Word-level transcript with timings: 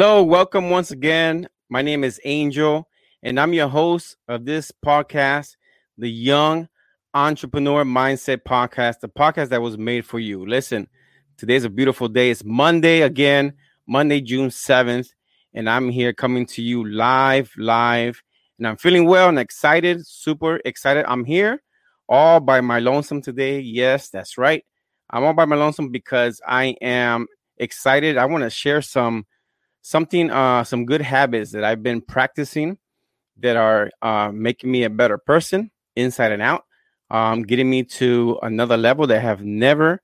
Hello, 0.00 0.22
welcome 0.22 0.70
once 0.70 0.92
again. 0.92 1.46
My 1.68 1.82
name 1.82 2.04
is 2.04 2.18
Angel, 2.24 2.88
and 3.22 3.38
I'm 3.38 3.52
your 3.52 3.68
host 3.68 4.16
of 4.28 4.46
this 4.46 4.72
podcast, 4.82 5.56
the 5.98 6.10
Young 6.10 6.70
Entrepreneur 7.12 7.84
Mindset 7.84 8.38
Podcast, 8.38 9.00
the 9.00 9.10
podcast 9.10 9.50
that 9.50 9.60
was 9.60 9.76
made 9.76 10.06
for 10.06 10.18
you. 10.18 10.46
Listen, 10.46 10.88
today's 11.36 11.64
a 11.64 11.68
beautiful 11.68 12.08
day. 12.08 12.30
It's 12.30 12.42
Monday 12.42 13.02
again, 13.02 13.52
Monday, 13.86 14.22
June 14.22 14.48
7th, 14.48 15.10
and 15.52 15.68
I'm 15.68 15.90
here 15.90 16.14
coming 16.14 16.46
to 16.46 16.62
you 16.62 16.88
live, 16.88 17.52
live, 17.58 18.22
and 18.56 18.68
I'm 18.68 18.78
feeling 18.78 19.04
well 19.04 19.28
and 19.28 19.38
excited, 19.38 20.06
super 20.06 20.62
excited. 20.64 21.04
I'm 21.08 21.26
here 21.26 21.62
all 22.08 22.40
by 22.40 22.62
my 22.62 22.78
lonesome 22.78 23.20
today. 23.20 23.60
Yes, 23.60 24.08
that's 24.08 24.38
right. 24.38 24.64
I'm 25.10 25.24
all 25.24 25.34
by 25.34 25.44
my 25.44 25.56
lonesome 25.56 25.90
because 25.90 26.40
I 26.48 26.74
am 26.80 27.26
excited. 27.58 28.16
I 28.16 28.24
want 28.24 28.44
to 28.44 28.50
share 28.50 28.80
some 28.80 29.26
something, 29.82 30.30
uh, 30.30 30.64
some 30.64 30.84
good 30.86 31.02
habits 31.02 31.52
that 31.52 31.64
I've 31.64 31.82
been 31.82 32.00
practicing 32.00 32.78
that 33.38 33.56
are 33.56 33.90
uh, 34.02 34.30
making 34.32 34.70
me 34.70 34.84
a 34.84 34.90
better 34.90 35.18
person 35.18 35.70
inside 35.96 36.32
and 36.32 36.42
out, 36.42 36.64
um, 37.10 37.42
getting 37.42 37.68
me 37.68 37.82
to 37.84 38.38
another 38.42 38.76
level 38.76 39.06
that 39.06 39.18
I 39.18 39.20
have 39.20 39.42
never 39.44 40.02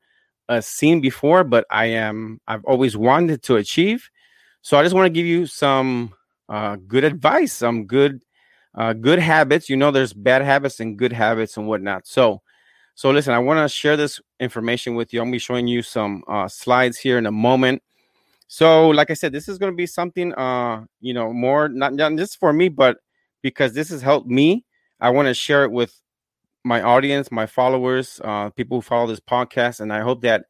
uh, 0.48 0.60
seen 0.60 1.00
before, 1.00 1.44
but 1.44 1.66
I 1.70 1.86
am, 1.86 2.40
I've 2.46 2.64
always 2.64 2.96
wanted 2.96 3.42
to 3.44 3.56
achieve. 3.56 4.08
So 4.62 4.78
I 4.78 4.82
just 4.82 4.94
want 4.94 5.06
to 5.06 5.10
give 5.10 5.26
you 5.26 5.46
some 5.46 6.14
uh, 6.48 6.76
good 6.86 7.04
advice, 7.04 7.52
some 7.52 7.86
good, 7.86 8.22
uh, 8.74 8.92
good 8.92 9.18
habits. 9.18 9.68
You 9.68 9.76
know, 9.76 9.90
there's 9.90 10.12
bad 10.12 10.42
habits 10.42 10.80
and 10.80 10.98
good 10.98 11.12
habits 11.12 11.56
and 11.56 11.66
whatnot. 11.66 12.06
So, 12.06 12.42
so 12.94 13.10
listen, 13.10 13.34
I 13.34 13.38
want 13.38 13.58
to 13.58 13.68
share 13.68 13.96
this 13.96 14.20
information 14.40 14.94
with 14.94 15.12
you. 15.12 15.20
I'm 15.20 15.26
gonna 15.26 15.32
be 15.32 15.38
showing 15.38 15.66
you 15.66 15.82
some 15.82 16.24
uh, 16.28 16.48
slides 16.48 16.98
here 16.98 17.18
in 17.18 17.26
a 17.26 17.32
moment. 17.32 17.82
So, 18.48 18.90
like 18.90 19.10
I 19.10 19.14
said, 19.14 19.32
this 19.32 19.48
is 19.48 19.58
going 19.58 19.72
to 19.72 19.76
be 19.76 19.86
something, 19.86 20.32
uh, 20.34 20.84
you 21.00 21.12
know, 21.12 21.32
more 21.32 21.68
not, 21.68 21.94
not 21.94 22.14
just 22.16 22.38
for 22.38 22.52
me, 22.52 22.68
but 22.68 22.98
because 23.42 23.72
this 23.72 23.90
has 23.90 24.02
helped 24.02 24.28
me. 24.28 24.64
I 25.00 25.10
want 25.10 25.28
to 25.28 25.34
share 25.34 25.64
it 25.64 25.72
with 25.72 26.00
my 26.64 26.82
audience, 26.82 27.30
my 27.30 27.46
followers, 27.46 28.20
uh, 28.24 28.50
people 28.50 28.78
who 28.78 28.82
follow 28.82 29.06
this 29.06 29.20
podcast, 29.20 29.80
and 29.80 29.92
I 29.92 30.00
hope 30.00 30.22
that 30.22 30.44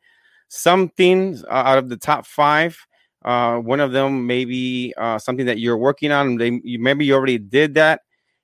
something 0.49 1.43
uh, 1.49 1.53
out 1.53 1.79
of 1.79 1.89
the 1.89 1.97
top 1.97 2.27
five, 2.27 2.79
uh, 3.25 3.57
one 3.59 3.81
of 3.81 3.93
them 3.93 4.27
maybe 4.27 4.95
uh, 4.97 5.19
something 5.19 5.47
that 5.47 5.59
you're 5.59 5.77
working 5.77 6.13
on. 6.13 6.37
They, 6.37 6.61
you, 6.63 6.79
maybe 6.79 7.05
you 7.05 7.15
already 7.15 7.39
did 7.39 7.75
that, 7.75 8.03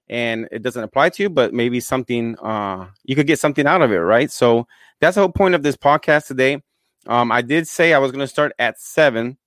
and 0.08 0.48
it 0.50 0.62
doesn't 0.62 0.82
apply 0.82 1.10
to 1.10 1.22
you, 1.22 1.30
but 1.30 1.54
maybe 1.54 1.78
something 1.80 2.36
uh, 2.42 2.88
you 3.04 3.14
could 3.14 3.26
get 3.26 3.38
something 3.38 3.66
out 3.66 3.82
of 3.82 3.92
it, 3.92 3.98
right? 3.98 4.30
So 4.30 4.66
that's 5.00 5.14
the 5.14 5.22
whole 5.22 5.32
point 5.32 5.54
of 5.54 5.62
this 5.62 5.76
podcast 5.76 6.26
today. 6.26 6.62
Um, 7.06 7.32
I 7.32 7.42
did 7.42 7.66
say 7.66 7.92
I 7.94 7.98
was 7.98 8.12
going 8.12 8.20
to 8.20 8.28
start 8.28 8.52
at 8.58 8.80
seven 8.80 9.38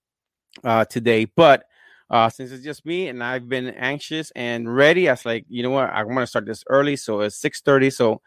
uh, 0.63 0.85
today. 0.85 1.25
But 1.25 1.65
uh, 2.09 2.29
since 2.29 2.51
it's 2.51 2.63
just 2.63 2.85
me 2.85 3.07
and 3.07 3.23
I've 3.23 3.49
been 3.49 3.67
anxious 3.69 4.31
and 4.35 4.73
ready, 4.73 5.09
I 5.09 5.13
was 5.13 5.25
like, 5.25 5.45
you 5.49 5.63
know 5.63 5.71
what, 5.71 5.89
I 5.89 6.03
want 6.03 6.19
to 6.19 6.27
start 6.27 6.45
this 6.45 6.63
early. 6.67 6.95
So 6.95 7.21
it's 7.21 7.39
6:30. 7.41 7.91
So 7.91 8.21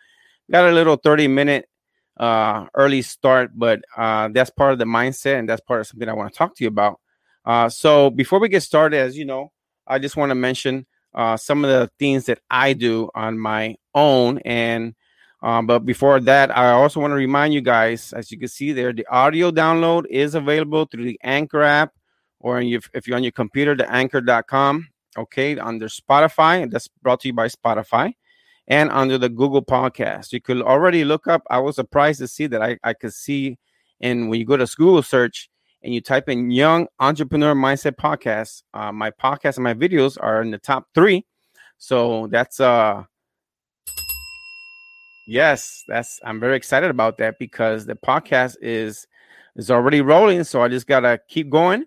got 0.51 0.69
a 0.69 0.73
little 0.73 0.97
30 0.97 1.29
minute 1.29 1.69
uh, 2.19 2.67
early 2.75 3.03
start, 3.03 3.53
but 3.55 3.81
uh, 3.97 4.29
that's 4.29 4.51
part 4.51 4.73
of 4.73 4.79
the 4.79 4.85
mindset 4.85 5.39
and 5.39 5.49
that's 5.49 5.61
part 5.61 5.81
of 5.81 5.87
something 5.87 6.09
I 6.09 6.15
want 6.15 6.33
to 6.33 6.39
talk 6.39 6.55
to 6.57 6.65
you 6.65 6.69
about. 6.69 7.01
Uh, 7.45 7.69
so 7.69 8.11
before 8.11 8.41
we 8.41 8.49
get 8.49 8.63
started, 8.63 8.99
as 8.99 9.17
you 9.17 9.25
know, 9.25 9.53
I 9.87 9.99
just 9.99 10.17
want 10.17 10.31
to 10.31 10.35
mention 10.35 10.87
uh, 11.15 11.37
some 11.37 11.65
of 11.65 11.71
the 11.71 11.91
things 11.99 12.27
that 12.27 12.41
I 12.51 12.73
do 12.73 13.11
on 13.15 13.39
my 13.39 13.77
own. 13.95 14.39
And 14.39 14.95
um, 15.41 15.67
but 15.67 15.81
before 15.87 16.19
that, 16.21 16.57
I 16.57 16.73
also 16.73 17.01
want 17.01 17.13
to 17.13 17.17
remind 17.17 17.55
you 17.55 17.61
guys, 17.61 18.13
as 18.13 18.33
you 18.33 18.39
can 18.39 18.49
see 18.49 18.73
there, 18.73 18.93
the 18.93 19.07
audio 19.07 19.53
download 19.53 20.05
is 20.11 20.35
available 20.35 20.85
through 20.87 21.05
the 21.05 21.21
Anchor 21.23 21.63
app 21.63 21.93
or 22.41 22.61
if, 22.61 23.07
you're 23.07 23.17
on 23.17 23.23
your 23.23 23.33
computer, 23.33 23.75
the 23.75 23.91
anchor.com, 23.91 24.89
okay, 25.17 25.59
under 25.59 25.89
Spotify, 25.89 26.71
that's 26.71 26.89
brought 26.89 27.21
to 27.21 27.29
you 27.29 27.35
by 27.35 27.49
Spotify, 27.49 28.13
and 28.67 28.91
under 28.91 29.19
the 29.19 29.29
Google 29.29 29.65
podcast. 29.65 30.33
You 30.33 30.41
could 30.41 30.63
already 30.63 31.05
look 31.05 31.27
up. 31.27 31.43
I 31.51 31.59
was 31.59 31.77
surprised 31.77 32.21
to 32.21 32.29
see 32.29 32.47
that 32.49 32.63
I, 32.63 32.79
I 32.85 32.95
could 32.95 33.15
see, 33.15 33.59
and 34.01 34.29
when 34.29 34.39
you 34.39 34.47
go 34.47 34.57
to 34.57 34.67
Google 34.77 35.03
search 35.03 35.51
and 35.83 35.95
you 35.95 36.01
type 36.01 36.29
in 36.29 36.51
Young 36.51 36.87
Entrepreneur 37.01 37.55
Mindset 37.55 37.97
Podcast, 37.97 38.63
uh, 38.75 38.93
my 38.93 39.11
podcast 39.11 39.57
and 39.57 39.65
my 39.65 39.75
videos 39.75 40.17
are 40.21 40.43
in 40.43 40.51
the 40.51 40.59
top 40.59 40.87
three. 40.95 41.25
So 41.79 42.27
that's 42.27 42.59
uh 42.59 43.05
yes, 45.29 45.85
that's 45.87 46.19
I'm 46.25 46.41
very 46.41 46.57
excited 46.57 46.91
about 46.91 47.19
that 47.19 47.39
because 47.39 47.87
the 47.87 47.95
podcast 47.95 48.57
is 48.61 49.07
is 49.55 49.71
already 49.71 50.01
rolling. 50.01 50.43
So 50.43 50.63
I 50.63 50.69
just 50.69 50.89
gotta 50.89 51.21
keep 51.29 51.51
going 51.51 51.85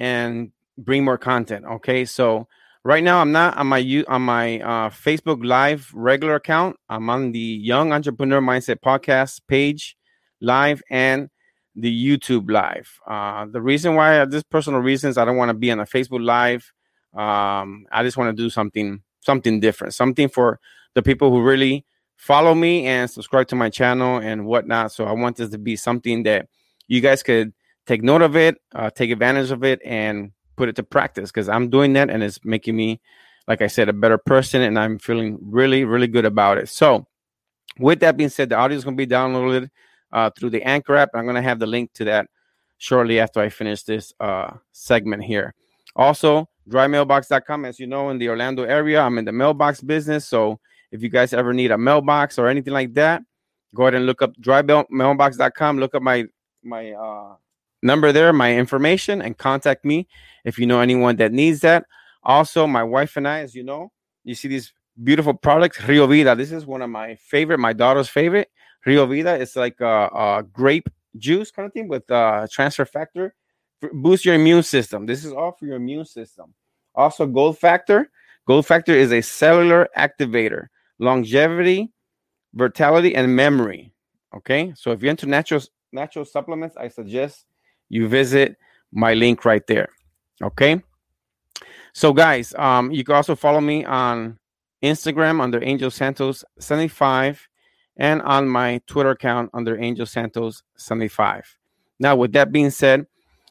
and 0.00 0.50
bring 0.78 1.04
more 1.04 1.18
content. 1.18 1.64
Okay, 1.66 2.04
so 2.04 2.48
right 2.82 3.04
now 3.04 3.20
I'm 3.20 3.30
not 3.30 3.56
on 3.58 3.66
my 3.68 4.04
on 4.08 4.22
my 4.22 4.58
uh, 4.60 4.90
Facebook 4.90 5.44
Live 5.44 5.90
regular 5.94 6.36
account. 6.36 6.76
I'm 6.88 7.08
on 7.10 7.32
the 7.32 7.38
Young 7.38 7.92
Entrepreneur 7.92 8.40
Mindset 8.40 8.80
podcast 8.84 9.42
page 9.46 9.96
live 10.40 10.82
and 10.90 11.28
the 11.76 11.92
YouTube 11.92 12.50
live. 12.50 12.98
Uh, 13.06 13.44
the 13.52 13.60
reason 13.60 13.94
why, 13.94 14.18
uh, 14.18 14.26
just 14.26 14.48
personal 14.48 14.80
reasons, 14.80 15.18
I 15.18 15.26
don't 15.26 15.36
want 15.36 15.50
to 15.50 15.54
be 15.54 15.70
on 15.70 15.80
a 15.80 15.84
Facebook 15.84 16.24
Live. 16.24 16.72
Um, 17.14 17.86
I 17.92 18.02
just 18.02 18.16
want 18.16 18.34
to 18.34 18.42
do 18.42 18.48
something 18.50 19.02
something 19.20 19.60
different, 19.60 19.92
something 19.92 20.30
for 20.30 20.58
the 20.94 21.02
people 21.02 21.30
who 21.30 21.42
really 21.42 21.84
follow 22.16 22.54
me 22.54 22.86
and 22.86 23.10
subscribe 23.10 23.48
to 23.48 23.54
my 23.54 23.68
channel 23.68 24.18
and 24.18 24.46
whatnot. 24.46 24.92
So 24.92 25.04
I 25.04 25.12
want 25.12 25.36
this 25.36 25.50
to 25.50 25.58
be 25.58 25.76
something 25.76 26.22
that 26.22 26.48
you 26.88 27.02
guys 27.02 27.22
could 27.22 27.52
take 27.90 28.04
note 28.04 28.22
of 28.22 28.36
it, 28.36 28.56
uh, 28.72 28.88
take 28.88 29.10
advantage 29.10 29.50
of 29.50 29.64
it, 29.64 29.80
and 29.84 30.30
put 30.56 30.68
it 30.68 30.76
to 30.76 30.82
practice 30.84 31.30
because 31.30 31.48
I'm 31.48 31.70
doing 31.70 31.92
that 31.94 32.08
and 32.08 32.22
it's 32.22 32.38
making 32.44 32.76
me, 32.76 33.00
like 33.48 33.62
I 33.62 33.66
said, 33.66 33.88
a 33.88 33.92
better 33.92 34.16
person. 34.16 34.62
And 34.62 34.78
I'm 34.78 34.98
feeling 35.00 35.38
really, 35.42 35.84
really 35.84 36.06
good 36.06 36.24
about 36.24 36.58
it. 36.58 36.68
So, 36.68 37.06
with 37.78 37.98
that 38.00 38.16
being 38.16 38.28
said, 38.28 38.48
the 38.48 38.56
audio 38.56 38.76
is 38.76 38.84
going 38.84 38.96
to 38.96 39.06
be 39.06 39.12
downloaded 39.12 39.70
uh, 40.12 40.30
through 40.30 40.50
the 40.50 40.62
Anchor 40.62 40.94
app. 40.96 41.10
I'm 41.14 41.24
going 41.24 41.34
to 41.34 41.42
have 41.42 41.58
the 41.58 41.66
link 41.66 41.92
to 41.94 42.04
that 42.04 42.28
shortly 42.78 43.18
after 43.18 43.40
I 43.40 43.48
finish 43.48 43.82
this 43.82 44.12
uh, 44.20 44.52
segment 44.70 45.24
here. 45.24 45.54
Also, 45.96 46.48
drymailbox.com. 46.68 47.64
As 47.64 47.80
you 47.80 47.88
know, 47.88 48.10
in 48.10 48.18
the 48.18 48.28
Orlando 48.28 48.62
area, 48.62 49.00
I'm 49.00 49.18
in 49.18 49.24
the 49.24 49.32
mailbox 49.32 49.80
business. 49.80 50.28
So, 50.28 50.60
if 50.92 51.02
you 51.02 51.08
guys 51.08 51.32
ever 51.32 51.52
need 51.52 51.72
a 51.72 51.78
mailbox 51.78 52.38
or 52.38 52.46
anything 52.46 52.72
like 52.72 52.94
that, 52.94 53.22
go 53.74 53.84
ahead 53.84 53.94
and 53.94 54.06
look 54.06 54.22
up 54.22 54.32
drymailbox.com. 54.40 55.78
Look 55.78 55.96
up 55.96 56.02
my 56.02 56.26
my 56.62 56.92
uh, 56.92 57.34
number 57.82 58.12
there, 58.12 58.32
my 58.32 58.54
information, 58.54 59.22
and 59.22 59.36
contact 59.36 59.84
me 59.84 60.08
if 60.44 60.58
you 60.58 60.66
know 60.66 60.80
anyone 60.80 61.16
that 61.16 61.32
needs 61.32 61.60
that. 61.60 61.84
Also, 62.22 62.66
my 62.66 62.82
wife 62.82 63.16
and 63.16 63.26
I, 63.26 63.40
as 63.40 63.54
you 63.54 63.62
know, 63.62 63.92
you 64.24 64.34
see 64.34 64.48
these 64.48 64.72
beautiful 65.02 65.34
products, 65.34 65.82
Rio 65.82 66.06
Vida. 66.06 66.34
This 66.34 66.52
is 66.52 66.66
one 66.66 66.82
of 66.82 66.90
my 66.90 67.14
favorite, 67.16 67.58
my 67.58 67.72
daughter's 67.72 68.08
favorite. 68.08 68.50
Rio 68.84 69.06
Vida 69.06 69.46
like 69.56 69.80
a, 69.80 70.08
a 70.14 70.44
grape 70.52 70.88
juice 71.16 71.50
kind 71.50 71.66
of 71.66 71.72
thing 71.72 71.88
with 71.88 72.06
transfer 72.50 72.84
factor. 72.84 73.34
Boost 73.92 74.24
your 74.24 74.34
immune 74.34 74.62
system. 74.62 75.06
This 75.06 75.24
is 75.24 75.32
all 75.32 75.52
for 75.52 75.66
your 75.66 75.76
immune 75.76 76.04
system. 76.04 76.54
Also, 76.94 77.26
Gold 77.26 77.58
Factor. 77.58 78.10
Gold 78.46 78.66
Factor 78.66 78.92
is 78.92 79.12
a 79.12 79.20
cellular 79.20 79.88
activator, 79.96 80.66
longevity, 80.98 81.92
vitality, 82.54 83.14
and 83.14 83.34
memory. 83.34 83.92
Okay, 84.34 84.72
so 84.76 84.92
if 84.92 85.02
you're 85.02 85.10
into 85.10 85.26
natural 85.26 85.62
natural 85.92 86.24
supplements, 86.24 86.76
I 86.76 86.88
suggest 86.88 87.46
you 87.90 88.08
visit 88.08 88.56
my 88.92 89.12
link 89.12 89.44
right 89.44 89.66
there. 89.66 89.90
Okay. 90.42 90.82
So, 91.92 92.14
guys, 92.14 92.54
um, 92.54 92.90
you 92.90 93.04
can 93.04 93.16
also 93.16 93.34
follow 93.34 93.60
me 93.60 93.84
on 93.84 94.38
Instagram 94.82 95.40
under 95.40 95.62
Angel 95.62 95.90
Santos 95.90 96.44
75 96.58 97.46
and 97.96 98.22
on 98.22 98.48
my 98.48 98.80
Twitter 98.86 99.10
account 99.10 99.50
under 99.52 99.78
Angel 99.78 100.06
Santos 100.06 100.62
75. 100.76 101.58
Now, 101.98 102.16
with 102.16 102.32
that 102.32 102.52
being 102.52 102.70
said, 102.70 103.06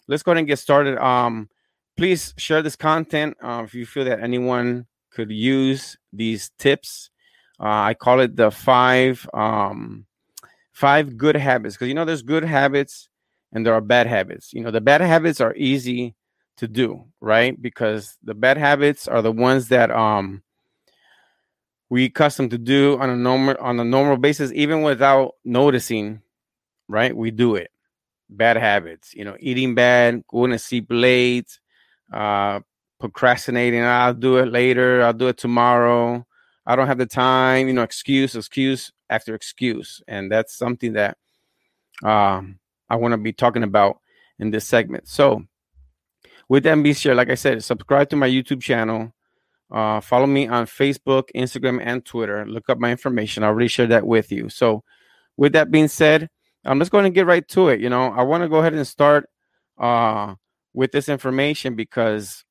let's 0.07 0.23
go 0.23 0.31
ahead 0.31 0.39
and 0.39 0.47
get 0.47 0.57
started. 0.57 0.97
Um, 0.97 1.49
please 1.95 2.33
share 2.37 2.61
this 2.61 2.75
content 2.75 3.37
uh, 3.43 3.61
if 3.65 3.75
you 3.75 3.85
feel 3.85 4.05
that 4.05 4.21
anyone 4.21 4.87
could 5.11 5.29
use 5.29 5.97
these 6.11 6.51
tips. 6.57 7.11
Uh, 7.59 7.91
I 7.91 7.93
call 7.93 8.21
it 8.21 8.35
the 8.35 8.49
five 8.49 9.27
um, 9.33 10.05
five 10.71 11.17
good 11.17 11.35
habits 11.35 11.75
because 11.75 11.89
you 11.89 11.93
know 11.93 12.05
there's 12.05 12.21
good 12.21 12.43
habits 12.43 13.09
and 13.51 13.65
there 13.65 13.73
are 13.73 13.81
bad 13.81 14.07
habits. 14.07 14.53
You 14.53 14.63
know, 14.63 14.71
the 14.71 14.81
bad 14.81 15.01
habits 15.01 15.41
are 15.41 15.55
easy 15.55 16.15
to 16.57 16.67
do, 16.67 17.05
right? 17.21 17.59
Because 17.59 18.17
the 18.23 18.33
bad 18.33 18.57
habits 18.57 19.07
are 19.07 19.21
the 19.21 19.31
ones 19.31 19.69
that 19.69 19.91
um 19.91 20.43
we 21.89 22.05
accustomed 22.05 22.51
to 22.51 22.57
do 22.57 22.99
on 22.99 23.09
a 23.09 23.15
normal 23.15 23.55
on 23.59 23.79
a 23.79 23.83
normal 23.83 24.17
basis, 24.17 24.51
even 24.53 24.83
without 24.83 25.35
noticing, 25.43 26.21
right? 26.87 27.15
We 27.15 27.31
do 27.31 27.55
it. 27.55 27.71
Bad 28.29 28.57
habits, 28.57 29.13
you 29.15 29.25
know, 29.25 29.35
eating 29.39 29.73
bad, 29.73 30.23
going 30.27 30.51
to 30.51 30.59
sleep 30.59 30.85
late, 30.89 31.59
uh, 32.13 32.59
procrastinating. 32.99 33.81
I'll 33.81 34.13
do 34.13 34.37
it 34.37 34.51
later. 34.51 35.01
I'll 35.01 35.13
do 35.13 35.29
it 35.29 35.37
tomorrow. 35.37 36.25
I 36.65 36.75
don't 36.75 36.87
have 36.87 36.99
the 36.99 37.07
time. 37.07 37.67
You 37.67 37.73
know, 37.73 37.81
excuse, 37.81 38.35
excuse 38.35 38.91
after 39.09 39.33
excuse, 39.33 40.03
and 40.07 40.31
that's 40.31 40.55
something 40.55 40.93
that 40.93 41.17
um 42.03 42.59
I 42.89 42.95
want 42.95 43.13
to 43.13 43.17
be 43.17 43.33
talking 43.33 43.63
about 43.63 43.99
in 44.39 44.51
this 44.51 44.67
segment. 44.67 45.07
So, 45.07 45.43
with 46.47 46.63
said, 46.63 47.15
like 47.15 47.29
I 47.29 47.35
said, 47.35 47.63
subscribe 47.63 48.09
to 48.09 48.15
my 48.15 48.27
YouTube 48.27 48.61
channel. 48.61 49.13
Uh, 49.71 50.01
follow 50.01 50.25
me 50.25 50.47
on 50.47 50.65
Facebook, 50.65 51.25
Instagram, 51.35 51.79
and 51.83 52.03
Twitter. 52.03 52.45
Look 52.45 52.69
up 52.69 52.79
my 52.79 52.89
information. 52.89 53.43
I 53.43 53.47
already 53.47 53.67
shared 53.67 53.89
that 53.89 54.07
with 54.07 54.31
you. 54.31 54.49
So, 54.49 54.83
with 55.37 55.53
that 55.53 55.69
being 55.71 55.87
said, 55.87 56.29
I'm 56.65 56.79
just 56.79 56.91
going 56.91 57.03
to 57.03 57.09
get 57.09 57.25
right 57.25 57.47
to 57.49 57.69
it. 57.69 57.79
You 57.79 57.89
know, 57.89 58.11
I 58.11 58.23
want 58.23 58.43
to 58.43 58.49
go 58.49 58.57
ahead 58.57 58.73
and 58.73 58.85
start 58.85 59.29
uh, 59.77 60.35
with 60.73 60.91
this 60.91 61.07
information 61.07 61.75
because 61.75 62.43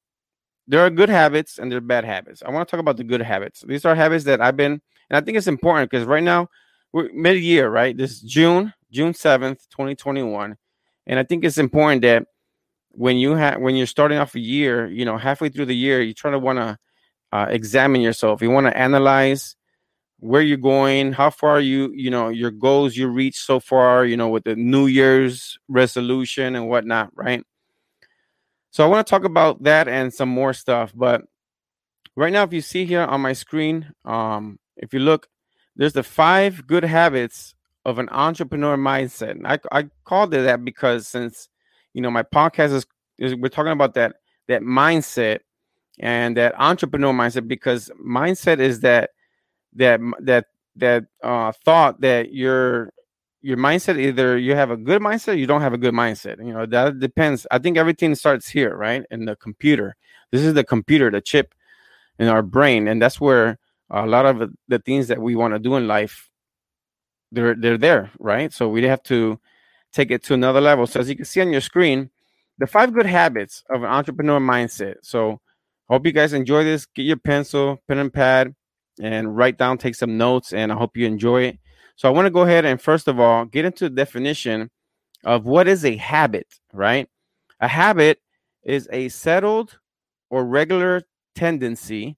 there 0.66 0.80
are 0.80 0.90
good 0.90 1.08
habits 1.08 1.58
and 1.58 1.70
there 1.70 1.78
are 1.78 1.82
bad 1.82 2.04
habits. 2.04 2.42
I 2.44 2.50
want 2.50 2.68
to 2.68 2.70
talk 2.70 2.80
about 2.80 2.96
the 2.96 3.04
good 3.04 3.22
habits. 3.22 3.64
These 3.66 3.84
are 3.84 3.94
habits 3.94 4.24
that 4.24 4.40
I've 4.40 4.56
been, 4.56 4.80
and 5.10 5.16
I 5.16 5.20
think 5.20 5.36
it's 5.36 5.46
important 5.46 5.90
because 5.90 6.06
right 6.06 6.22
now 6.22 6.48
we're 6.92 7.10
mid-year, 7.12 7.68
right? 7.68 7.96
This 7.96 8.20
June, 8.20 8.72
June 8.90 9.12
7th, 9.12 9.68
2021. 9.70 10.56
And 11.06 11.18
I 11.18 11.22
think 11.22 11.44
it's 11.44 11.58
important 11.58 12.02
that 12.02 12.24
when 12.90 13.16
you 13.16 13.34
have 13.34 13.60
when 13.60 13.76
you're 13.76 13.86
starting 13.86 14.18
off 14.18 14.34
a 14.34 14.40
year, 14.40 14.86
you 14.86 15.04
know, 15.04 15.16
halfway 15.16 15.48
through 15.48 15.66
the 15.66 15.76
year, 15.76 16.02
you 16.02 16.14
try 16.14 16.30
to 16.30 16.38
want 16.38 16.58
to 16.58 16.78
uh, 17.32 17.46
examine 17.48 18.00
yourself. 18.00 18.42
You 18.42 18.50
want 18.50 18.66
to 18.66 18.76
analyze 18.76 19.56
where 20.20 20.42
you're 20.42 20.56
going, 20.56 21.12
how 21.12 21.30
far 21.30 21.60
you, 21.60 21.92
you 21.94 22.10
know, 22.10 22.28
your 22.28 22.50
goals 22.50 22.96
you 22.96 23.06
reached 23.06 23.44
so 23.44 23.60
far, 23.60 24.04
you 24.04 24.16
know, 24.16 24.28
with 24.28 24.44
the 24.44 24.56
New 24.56 24.86
Year's 24.86 25.58
resolution 25.68 26.56
and 26.56 26.68
whatnot, 26.68 27.10
right? 27.14 27.44
So 28.70 28.84
I 28.84 28.88
want 28.88 29.06
to 29.06 29.10
talk 29.10 29.24
about 29.24 29.62
that 29.62 29.88
and 29.88 30.12
some 30.12 30.28
more 30.28 30.52
stuff. 30.52 30.92
But 30.94 31.22
right 32.16 32.32
now, 32.32 32.42
if 32.42 32.52
you 32.52 32.60
see 32.60 32.84
here 32.84 33.02
on 33.02 33.20
my 33.20 33.32
screen, 33.32 33.92
um, 34.04 34.58
if 34.76 34.92
you 34.92 35.00
look, 35.00 35.28
there's 35.76 35.92
the 35.92 36.02
five 36.02 36.66
good 36.66 36.84
habits 36.84 37.54
of 37.88 37.98
an 37.98 38.08
entrepreneur 38.10 38.76
mindset. 38.76 39.30
And 39.30 39.46
I, 39.46 39.58
I 39.72 39.88
called 40.04 40.34
it 40.34 40.42
that 40.42 40.62
because 40.62 41.08
since 41.08 41.48
you 41.94 42.02
know 42.02 42.10
my 42.10 42.22
podcast 42.22 42.72
is, 42.74 42.86
is 43.18 43.34
we're 43.34 43.48
talking 43.48 43.72
about 43.72 43.94
that 43.94 44.16
that 44.46 44.62
mindset 44.62 45.40
and 45.98 46.36
that 46.36 46.54
entrepreneur 46.58 47.12
mindset 47.12 47.48
because 47.48 47.90
mindset 48.04 48.58
is 48.58 48.80
that 48.80 49.10
that 49.74 50.00
that 50.20 50.46
that 50.76 51.06
uh, 51.22 51.50
thought 51.64 52.00
that 52.02 52.32
your 52.34 52.92
your 53.40 53.56
mindset 53.56 53.98
either 53.98 54.36
you 54.36 54.54
have 54.54 54.70
a 54.70 54.76
good 54.76 55.00
mindset 55.00 55.38
you 55.38 55.46
don't 55.46 55.62
have 55.62 55.72
a 55.72 55.78
good 55.78 55.94
mindset 55.94 56.44
you 56.44 56.52
know 56.52 56.66
that 56.66 56.98
depends 56.98 57.46
i 57.52 57.58
think 57.58 57.76
everything 57.76 58.14
starts 58.14 58.48
here 58.48 58.76
right 58.76 59.04
in 59.12 59.24
the 59.24 59.36
computer 59.36 59.96
this 60.32 60.42
is 60.42 60.54
the 60.54 60.64
computer 60.64 61.08
the 61.10 61.20
chip 61.20 61.54
in 62.18 62.26
our 62.26 62.42
brain 62.42 62.88
and 62.88 63.00
that's 63.00 63.20
where 63.20 63.58
a 63.90 64.06
lot 64.06 64.26
of 64.26 64.50
the 64.66 64.78
things 64.80 65.06
that 65.06 65.22
we 65.22 65.36
want 65.36 65.54
to 65.54 65.58
do 65.58 65.76
in 65.76 65.86
life 65.86 66.27
they're 67.32 67.54
they're 67.54 67.78
there 67.78 68.10
right? 68.18 68.52
So 68.52 68.68
we 68.68 68.82
have 68.84 69.02
to 69.04 69.38
take 69.92 70.10
it 70.10 70.22
to 70.24 70.34
another 70.34 70.60
level. 70.60 70.86
So 70.86 71.00
as 71.00 71.08
you 71.08 71.16
can 71.16 71.24
see 71.24 71.40
on 71.40 71.52
your 71.52 71.60
screen 71.60 72.10
the 72.58 72.66
five 72.66 72.92
good 72.92 73.06
habits 73.06 73.62
of 73.70 73.82
an 73.82 73.88
entrepreneur 73.88 74.40
mindset. 74.40 74.96
So 75.02 75.40
hope 75.88 76.06
you 76.06 76.12
guys 76.12 76.32
enjoy 76.32 76.64
this. 76.64 76.86
Get 76.86 77.04
your 77.04 77.16
pencil 77.16 77.82
pen 77.88 77.98
and 77.98 78.12
pad 78.12 78.54
and 79.00 79.36
write 79.36 79.58
down 79.58 79.78
take 79.78 79.94
some 79.94 80.18
notes 80.18 80.52
and 80.52 80.72
i 80.72 80.74
hope 80.74 80.96
you 80.96 81.06
enjoy 81.06 81.42
it. 81.42 81.58
So 81.96 82.08
I 82.08 82.12
want 82.12 82.26
to 82.26 82.30
go 82.30 82.42
ahead 82.42 82.64
and 82.64 82.80
first 82.80 83.08
of 83.08 83.20
all 83.20 83.44
get 83.44 83.64
into 83.64 83.84
the 83.88 83.94
definition 83.94 84.70
of 85.24 85.46
what 85.46 85.68
is 85.68 85.84
a 85.84 85.96
habit, 85.96 86.46
right? 86.72 87.08
A 87.60 87.68
habit 87.68 88.20
is 88.64 88.88
a 88.92 89.08
settled 89.08 89.78
or 90.30 90.44
regular 90.44 91.02
tendency 91.34 92.16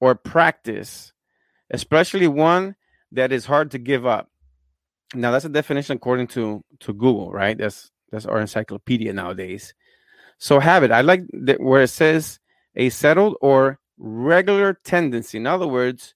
or 0.00 0.14
practice, 0.14 1.12
especially 1.70 2.28
one 2.28 2.76
that 3.12 3.32
is 3.32 3.46
hard 3.46 3.70
to 3.70 3.78
give 3.78 4.06
up. 4.06 4.28
Now 5.14 5.30
that's 5.30 5.44
a 5.44 5.48
definition 5.48 5.96
according 5.96 6.28
to 6.28 6.62
to 6.80 6.92
Google, 6.92 7.30
right? 7.32 7.56
That's 7.56 7.90
that's 8.10 8.26
our 8.26 8.40
encyclopedia 8.40 9.12
nowadays. 9.12 9.74
So 10.38 10.60
habit, 10.60 10.90
I 10.92 11.02
like 11.02 11.22
that 11.32 11.60
where 11.60 11.82
it 11.82 11.88
says 11.88 12.40
a 12.76 12.90
settled 12.90 13.36
or 13.42 13.78
regular 13.98 14.74
tendency. 14.84 15.38
In 15.38 15.46
other 15.46 15.68
words, 15.68 16.14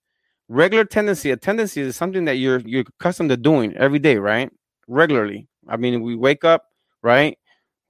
regular 0.48 0.84
tendency. 0.84 1.30
A 1.30 1.36
tendency 1.36 1.80
is 1.82 1.96
something 1.96 2.24
that 2.26 2.36
you're 2.36 2.60
you're 2.60 2.84
accustomed 3.00 3.30
to 3.30 3.36
doing 3.36 3.76
every 3.76 3.98
day 4.00 4.16
right? 4.18 4.50
Regularly. 4.88 5.48
I 5.68 5.76
mean 5.76 6.02
we 6.02 6.16
wake 6.16 6.44
up 6.44 6.64
right? 7.02 7.38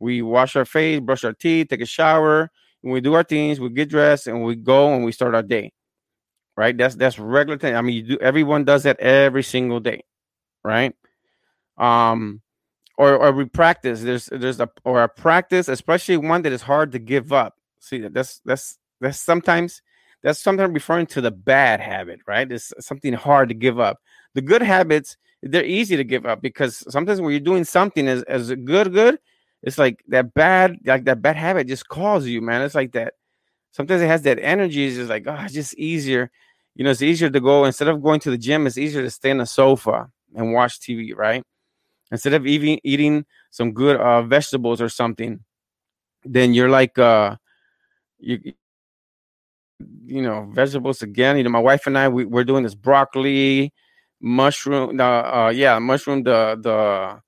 We 0.01 0.23
wash 0.23 0.57
our 0.57 0.65
face 0.67 1.01
brush 1.01 1.25
our 1.25 1.33
teeth 1.35 1.69
take 1.71 1.83
a 1.83 1.87
shower. 1.87 2.51
And 2.85 2.93
we 2.93 3.01
do 3.01 3.15
our 3.15 3.25
things 3.25 3.61
we 3.61 3.71
get 3.71 3.91
dressed 3.91 4.27
and 4.29 4.45
we 4.45 4.57
go 4.57 4.95
and 4.95 5.05
we 5.05 5.13
start 5.13 5.35
our 5.35 5.43
day 5.43 5.73
right? 6.57 6.77
That's 6.77 6.95
that's 6.97 7.19
regular 7.19 7.59
thing 7.59 7.77
i 7.77 7.83
mean 7.83 7.97
you 7.97 8.03
do 8.03 8.19
everyone 8.21 8.65
does 8.65 8.85
that 8.85 8.99
every 9.01 9.43
single 9.43 9.81
day 9.81 10.03
right 10.67 10.95
um 11.79 12.43
or 12.99 13.15
or 13.17 13.33
we 13.33 13.45
practice 13.45 14.03
there's 14.03 14.27
there's 14.27 14.61
a 14.61 14.69
or 14.85 15.03
a 15.03 15.09
practice 15.09 15.69
especially 15.69 16.17
one 16.17 16.43
that 16.43 16.53
is 16.53 16.63
hard 16.63 16.93
to 16.93 16.99
give 16.99 17.33
up 17.33 17.55
see 17.81 18.01
that's 18.01 18.41
that's 18.45 18.79
that's 19.01 19.21
sometimes 19.21 19.83
that's 20.23 20.41
sometimes 20.41 20.75
referring 20.75 21.07
to 21.07 21.21
the 21.21 21.31
bad 21.31 21.81
habit, 21.81 22.19
right? 22.27 22.51
It's 22.51 22.73
something 22.81 23.13
hard 23.13 23.49
to 23.49 23.55
give 23.55 23.79
up. 23.79 24.01
The 24.35 24.43
good 24.43 24.61
habits, 24.61 25.17
they're 25.41 25.65
easy 25.65 25.97
to 25.97 26.03
give 26.03 26.27
up 26.27 26.43
because 26.43 26.83
sometimes 26.93 27.21
when 27.21 27.31
you're 27.31 27.39
doing 27.39 27.63
something 27.63 28.09
as, 28.09 28.25
as 28.25 28.51
good, 28.65 28.93
good, 28.93 29.19
it's 29.63 29.79
like 29.79 30.03
that 30.09 30.35
bad, 30.35 30.79
like 30.85 31.05
that 31.05 31.23
bad 31.23 31.37
habit 31.37 31.69
just 31.69 31.89
calls 31.89 32.27
you, 32.27 32.41
man. 32.41 32.63
It's 32.63 32.75
like 32.75 32.91
that. 32.93 33.15
Sometimes 33.71 34.03
it 34.03 34.09
has 34.09 34.23
that 34.23 34.41
energy. 34.41 34.87
It's 34.87 34.97
just 34.97 35.11
like, 35.11 35.29
oh, 35.29 35.37
it's 35.45 35.55
just 35.55 35.75
easier. 35.75 36.31
You 36.75 36.85
know, 36.85 36.91
it's 36.91 37.03
easier 37.03 37.31
to 37.31 37.41
go 37.41 37.65
instead 37.65 37.87
of 37.87 38.03
going 38.03 38.21
to 38.21 38.31
the 38.31 38.39
gym, 38.39 38.67
it's 38.67 38.79
easier 38.79 39.03
to 39.03 39.11
stay 39.11 39.31
on 39.31 39.39
the 39.39 39.47
sofa 39.47 40.11
and 40.37 40.53
watch 40.53 40.79
TV, 40.81 41.17
right? 41.17 41.43
Instead 42.13 42.35
of 42.35 42.47
eating 42.47 42.79
eating 42.85 43.25
some 43.51 43.73
good 43.73 43.97
uh, 43.97 44.23
vegetables 44.23 44.81
or 44.81 44.89
something, 44.89 45.41
then 46.25 46.55
you're 46.55 46.69
like 46.69 46.99
uh 46.99 47.37
you 48.19 48.53
you 50.07 50.23
know 50.23 50.49
vegetables 50.53 51.03
again. 51.03 51.37
You 51.37 51.43
know, 51.45 51.51
my 51.51 51.59
wife 51.59 51.87
and 51.87 51.99
I 51.99 52.09
we, 52.09 52.25
we're 52.25 52.45
doing 52.45 52.63
this 52.63 52.75
broccoli, 52.75 53.73
mushroom, 54.21 55.01
uh, 55.01 55.05
uh 55.05 55.53
yeah, 55.55 55.79
mushroom, 55.79 56.23
the 56.23 56.59
the 56.61 57.21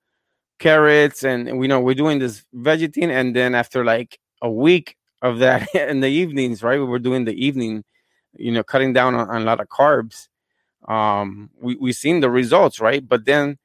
carrots, 0.59 1.25
and 1.25 1.59
we 1.59 1.67
know 1.67 1.81
we're 1.81 1.95
doing 1.95 2.19
this 2.19 2.45
vegetarian. 2.53 3.11
And 3.11 3.35
then 3.35 3.55
after 3.55 3.85
like 3.85 4.19
a 4.43 4.51
week 4.51 4.97
of 5.23 5.39
that 5.39 5.69
in 5.75 6.01
the 6.01 6.09
evenings, 6.09 6.63
right, 6.63 6.79
we 6.79 6.85
were 6.85 6.99
doing 6.99 7.25
the 7.25 7.35
evening, 7.35 7.85
you 8.35 8.53
know, 8.53 8.63
cutting 8.63 8.93
down 8.93 9.15
on, 9.15 9.29
on 9.31 9.43
a 9.43 9.45
lot 9.45 9.61
of 9.61 9.69
carbs. 9.69 10.29
Um, 10.87 11.51
we 11.61 11.77
we 11.77 11.93
seen 11.93 12.21
the 12.21 12.31
results, 12.31 12.81
right? 12.81 13.07
But 13.07 13.25
then 13.25 13.59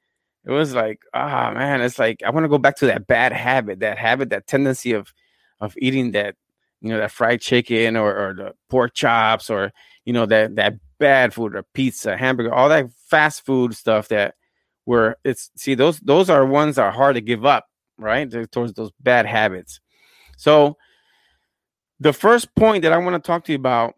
it 0.44 0.50
was 0.50 0.74
like, 0.74 1.00
ah, 1.14 1.52
man, 1.54 1.80
it's 1.80 1.98
like 1.98 2.22
I 2.24 2.30
want 2.30 2.44
to 2.44 2.48
go 2.48 2.58
back 2.58 2.76
to 2.76 2.86
that 2.86 3.06
bad 3.06 3.32
habit, 3.32 3.80
that 3.80 3.98
habit, 3.98 4.30
that 4.30 4.46
tendency 4.46 4.92
of 4.92 5.12
of 5.60 5.74
eating 5.78 6.12
that 6.12 6.36
you 6.84 6.90
know 6.90 6.98
that 6.98 7.10
fried 7.10 7.40
chicken 7.40 7.96
or, 7.96 8.14
or 8.14 8.34
the 8.34 8.52
pork 8.68 8.94
chops 8.94 9.48
or 9.48 9.72
you 10.04 10.12
know 10.12 10.26
that 10.26 10.54
that 10.56 10.74
bad 10.98 11.32
food 11.32 11.56
or 11.56 11.62
pizza 11.72 12.16
hamburger 12.16 12.52
all 12.52 12.68
that 12.68 12.86
fast 13.08 13.44
food 13.44 13.74
stuff 13.74 14.08
that 14.08 14.34
where 14.84 15.16
it's 15.24 15.50
see 15.56 15.74
those 15.74 15.98
those 16.00 16.28
are 16.28 16.44
ones 16.44 16.76
that 16.76 16.82
are 16.82 16.92
hard 16.92 17.14
to 17.14 17.20
give 17.22 17.46
up 17.46 17.66
right 17.98 18.30
They're 18.30 18.46
towards 18.46 18.74
those 18.74 18.90
bad 19.00 19.24
habits 19.26 19.80
so 20.36 20.76
the 22.00 22.12
first 22.12 22.54
point 22.54 22.82
that 22.82 22.92
i 22.92 22.98
want 22.98 23.14
to 23.14 23.26
talk 23.26 23.44
to 23.44 23.52
you 23.52 23.58
about 23.58 23.94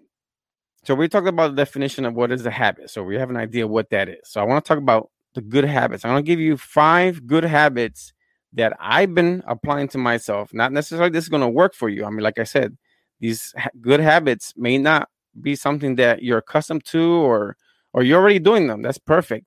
so 0.87 0.95
we 0.95 1.09
talked 1.09 1.27
about 1.27 1.51
the 1.51 1.57
definition 1.57 2.05
of 2.05 2.15
what 2.15 2.33
is 2.33 2.47
a 2.47 2.51
habit 2.51 2.91
so 2.91 3.03
we 3.03 3.17
have 3.17 3.31
an 3.31 3.37
idea 3.37 3.67
what 3.67 3.91
that 3.91 4.09
is 4.09 4.21
so 4.25 4.41
i 4.41 4.45
want 4.45 4.65
to 4.65 4.69
talk 4.69 4.79
about 4.79 5.11
the 5.35 5.43
good 5.43 5.65
habits 5.65 6.05
i'm 6.05 6.13
going 6.13 6.25
to 6.25 6.27
give 6.27 6.41
you 6.41 6.57
five 6.57 7.27
good 7.27 7.45
habits 7.45 8.13
that 8.57 8.73
I've 8.81 9.15
been 9.15 9.43
applying 9.47 9.89
to 9.89 9.99
myself. 9.99 10.53
Not 10.53 10.73
necessarily 10.73 11.11
this 11.11 11.25
is 11.25 11.29
going 11.29 11.43
to 11.43 11.49
work 11.49 11.75
for 11.75 11.89
you. 11.89 12.05
I 12.05 12.11
mean, 12.11 12.21
like 12.21 12.39
I 12.39 12.45
said, 12.45 12.77
these 13.21 13.55
ha- 13.57 13.69
good 13.81 14.01
habits 14.01 14.55
may 14.57 14.79
not 14.79 15.09
be 15.41 15.55
something 15.55 15.97
that 15.97 16.23
you're 16.23 16.39
accustomed 16.39 16.85
to 16.87 17.03
or 17.03 17.57
or 17.93 18.03
you're 18.03 18.21
already 18.21 18.39
doing 18.39 18.67
them. 18.67 18.83
That's 18.83 18.99
perfect. 18.99 19.47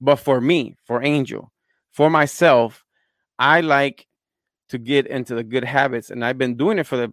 But 0.00 0.16
for 0.16 0.40
me, 0.40 0.76
for 0.84 1.02
Angel, 1.02 1.52
for 1.90 2.10
myself, 2.10 2.84
I 3.38 3.60
like 3.60 4.06
to 4.68 4.78
get 4.78 5.06
into 5.06 5.34
the 5.34 5.44
good 5.44 5.64
habits 5.64 6.10
and 6.10 6.24
I've 6.24 6.38
been 6.38 6.56
doing 6.56 6.78
it 6.78 6.86
for 6.86 6.96
the 6.96 7.12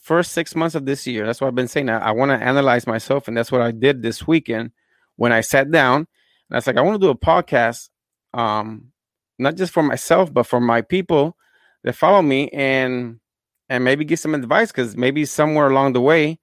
first 0.00 0.32
6 0.32 0.54
months 0.56 0.74
of 0.74 0.86
this 0.86 1.06
year. 1.06 1.26
That's 1.26 1.40
what 1.40 1.48
I've 1.48 1.54
been 1.54 1.68
saying. 1.68 1.88
I, 1.88 1.98
I 1.98 2.10
want 2.12 2.30
to 2.30 2.46
analyze 2.46 2.86
myself 2.86 3.28
and 3.28 3.36
that's 3.36 3.52
what 3.52 3.60
I 3.60 3.70
did 3.70 4.02
this 4.02 4.26
weekend 4.26 4.72
when 5.16 5.32
I 5.32 5.40
sat 5.40 5.70
down 5.70 5.96
and 5.96 6.06
I 6.52 6.56
was 6.56 6.66
like 6.66 6.76
I 6.76 6.82
want 6.82 7.00
to 7.00 7.06
do 7.06 7.10
a 7.10 7.16
podcast 7.16 7.90
um 8.32 8.90
not 9.40 9.56
just 9.56 9.72
for 9.72 9.82
myself, 9.82 10.32
but 10.32 10.44
for 10.44 10.60
my 10.60 10.82
people 10.82 11.36
that 11.82 11.94
follow 11.94 12.22
me 12.22 12.48
and 12.50 13.18
and 13.68 13.84
maybe 13.84 14.04
give 14.04 14.18
some 14.18 14.34
advice 14.34 14.70
because 14.70 14.96
maybe 14.96 15.24
somewhere 15.24 15.68
along 15.68 15.92
the 15.94 16.00
way, 16.00 16.38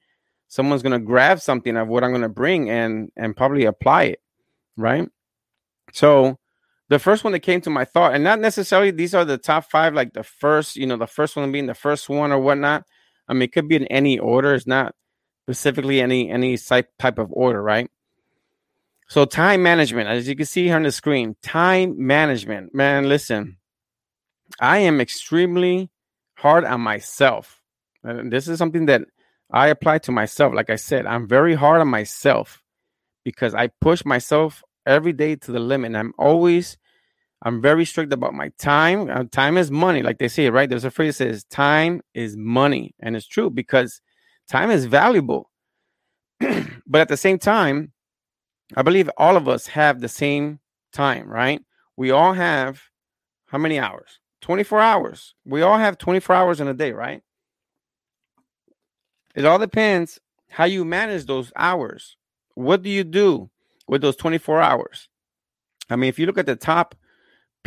someone's 0.47 0.81
gonna 0.81 0.99
grab 0.99 1.39
something 1.39 1.77
of 1.77 1.87
what 1.87 2.03
I'm 2.03 2.11
gonna 2.11 2.27
bring 2.27 2.69
and 2.69 3.11
and 3.15 3.35
probably 3.35 3.65
apply 3.65 4.03
it, 4.03 4.21
right? 4.75 5.07
So 5.93 6.37
the 6.89 6.99
first 6.99 7.23
one 7.23 7.33
that 7.33 7.41
came 7.41 7.61
to 7.61 7.69
my 7.69 7.85
thought, 7.85 8.15
and 8.15 8.23
not 8.23 8.39
necessarily 8.39 8.91
these 8.91 9.13
are 9.13 9.25
the 9.25 9.37
top 9.37 9.69
five, 9.69 9.93
like 9.93 10.13
the 10.13 10.23
first, 10.23 10.75
you 10.75 10.87
know, 10.87 10.97
the 10.97 11.07
first 11.07 11.35
one 11.35 11.51
being 11.51 11.67
the 11.67 11.73
first 11.73 12.09
one 12.09 12.31
or 12.31 12.39
whatnot. 12.39 12.85
I 13.27 13.33
mean, 13.33 13.43
it 13.43 13.53
could 13.53 13.67
be 13.67 13.75
in 13.75 13.87
any 13.87 14.19
order. 14.19 14.53
It's 14.53 14.67
not 14.67 14.95
specifically 15.45 16.01
any 16.01 16.29
any 16.29 16.57
type 16.57 17.17
of 17.17 17.31
order, 17.31 17.61
right? 17.61 17.89
So 19.09 19.23
time 19.25 19.63
management, 19.63 20.09
as 20.09 20.27
you 20.27 20.35
can 20.35 20.45
see 20.45 20.65
here 20.65 20.75
on 20.75 20.83
the 20.83 20.91
screen, 20.91 21.35
time 21.41 21.95
management. 21.97 22.75
Man, 22.75 23.07
listen, 23.07 23.57
I 24.59 24.79
am 24.79 24.99
extremely 24.99 25.89
hard 26.35 26.65
on 26.65 26.81
myself. 26.81 27.61
And 28.03 28.31
this 28.31 28.47
is 28.47 28.57
something 28.57 28.87
that 28.87 29.03
I 29.51 29.67
apply 29.67 29.99
to 29.99 30.11
myself. 30.11 30.53
Like 30.53 30.69
I 30.69 30.75
said, 30.75 31.05
I'm 31.05 31.27
very 31.27 31.55
hard 31.55 31.79
on 31.79 31.87
myself 31.87 32.61
because 33.23 33.55
I 33.55 33.67
push 33.79 34.03
myself 34.03 34.63
every 34.85 35.13
day 35.13 35.35
to 35.37 35.51
the 35.51 35.59
limit. 35.59 35.95
I'm 35.95 36.13
always, 36.17 36.77
I'm 37.43 37.61
very 37.61 37.85
strict 37.85 38.11
about 38.13 38.33
my 38.33 38.49
time. 38.57 39.09
Uh, 39.09 39.23
time 39.31 39.57
is 39.57 39.69
money, 39.69 40.01
like 40.01 40.17
they 40.17 40.27
say, 40.27 40.49
right? 40.49 40.69
There's 40.69 40.85
a 40.85 40.91
phrase 40.91 41.17
that 41.17 41.25
says, 41.25 41.43
time 41.45 42.01
is 42.13 42.35
money. 42.35 42.95
And 42.99 43.15
it's 43.15 43.27
true 43.27 43.49
because 43.49 44.01
time 44.49 44.71
is 44.71 44.85
valuable. 44.85 45.51
but 46.39 47.01
at 47.01 47.09
the 47.09 47.17
same 47.17 47.37
time, 47.37 47.91
I 48.75 48.81
believe 48.81 49.09
all 49.17 49.37
of 49.37 49.47
us 49.47 49.67
have 49.67 50.01
the 50.01 50.09
same 50.09 50.59
time, 50.91 51.27
right? 51.29 51.61
We 51.95 52.11
all 52.11 52.33
have 52.33 52.81
how 53.47 53.57
many 53.57 53.79
hours? 53.79 54.19
24 54.41 54.81
hours. 54.81 55.35
We 55.45 55.61
all 55.61 55.77
have 55.77 55.97
24 55.97 56.35
hours 56.35 56.59
in 56.59 56.67
a 56.67 56.73
day, 56.73 56.91
right? 56.91 57.21
It 59.35 59.45
all 59.45 59.59
depends 59.59 60.19
how 60.49 60.65
you 60.65 60.83
manage 60.83 61.25
those 61.25 61.51
hours. 61.55 62.17
What 62.55 62.81
do 62.81 62.89
you 62.89 63.03
do 63.03 63.49
with 63.87 64.01
those 64.01 64.15
24 64.15 64.61
hours? 64.61 65.07
I 65.89 65.95
mean, 65.95 66.09
if 66.09 66.17
you 66.17 66.25
look 66.25 66.37
at 66.37 66.45
the 66.45 66.55
top 66.55 66.95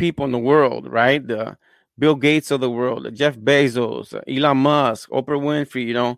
people 0.01 0.25
in 0.25 0.31
the 0.31 0.39
world, 0.39 0.91
right? 0.91 1.25
The 1.25 1.55
Bill 1.99 2.15
Gates 2.15 2.49
of 2.49 2.59
the 2.59 2.71
world, 2.71 3.03
the 3.03 3.11
Jeff 3.11 3.37
Bezos, 3.37 4.15
uh, 4.15 4.21
Elon 4.27 4.57
Musk, 4.57 5.07
Oprah 5.11 5.39
Winfrey, 5.39 5.85
you 5.85 5.93
know, 5.93 6.17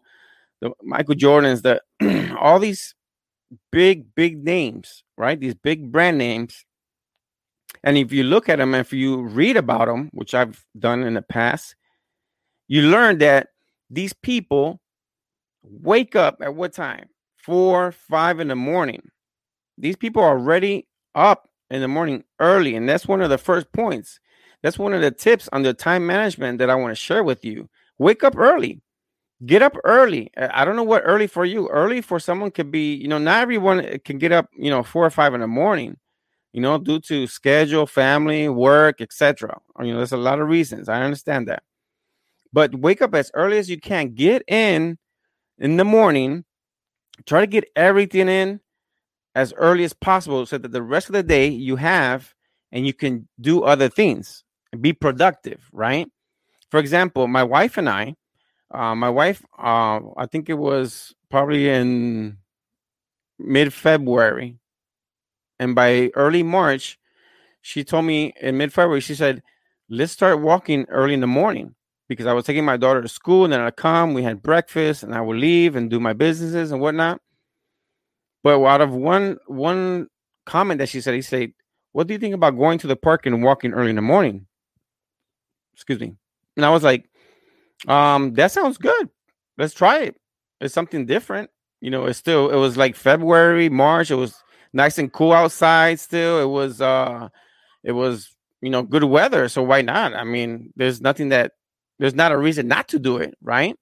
the 0.61 0.71
Michael 0.81 1.15
Jordans, 1.15 1.61
the 1.63 1.81
all 2.39 2.59
these 2.59 2.95
big, 3.73 4.15
big 4.15 4.41
names, 4.41 5.03
right? 5.17 5.37
These 5.37 5.55
big 5.55 5.91
brand 5.91 6.17
names. 6.17 6.63
And 7.83 7.97
if 7.97 8.13
you 8.13 8.23
look 8.23 8.47
at 8.47 8.59
them, 8.59 8.73
if 8.73 8.93
you 8.93 9.21
read 9.21 9.57
about 9.57 9.87
them, 9.87 10.09
which 10.13 10.33
I've 10.33 10.63
done 10.79 11.03
in 11.03 11.15
the 11.15 11.21
past, 11.21 11.75
you 12.69 12.83
learn 12.83 13.17
that 13.17 13.49
these 13.89 14.13
people 14.13 14.79
wake 15.61 16.15
up 16.15 16.37
at 16.41 16.55
what 16.55 16.71
time? 16.71 17.09
Four, 17.35 17.91
five 17.91 18.39
in 18.39 18.47
the 18.47 18.55
morning. 18.55 19.01
These 19.77 19.97
people 19.97 20.23
are 20.23 20.37
already 20.37 20.87
up 21.13 21.49
in 21.73 21.81
the 21.81 21.87
morning 21.87 22.23
early. 22.39 22.75
And 22.75 22.87
that's 22.87 23.07
one 23.07 23.21
of 23.21 23.29
the 23.29 23.37
first 23.37 23.71
points. 23.73 24.19
That's 24.61 24.79
one 24.79 24.93
of 24.93 25.01
the 25.01 25.11
tips 25.11 25.49
on 25.51 25.63
the 25.63 25.73
time 25.73 26.05
management 26.05 26.59
that 26.59 26.69
I 26.69 26.75
want 26.75 26.91
to 26.91 26.95
share 26.95 27.23
with 27.23 27.43
you. 27.43 27.69
Wake 27.97 28.23
up 28.23 28.37
early 28.37 28.81
get 29.45 29.61
up 29.61 29.75
early. 29.83 30.31
I 30.37 30.65
don't 30.65 30.75
know 30.75 30.83
what 30.83 31.03
early 31.05 31.27
for 31.27 31.45
you. 31.45 31.67
Early 31.69 32.01
for 32.01 32.19
someone 32.19 32.51
could 32.51 32.71
be, 32.71 32.93
you 32.95 33.07
know, 33.07 33.17
not 33.17 33.41
everyone 33.41 33.81
eh, 33.81 33.97
can 34.03 34.17
get 34.17 34.31
up, 34.31 34.49
you 34.57 34.69
know, 34.69 34.83
four 34.83 35.05
or 35.05 35.09
five 35.09 35.33
in 35.33 35.41
the 35.41 35.47
morning, 35.47 35.97
you 36.53 36.61
know, 36.61 36.77
due 36.77 36.99
to 37.01 37.27
schedule, 37.27 37.85
family, 37.85 38.49
work, 38.49 39.01
etc. 39.01 39.59
You 39.79 39.91
know, 39.91 39.97
there's 39.97 40.11
a 40.11 40.17
lot 40.17 40.39
of 40.39 40.47
reasons. 40.47 40.89
I 40.89 41.01
understand 41.01 41.47
that. 41.47 41.63
But 42.51 42.75
wake 42.75 43.01
up 43.01 43.15
as 43.15 43.31
early 43.33 43.57
as 43.57 43.69
you 43.69 43.79
can. 43.79 44.13
Get 44.13 44.43
in 44.47 44.97
in 45.57 45.77
the 45.77 45.85
morning. 45.85 46.45
Try 47.25 47.41
to 47.41 47.47
get 47.47 47.65
everything 47.75 48.27
in 48.29 48.59
as 49.35 49.53
early 49.53 49.83
as 49.83 49.93
possible 49.93 50.45
so 50.45 50.57
that 50.57 50.71
the 50.71 50.81
rest 50.81 51.09
of 51.09 51.13
the 51.13 51.23
day 51.23 51.47
you 51.47 51.75
have 51.75 52.33
and 52.71 52.85
you 52.85 52.93
can 52.93 53.27
do 53.41 53.63
other 53.63 53.89
things 53.89 54.43
and 54.71 54.81
be 54.81 54.93
productive, 54.93 55.69
right? 55.71 56.07
For 56.69 56.79
example, 56.79 57.27
my 57.27 57.43
wife 57.43 57.77
and 57.77 57.89
I, 57.89 58.15
uh, 58.71 58.95
my 58.95 59.09
wife, 59.09 59.43
uh, 59.57 59.99
I 60.17 60.25
think 60.25 60.49
it 60.49 60.55
was 60.55 61.13
probably 61.29 61.69
in 61.69 62.37
mid 63.39 63.73
February, 63.73 64.57
and 65.59 65.75
by 65.75 66.11
early 66.15 66.43
March, 66.43 66.99
she 67.61 67.83
told 67.83 68.05
me 68.05 68.33
in 68.41 68.57
mid 68.57 68.73
February, 68.73 69.01
she 69.01 69.15
said, 69.15 69.43
"Let's 69.89 70.11
start 70.11 70.41
walking 70.41 70.85
early 70.89 71.13
in 71.13 71.21
the 71.21 71.27
morning." 71.27 71.75
Because 72.09 72.25
I 72.25 72.33
was 72.33 72.45
taking 72.45 72.65
my 72.65 72.77
daughter 72.77 73.01
to 73.01 73.07
school, 73.07 73.45
and 73.45 73.53
then 73.53 73.61
I'd 73.61 73.77
come, 73.77 74.13
we 74.13 74.23
had 74.23 74.41
breakfast, 74.43 75.03
and 75.03 75.15
I 75.15 75.21
would 75.21 75.37
leave 75.37 75.75
and 75.75 75.89
do 75.89 75.99
my 75.99 76.13
businesses 76.13 76.71
and 76.71 76.81
whatnot. 76.81 77.21
But 78.43 78.63
out 78.63 78.81
of 78.81 78.91
one 78.91 79.37
one 79.47 80.07
comment 80.45 80.79
that 80.79 80.89
she 80.89 81.01
said, 81.01 81.13
he 81.13 81.21
said, 81.21 81.53
"What 81.93 82.07
do 82.07 82.13
you 82.13 82.19
think 82.19 82.35
about 82.35 82.57
going 82.57 82.77
to 82.79 82.87
the 82.87 82.95
park 82.95 83.25
and 83.25 83.43
walking 83.43 83.73
early 83.73 83.89
in 83.89 83.95
the 83.95 84.01
morning?" 84.01 84.47
Excuse 85.73 85.99
me. 85.99 86.15
And 86.55 86.65
I 86.65 86.69
was 86.69 86.83
like, 86.83 87.09
um, 87.87 88.33
that 88.35 88.51
sounds 88.51 88.77
good. 88.77 89.09
Let's 89.57 89.73
try 89.73 90.03
it. 90.03 90.15
It's 90.61 90.73
something 90.73 91.05
different. 91.05 91.49
You 91.81 91.89
know, 91.89 92.05
it's 92.05 92.19
still 92.19 92.49
it 92.49 92.55
was 92.55 92.77
like 92.77 92.95
February, 92.95 93.69
March. 93.69 94.11
It 94.11 94.15
was 94.15 94.35
nice 94.71 94.97
and 94.97 95.11
cool 95.11 95.33
outside 95.33 95.99
still. 95.99 96.41
It 96.41 96.49
was 96.49 96.81
uh 96.81 97.29
it 97.83 97.91
was, 97.91 98.33
you 98.61 98.69
know, 98.69 98.83
good 98.83 99.03
weather. 99.03 99.49
So 99.49 99.61
why 99.61 99.81
not? 99.81 100.13
I 100.13 100.23
mean, 100.23 100.71
there's 100.75 101.01
nothing 101.01 101.29
that 101.29 101.51
there's 101.99 102.15
not 102.15 102.31
a 102.31 102.37
reason 102.37 102.67
not 102.67 102.87
to 102.89 102.99
do 102.99 103.17
it, 103.17 103.35
right? 103.41 103.75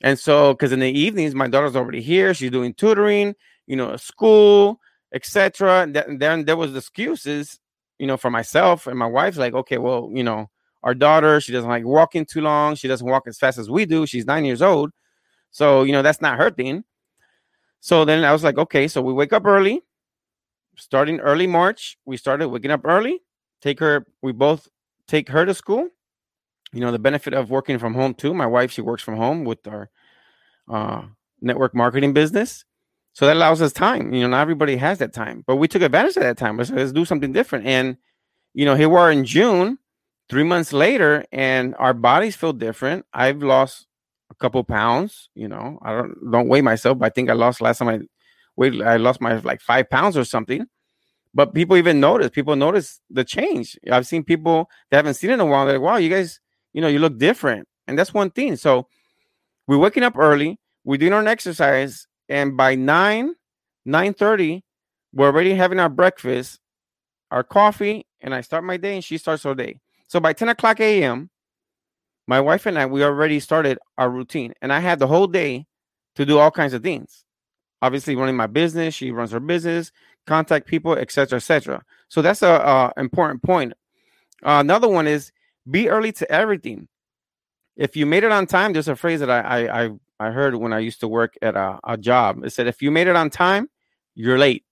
And 0.00 0.18
so 0.18 0.54
because 0.54 0.72
in 0.72 0.80
the 0.80 0.90
evenings, 0.90 1.34
my 1.34 1.46
daughter's 1.46 1.76
already 1.76 2.02
here, 2.02 2.34
she's 2.34 2.50
doing 2.50 2.74
tutoring, 2.74 3.34
you 3.70 3.76
know, 3.76 3.96
school, 3.96 4.80
etc. 5.14 5.82
And 5.82 6.20
then 6.20 6.44
there 6.44 6.56
was 6.56 6.72
the 6.72 6.78
excuses, 6.78 7.60
you 8.00 8.06
know, 8.08 8.16
for 8.16 8.28
myself 8.28 8.88
and 8.88 8.98
my 8.98 9.06
wife's 9.06 9.38
like, 9.38 9.54
okay, 9.54 9.78
well, 9.78 10.10
you 10.12 10.24
know, 10.24 10.50
our 10.82 10.92
daughter. 10.92 11.40
She 11.40 11.52
doesn't 11.52 11.70
like 11.70 11.84
walking 11.84 12.26
too 12.26 12.40
long. 12.40 12.74
She 12.74 12.88
doesn't 12.88 13.06
walk 13.06 13.28
as 13.28 13.38
fast 13.38 13.58
as 13.58 13.70
we 13.70 13.86
do. 13.86 14.06
She's 14.06 14.26
nine 14.26 14.44
years 14.44 14.60
old. 14.60 14.90
So, 15.52 15.84
you 15.84 15.92
know, 15.92 16.02
that's 16.02 16.20
not 16.20 16.36
her 16.36 16.50
thing. 16.50 16.82
So 17.78 18.04
then 18.04 18.24
I 18.24 18.32
was 18.32 18.42
like, 18.42 18.58
okay, 18.58 18.88
so 18.88 19.00
we 19.02 19.12
wake 19.12 19.32
up 19.32 19.46
early. 19.46 19.82
Starting 20.76 21.20
early 21.20 21.46
March, 21.46 21.96
we 22.04 22.16
started 22.16 22.48
waking 22.48 22.72
up 22.72 22.80
early. 22.84 23.20
Take 23.62 23.78
her, 23.78 24.04
we 24.20 24.32
both 24.32 24.66
take 25.06 25.28
her 25.28 25.46
to 25.46 25.54
school. 25.54 25.88
You 26.72 26.80
know, 26.80 26.90
the 26.90 26.98
benefit 26.98 27.34
of 27.34 27.50
working 27.50 27.78
from 27.78 27.94
home 27.94 28.14
too. 28.14 28.34
My 28.34 28.46
wife, 28.46 28.72
she 28.72 28.80
works 28.80 29.02
from 29.04 29.16
home 29.16 29.44
with 29.44 29.64
our 29.68 29.90
uh, 30.68 31.02
network 31.40 31.72
marketing 31.72 32.14
business. 32.14 32.64
So 33.12 33.26
that 33.26 33.36
allows 33.36 33.60
us 33.60 33.72
time. 33.72 34.14
You 34.14 34.22
know, 34.22 34.28
not 34.28 34.42
everybody 34.42 34.76
has 34.76 34.98
that 34.98 35.12
time, 35.12 35.44
but 35.46 35.56
we 35.56 35.68
took 35.68 35.82
advantage 35.82 36.16
of 36.16 36.22
that 36.22 36.38
time. 36.38 36.56
Let's, 36.56 36.70
let's 36.70 36.92
do 36.92 37.04
something 37.04 37.32
different. 37.32 37.66
And, 37.66 37.96
you 38.54 38.64
know, 38.64 38.76
here 38.76 38.88
we 38.88 38.96
are 38.96 39.10
in 39.10 39.24
June 39.24 39.78
three 40.30 40.44
months 40.44 40.72
later 40.72 41.24
and 41.32 41.74
our 41.78 41.92
bodies 41.92 42.36
feel 42.36 42.52
different 42.52 43.04
i've 43.12 43.42
lost 43.42 43.88
a 44.30 44.34
couple 44.36 44.62
pounds 44.62 45.28
you 45.34 45.48
know 45.48 45.76
i 45.82 45.92
don't 45.92 46.14
don't 46.30 46.48
weigh 46.48 46.62
myself 46.62 46.98
but 46.98 47.06
i 47.06 47.10
think 47.10 47.28
i 47.28 47.32
lost 47.32 47.60
last 47.60 47.78
time 47.78 47.88
i 47.88 47.98
weighed 48.56 48.80
i 48.80 48.96
lost 48.96 49.20
my 49.20 49.34
like 49.40 49.60
five 49.60 49.90
pounds 49.90 50.16
or 50.16 50.24
something 50.24 50.64
but 51.34 51.52
people 51.52 51.76
even 51.76 51.98
notice 51.98 52.30
people 52.30 52.54
notice 52.54 53.00
the 53.10 53.24
change 53.24 53.76
i've 53.90 54.06
seen 54.06 54.22
people 54.22 54.70
that 54.90 54.98
haven't 54.98 55.14
seen 55.14 55.30
it 55.30 55.34
in 55.34 55.40
a 55.40 55.46
while 55.46 55.66
they're 55.66 55.78
like 55.78 55.84
wow 55.84 55.96
you 55.96 56.08
guys 56.08 56.38
you 56.72 56.80
know 56.80 56.88
you 56.88 57.00
look 57.00 57.18
different 57.18 57.66
and 57.88 57.98
that's 57.98 58.14
one 58.14 58.30
thing 58.30 58.54
so 58.54 58.86
we're 59.66 59.78
waking 59.78 60.04
up 60.04 60.16
early 60.16 60.60
we're 60.84 60.96
doing 60.96 61.12
our 61.12 61.26
exercise 61.26 62.06
and 62.30 62.56
by 62.56 62.74
9 62.74 63.34
9 63.84 64.14
30 64.14 64.62
we're 65.12 65.26
already 65.26 65.54
having 65.54 65.78
our 65.78 65.90
breakfast 65.90 66.60
our 67.30 67.44
coffee 67.44 68.06
and 68.22 68.34
i 68.34 68.40
start 68.40 68.64
my 68.64 68.78
day 68.78 68.94
and 68.94 69.04
she 69.04 69.18
starts 69.18 69.42
her 69.42 69.54
day 69.54 69.78
so 70.10 70.18
by 70.18 70.32
10 70.32 70.48
o'clock 70.48 70.80
a.m., 70.80 71.30
my 72.26 72.40
wife 72.40 72.66
and 72.66 72.76
I, 72.76 72.86
we 72.86 73.04
already 73.04 73.38
started 73.38 73.78
our 73.96 74.10
routine. 74.10 74.54
And 74.60 74.72
I 74.72 74.80
had 74.80 74.98
the 74.98 75.06
whole 75.06 75.28
day 75.28 75.66
to 76.16 76.26
do 76.26 76.40
all 76.40 76.50
kinds 76.50 76.74
of 76.74 76.82
things. 76.82 77.24
Obviously, 77.80 78.16
running 78.16 78.34
my 78.34 78.48
business, 78.48 78.92
she 78.92 79.12
runs 79.12 79.30
her 79.30 79.38
business, 79.38 79.92
contact 80.26 80.66
people, 80.66 80.94
etc., 80.94 81.36
etc. 81.36 81.84
So 82.08 82.22
that's 82.22 82.42
a, 82.42 82.92
a 82.96 83.00
important 83.00 83.44
point. 83.44 83.72
Uh, 84.42 84.58
another 84.58 84.88
one 84.88 85.06
is 85.06 85.30
be 85.70 85.88
early 85.88 86.10
to 86.12 86.30
everything. 86.30 86.88
If 87.76 87.96
you 87.96 88.04
made 88.04 88.24
it 88.24 88.32
on 88.32 88.46
time, 88.46 88.72
there's 88.72 88.88
a 88.88 88.96
phrase 88.96 89.20
that 89.20 89.30
I 89.30 89.40
I 89.40 89.84
I 89.84 89.90
heard 90.28 90.54
when 90.54 90.74
I 90.74 90.80
used 90.80 91.00
to 91.00 91.08
work 91.08 91.38
at 91.40 91.56
a, 91.56 91.80
a 91.82 91.96
job. 91.96 92.44
It 92.44 92.50
said, 92.50 92.66
if 92.66 92.82
you 92.82 92.90
made 92.90 93.08
it 93.08 93.16
on 93.16 93.30
time, 93.30 93.70
you're 94.14 94.38
late. 94.38 94.64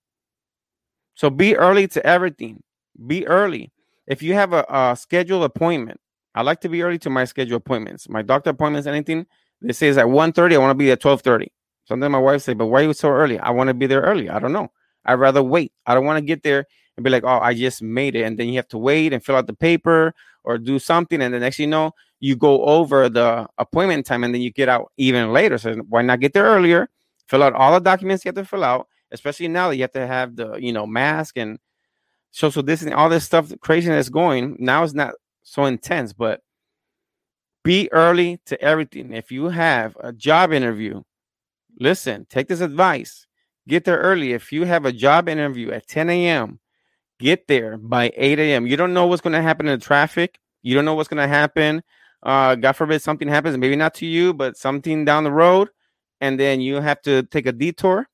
So 1.15 1.31
be 1.31 1.57
early 1.57 1.87
to 1.87 2.05
everything. 2.05 2.61
Be 3.07 3.25
early 3.25 3.71
if 4.09 4.23
you 4.23 4.33
have 4.33 4.53
a, 4.53 4.65
a 4.67 4.97
scheduled 4.99 5.43
appointment, 5.43 6.01
I 6.35 6.41
like 6.41 6.59
to 6.61 6.69
be 6.69 6.81
early 6.81 6.97
to 6.99 7.09
my 7.09 7.25
scheduled 7.25 7.61
appointments. 7.61 8.09
My 8.09 8.23
doctor 8.23 8.49
appointments, 8.49 8.87
anything, 8.87 9.25
they 9.61 9.71
say 9.71 9.87
it's 9.87 9.97
at 9.97 10.07
1.30, 10.07 10.55
I 10.55 10.57
want 10.57 10.71
to 10.71 10.75
be 10.75 10.91
at 10.91 11.01
12.30. 11.01 11.47
Sometimes 11.85 12.11
my 12.11 12.19
wife 12.19 12.41
say, 12.41 12.53
but 12.53 12.67
why 12.67 12.81
are 12.81 12.83
you 12.85 12.93
so 12.93 13.09
early? 13.09 13.39
I 13.39 13.51
want 13.51 13.67
to 13.67 13.73
be 13.73 13.87
there 13.87 14.01
early. 14.01 14.29
I 14.29 14.39
don't 14.39 14.51
know. 14.51 14.71
I'd 15.05 15.15
rather 15.15 15.43
wait. 15.43 15.71
I 15.85 15.93
don't 15.93 16.05
want 16.05 16.17
to 16.17 16.25
get 16.25 16.43
there 16.43 16.65
and 16.97 17.03
be 17.03 17.09
like, 17.09 17.23
oh, 17.23 17.39
I 17.39 17.53
just 17.53 17.81
made 17.81 18.15
it. 18.15 18.23
And 18.23 18.37
then 18.37 18.49
you 18.49 18.55
have 18.55 18.67
to 18.69 18.77
wait 18.77 19.13
and 19.13 19.23
fill 19.23 19.35
out 19.35 19.47
the 19.47 19.53
paper 19.53 20.13
or 20.43 20.57
do 20.57 20.79
something. 20.79 21.21
And 21.21 21.33
the 21.33 21.39
next 21.39 21.59
you 21.59 21.67
know, 21.67 21.91
you 22.19 22.35
go 22.35 22.63
over 22.65 23.09
the 23.09 23.47
appointment 23.57 24.05
time 24.05 24.23
and 24.23 24.33
then 24.33 24.41
you 24.41 24.51
get 24.51 24.69
out 24.69 24.91
even 24.97 25.31
later. 25.31 25.57
So 25.57 25.75
why 25.87 26.01
not 26.01 26.19
get 26.19 26.33
there 26.33 26.45
earlier? 26.45 26.89
Fill 27.27 27.43
out 27.43 27.53
all 27.53 27.73
the 27.73 27.79
documents 27.79 28.25
you 28.25 28.29
have 28.29 28.35
to 28.35 28.45
fill 28.45 28.63
out, 28.63 28.87
especially 29.11 29.47
now 29.47 29.69
that 29.69 29.75
you 29.77 29.83
have 29.83 29.91
to 29.93 30.07
have 30.07 30.35
the, 30.35 30.55
you 30.55 30.73
know, 30.73 30.85
mask 30.85 31.37
and 31.37 31.59
social 32.31 32.61
distancing, 32.61 32.93
all 32.93 33.09
this 33.09 33.23
stuff, 33.23 33.51
craziness 33.61 34.09
going. 34.09 34.57
Now 34.59 34.83
it's 34.83 34.93
not 34.93 35.13
so 35.43 35.65
intense, 35.65 36.13
but 36.13 36.41
be 37.63 37.89
early 37.91 38.39
to 38.47 38.59
everything. 38.61 39.13
If 39.13 39.31
you 39.31 39.49
have 39.49 39.95
a 39.99 40.11
job 40.11 40.51
interview, 40.51 41.03
listen, 41.79 42.25
take 42.29 42.47
this 42.47 42.61
advice. 42.61 43.27
Get 43.67 43.85
there 43.85 43.99
early. 43.99 44.33
If 44.33 44.51
you 44.51 44.65
have 44.65 44.85
a 44.85 44.91
job 44.91 45.29
interview 45.29 45.71
at 45.71 45.87
10 45.87 46.09
a.m., 46.09 46.59
get 47.19 47.47
there 47.47 47.77
by 47.77 48.11
8 48.15 48.39
a.m. 48.39 48.65
You 48.65 48.75
don't 48.77 48.93
know 48.93 49.05
what's 49.05 49.21
going 49.21 49.33
to 49.33 49.41
happen 49.41 49.67
in 49.67 49.79
the 49.79 49.85
traffic. 49.85 50.39
You 50.63 50.73
don't 50.75 50.85
know 50.85 50.95
what's 50.95 51.09
going 51.09 51.21
to 51.21 51.27
happen 51.27 51.83
uh, 52.23 52.55
God 52.55 52.73
forbid 52.73 53.01
something 53.01 53.27
happens, 53.27 53.57
maybe 53.57 53.75
not 53.75 53.93
to 53.95 54.05
you, 54.05 54.33
but 54.33 54.57
something 54.57 55.05
down 55.05 55.23
the 55.23 55.31
road, 55.31 55.69
and 56.21 56.39
then 56.39 56.61
you 56.61 56.75
have 56.75 57.01
to 57.03 57.23
take 57.23 57.45
a 57.45 57.51
detour, 57.51 58.07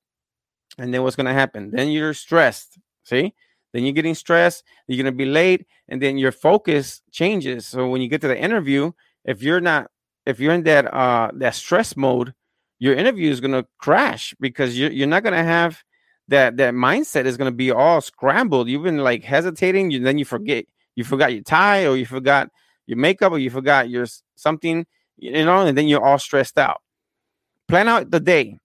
and 0.77 0.93
then 0.93 1.03
what's 1.03 1.15
going 1.15 1.25
to 1.25 1.33
happen? 1.33 1.71
Then 1.71 1.89
you're 1.89 2.13
stressed. 2.13 2.77
See, 3.03 3.33
then 3.73 3.83
you're 3.83 3.93
getting 3.93 4.15
stressed. 4.15 4.63
You're 4.87 5.01
going 5.01 5.13
to 5.13 5.17
be 5.17 5.25
late, 5.25 5.65
and 5.87 6.01
then 6.01 6.17
your 6.17 6.31
focus 6.31 7.01
changes. 7.11 7.67
So 7.67 7.87
when 7.87 8.01
you 8.01 8.07
get 8.07 8.21
to 8.21 8.27
the 8.27 8.39
interview, 8.39 8.91
if 9.23 9.41
you're 9.41 9.61
not, 9.61 9.89
if 10.25 10.39
you're 10.39 10.53
in 10.53 10.63
that 10.63 10.91
uh 10.93 11.31
that 11.35 11.55
stress 11.55 11.97
mode, 11.97 12.33
your 12.79 12.95
interview 12.95 13.31
is 13.31 13.39
going 13.39 13.51
to 13.51 13.65
crash 13.77 14.35
because 14.39 14.77
you're 14.77 14.91
you're 14.91 15.07
not 15.07 15.23
going 15.23 15.35
to 15.35 15.43
have 15.43 15.83
that 16.27 16.57
that 16.57 16.73
mindset 16.73 17.25
is 17.25 17.37
going 17.37 17.51
to 17.51 17.55
be 17.55 17.71
all 17.71 18.01
scrambled. 18.01 18.69
You've 18.69 18.83
been 18.83 18.99
like 18.99 19.23
hesitating, 19.23 19.91
you 19.91 19.99
then 19.99 20.17
you 20.17 20.25
forget 20.25 20.65
you 20.95 21.03
forgot 21.03 21.33
your 21.33 21.43
tie 21.43 21.85
or 21.85 21.95
you 21.95 22.05
forgot 22.05 22.49
your 22.87 22.97
makeup 22.97 23.31
or 23.31 23.39
you 23.39 23.49
forgot 23.49 23.89
your 23.89 24.05
something, 24.35 24.85
you 25.17 25.45
know, 25.45 25.65
and 25.65 25.77
then 25.77 25.87
you're 25.87 26.05
all 26.05 26.19
stressed 26.19 26.57
out. 26.57 26.81
Plan 27.67 27.87
out 27.87 28.11
the 28.11 28.19
day. 28.19 28.59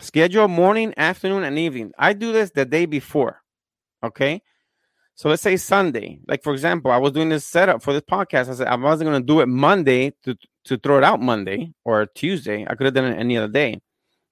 Schedule 0.00 0.48
morning, 0.48 0.92
afternoon, 0.96 1.44
and 1.44 1.58
evening. 1.58 1.92
I 1.98 2.12
do 2.12 2.32
this 2.32 2.50
the 2.50 2.64
day 2.64 2.86
before. 2.86 3.40
Okay. 4.02 4.42
So 5.14 5.28
let's 5.28 5.42
say 5.42 5.56
Sunday. 5.56 6.18
Like 6.26 6.42
for 6.42 6.52
example, 6.52 6.90
I 6.90 6.96
was 6.96 7.12
doing 7.12 7.28
this 7.28 7.46
setup 7.46 7.82
for 7.82 7.92
this 7.92 8.02
podcast. 8.02 8.48
I 8.48 8.54
said 8.54 8.66
I 8.66 8.74
wasn't 8.76 9.10
going 9.10 9.22
to 9.22 9.26
do 9.26 9.40
it 9.40 9.46
Monday 9.46 10.12
to 10.24 10.36
to 10.64 10.76
throw 10.78 10.98
it 10.98 11.04
out 11.04 11.20
Monday 11.20 11.72
or 11.84 12.06
Tuesday. 12.06 12.66
I 12.68 12.74
could 12.74 12.86
have 12.86 12.94
done 12.94 13.04
it 13.04 13.18
any 13.18 13.36
other 13.36 13.52
day. 13.52 13.80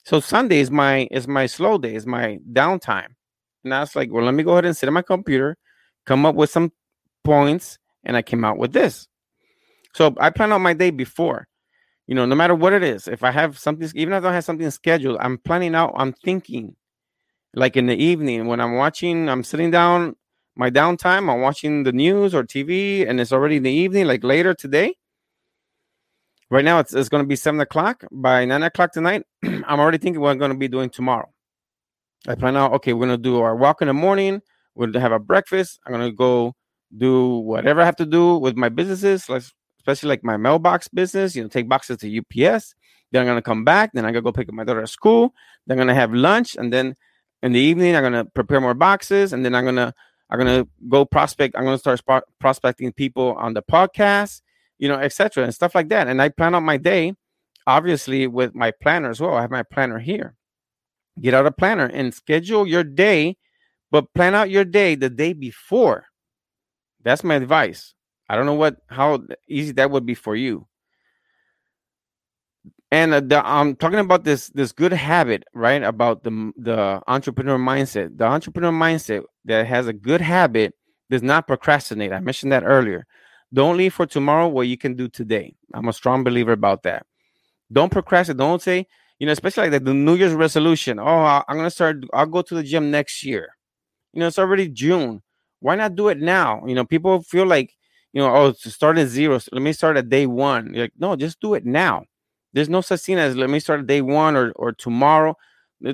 So 0.05 0.19
Sunday 0.19 0.59
is 0.59 0.71
my 0.71 1.07
is 1.11 1.29
my 1.29 1.47
slow 1.47 1.79
day, 1.79 1.95
is 1.95 2.07
my 2.07 2.39
downtime. 2.53 3.09
And 3.65 3.73
I 3.73 3.81
was 3.81 3.95
like, 3.95 4.11
well, 4.11 4.25
let 4.25 4.35
me 4.35 4.43
go 4.43 4.53
ahead 4.53 4.65
and 4.65 4.77
sit 4.77 4.89
at 4.89 4.93
my 4.93 5.03
computer, 5.03 5.57
come 6.05 6.27
up 6.27 6.35
with 6.35 6.51
some 6.51 6.73
points, 7.23 7.79
and 8.05 8.17
I 8.17 8.23
came 8.23 8.45
out 8.45 8.59
with 8.59 8.73
this. 8.73 9.09
So 9.95 10.15
I 10.19 10.31
plan 10.31 10.53
out 10.53 10.61
my 10.61 10.73
day 10.73 10.91
before. 10.91 11.49
You 12.07 12.15
know, 12.15 12.27
no 12.27 12.35
matter 12.35 12.55
what 12.55 12.73
it 12.73 12.83
is, 12.83 13.09
if 13.09 13.23
I 13.23 13.31
have 13.31 13.59
something, 13.59 13.89
even 13.95 14.13
if 14.13 14.19
I 14.19 14.21
don't 14.21 14.33
have 14.35 14.45
something 14.45 14.71
scheduled, 14.71 15.19
I'm 15.21 15.39
planning 15.39 15.75
out, 15.75 15.93
I'm 15.97 16.13
thinking. 16.13 16.77
Like 17.55 17.77
in 17.77 17.87
the 17.87 17.97
evening 17.97 18.47
when 18.47 18.61
I'm 18.61 18.75
watching, 18.75 19.29
I'm 19.29 19.45
sitting 19.45 19.71
down, 19.71 20.17
my 20.57 20.71
downtime, 20.71 21.33
I'm 21.33 21.41
watching 21.41 21.83
the 21.83 21.93
news 21.93 22.35
or 22.35 22.45
TV, 22.45 23.09
and 23.09 23.21
it's 23.21 23.33
already 23.33 23.57
in 23.57 23.63
the 23.63 23.71
evening, 23.71 24.07
like 24.07 24.25
later 24.25 24.55
today. 24.55 24.95
Right 26.51 26.65
now, 26.65 26.81
it's, 26.81 26.93
it's 26.93 27.09
going 27.09 27.23
to 27.23 27.27
be 27.27 27.37
seven 27.37 27.61
o'clock. 27.61 28.05
By 28.11 28.45
nine 28.45 28.63
o'clock 28.63 28.93
tonight, 28.93 29.25
I'm 29.43 29.81
already 29.81 29.99
thinking 29.99 30.21
what 30.21 30.31
I'm 30.31 30.39
going 30.39 30.51
to 30.51 30.57
be 30.59 30.69
doing 30.69 30.91
tomorrow. 30.91 31.31
I 32.29 32.35
plan 32.35 32.57
out, 32.57 32.73
okay, 32.75 32.93
we're 32.93 33.07
going 33.07 33.19
to 33.19 33.23
do 33.23 33.41
our 33.41 33.57
walk 33.57 33.81
in 33.81 33.89
the 33.89 33.95
morning. 33.95 34.43
We're 34.75 34.87
going 34.87 34.93
to 34.95 35.01
have 35.01 35.13
a 35.13 35.19
breakfast. 35.19 35.81
I'm 35.87 35.93
going 35.93 36.11
to 36.11 36.15
go 36.15 36.55
do 36.97 37.39
whatever 37.39 37.81
I 37.81 37.85
have 37.85 37.97
to 37.97 38.07
do 38.07 38.37
with 38.37 38.57
my 38.57 38.69
businesses, 38.69 39.29
like 39.29 39.43
especially 39.79 40.09
like 40.09 40.25
my 40.25 40.37
mailbox 40.37 40.89
business, 40.89 41.35
you 41.35 41.43
know, 41.43 41.49
take 41.49 41.69
boxes 41.69 41.99
to 41.99 42.19
UPS. 42.19 42.75
Then 43.11 43.23
I'm 43.23 43.27
gonna 43.27 43.43
come 43.43 43.65
back. 43.65 43.91
Then 43.93 44.05
I'm 44.05 44.13
gonna 44.13 44.23
go 44.23 44.33
pick 44.33 44.49
up 44.49 44.55
my 44.55 44.65
daughter 44.65 44.83
at 44.83 44.89
school. 44.89 45.35
Then 45.67 45.79
I'm 45.79 45.87
gonna 45.87 45.95
have 45.95 46.13
lunch, 46.13 46.57
and 46.57 46.73
then 46.73 46.95
in 47.43 47.53
the 47.53 47.61
evening 47.61 47.97
I'm 47.97 48.03
gonna 48.03 48.25
prepare 48.25 48.61
more 48.61 48.75
boxes, 48.75 49.33
and 49.33 49.45
then 49.45 49.55
I'm 49.55 49.65
gonna 49.65 49.93
I'm 50.31 50.39
gonna 50.39 50.67
go 50.89 51.05
prospect. 51.05 51.57
I'm 51.57 51.65
gonna 51.65 51.79
start 51.79 51.99
sp- 52.01 52.29
prospecting 52.39 52.93
people 52.93 53.35
on 53.35 53.55
the 53.55 53.63
podcast, 53.63 54.41
you 54.79 54.89
know, 54.89 54.97
etc. 54.97 55.45
and 55.45 55.55
stuff 55.55 55.75
like 55.75 55.89
that. 55.91 56.09
And 56.09 56.23
I 56.23 56.31
plan 56.31 56.55
out 56.55 56.63
my 56.63 56.79
day, 56.79 57.15
obviously 57.67 58.27
with 58.27 58.55
my 58.55 58.71
planner 58.71 59.11
as 59.11 59.21
well. 59.21 59.35
I 59.35 59.43
have 59.43 59.51
my 59.51 59.63
planner 59.63 59.99
here. 59.99 60.37
Get 61.21 61.35
out 61.35 61.47
a 61.47 61.53
planner 61.53 61.85
and 61.85 62.15
schedule 62.15 62.67
your 62.67 62.85
day, 62.85 63.37
but 63.91 64.13
plan 64.15 64.35
out 64.35 64.49
your 64.49 64.65
day 64.65 64.95
the 64.95 65.11
day 65.11 65.35
before 65.35 66.07
that's 67.05 67.25
my 67.25 67.35
advice. 67.35 67.95
I 68.29 68.37
don't 68.37 68.47
know 68.47 68.55
what 68.55 68.77
how 68.89 69.23
easy 69.49 69.73
that 69.73 69.91
would 69.91 70.07
be 70.07 70.15
for 70.15 70.35
you. 70.37 70.67
And 72.91 73.15
I'm 73.33 73.77
talking 73.77 73.99
about 73.99 74.25
this 74.25 74.49
this 74.49 74.73
good 74.73 74.93
habit, 74.93 75.45
right? 75.55 75.83
About 75.83 76.25
the 76.25 76.53
the 76.57 77.03
entrepreneur 77.07 77.59
mindset. 77.59 78.19
The 78.19 78.25
entrepreneur 78.25 78.71
mindset 78.71 79.25
that 79.47 79.67
has 79.67 79.87
a 79.87 79.93
good 79.93 80.21
habit 80.21 80.75
does 81.11 81.23
not 81.23 81.47
procrastinate. 81.47 82.13
I 82.13 82.21
mentioned 82.21 82.53
that 82.53 82.65
earlier. 82.65 83.07
Don't 83.53 83.77
leave 83.77 83.95
for 83.95 84.07
tomorrow 84.07 84.49
what 84.49 84.67
you 84.67 84.79
can 84.79 84.95
do 84.95 85.09
today. 85.09 85.55
I'm 85.75 85.89
a 85.89 85.93
strong 85.93 86.25
believer 86.25 86.53
about 86.53 86.83
that. 86.85 87.07
Don't 87.71 87.91
procrastinate. 87.91 88.39
Don't 88.39 88.61
say, 88.63 88.87
you 89.19 89.27
know, 89.27 89.33
especially 89.33 89.71
like 89.71 89.85
the 89.85 89.95
New 89.95 90.15
Year's 90.15 90.35
resolution. 90.35 90.99
Oh, 90.99 91.43
I'm 91.49 91.57
gonna 91.57 91.71
start. 91.71 92.05
I'll 92.13 92.27
go 92.27 92.43
to 92.43 92.55
the 92.55 92.63
gym 92.63 92.91
next 92.91 93.25
year. 93.25 93.57
You 94.13 94.21
know, 94.21 94.27
it's 94.27 94.39
already 94.39 94.69
June 94.69 95.22
why 95.63 95.77
not 95.77 95.95
do 95.95 96.09
it 96.09 96.19
now? 96.19 96.65
You 96.67 96.75
know, 96.75 96.85
people 96.85 97.23
feel 97.23 97.47
like, 97.47 97.75
you 98.13 98.21
know, 98.21 98.35
oh, 98.35 98.53
start 98.53 98.99
at 98.99 99.09
zero. 99.09 99.39
So 99.39 99.51
let 99.53 99.63
me 99.63 99.73
start 99.73 99.97
at 99.97 100.09
day 100.09 100.27
one. 100.27 100.75
You're 100.75 100.85
like, 100.85 100.93
no, 100.99 101.17
just 101.17 101.41
do 101.41 101.55
it 101.55 101.65
now. 101.65 102.05
There's 102.53 102.69
no 102.69 102.81
such 102.81 103.01
thing 103.01 103.19
as 103.19 103.37
let 103.37 103.49
me 103.49 103.61
start 103.61 103.81
at 103.81 103.87
day 103.87 104.03
one 104.03 104.37
or 104.37 104.53
or 104.57 104.73
tomorrow. 104.73 105.37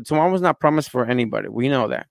Tomorrow's 0.05 0.41
not 0.41 0.61
promised 0.61 0.91
for 0.91 1.07
anybody. 1.07 1.49
We 1.49 1.69
know 1.69 1.89
that. 1.89 2.09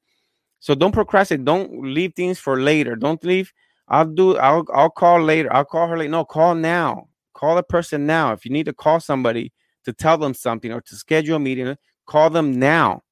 So 0.60 0.74
don't 0.74 0.93
procrastinate. 0.93 1.46
Don't 1.46 1.93
leave 1.93 2.13
things 2.15 2.39
for 2.39 2.60
later. 2.60 2.96
Don't 2.96 3.24
leave. 3.24 3.52
I'll 3.89 4.06
do. 4.06 4.38
I'll 4.38 4.65
I'll 4.74 4.89
call 4.89 5.22
later. 5.22 5.54
I'll 5.54 5.65
call 5.65 5.88
her 5.88 5.98
later. 5.98 6.12
No, 6.12 6.26
call 6.26 6.56
now. 6.56 7.08
Call 7.34 7.58
a 7.58 7.63
person 7.63 8.06
now. 8.06 8.32
If 8.32 8.46
you 8.46 8.52
need 8.52 8.65
to 8.65 8.74
call 8.74 9.00
somebody 9.00 9.52
to 9.86 9.93
tell 9.93 10.17
them 10.17 10.34
something 10.34 10.72
or 10.72 10.82
to 10.82 10.96
schedule 10.96 11.36
a 11.36 11.39
meeting, 11.39 11.76
call 12.06 12.30
them 12.30 12.60
now. 12.60 13.04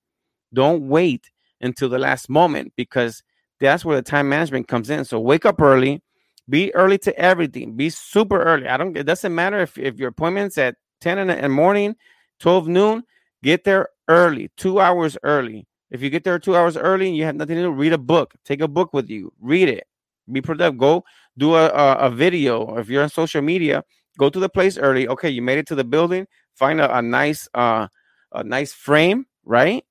Don't 0.53 0.87
wait 0.87 1.31
until 1.61 1.89
the 1.89 1.99
last 1.99 2.29
moment 2.29 2.73
because 2.75 3.23
that's 3.59 3.85
where 3.85 3.95
the 3.95 4.01
time 4.01 4.29
management 4.29 4.67
comes 4.67 4.89
in. 4.89 5.05
So 5.05 5.19
wake 5.19 5.45
up 5.45 5.61
early, 5.61 6.01
be 6.49 6.73
early 6.75 6.97
to 6.99 7.17
everything, 7.17 7.75
be 7.75 7.89
super 7.89 8.41
early. 8.41 8.67
I 8.67 8.77
don't, 8.77 8.95
it 8.95 9.03
doesn't 9.03 9.33
matter 9.33 9.59
if, 9.59 9.77
if 9.77 9.97
your 9.97 10.09
appointment's 10.09 10.57
at 10.57 10.75
10 11.01 11.19
in 11.19 11.27
the 11.27 11.49
morning, 11.49 11.95
12 12.39 12.67
noon, 12.67 13.03
get 13.43 13.63
there 13.63 13.89
early, 14.07 14.51
two 14.57 14.79
hours 14.79 15.17
early. 15.23 15.67
If 15.91 16.01
you 16.01 16.09
get 16.09 16.23
there 16.23 16.39
two 16.39 16.55
hours 16.55 16.77
early 16.77 17.07
and 17.07 17.17
you 17.17 17.23
have 17.25 17.35
nothing 17.35 17.55
to 17.55 17.63
do, 17.63 17.71
read 17.71 17.93
a 17.93 17.97
book, 17.97 18.33
take 18.43 18.61
a 18.61 18.67
book 18.67 18.93
with 18.93 19.09
you, 19.09 19.31
read 19.39 19.69
it, 19.69 19.85
be 20.31 20.41
productive, 20.41 20.77
go 20.77 21.03
do 21.37 21.55
a, 21.55 21.67
a, 21.67 21.95
a 21.95 22.09
video. 22.09 22.77
If 22.77 22.89
you're 22.89 23.03
on 23.03 23.09
social 23.09 23.41
media, 23.41 23.83
go 24.17 24.29
to 24.29 24.39
the 24.39 24.49
place 24.49 24.77
early. 24.77 25.07
Okay, 25.07 25.29
you 25.29 25.41
made 25.41 25.57
it 25.57 25.67
to 25.67 25.75
the 25.75 25.83
building, 25.83 26.27
find 26.55 26.81
a, 26.81 26.97
a 26.97 27.01
nice, 27.01 27.47
uh, 27.53 27.87
a 28.31 28.43
nice 28.43 28.73
frame, 28.73 29.25
right? 29.45 29.85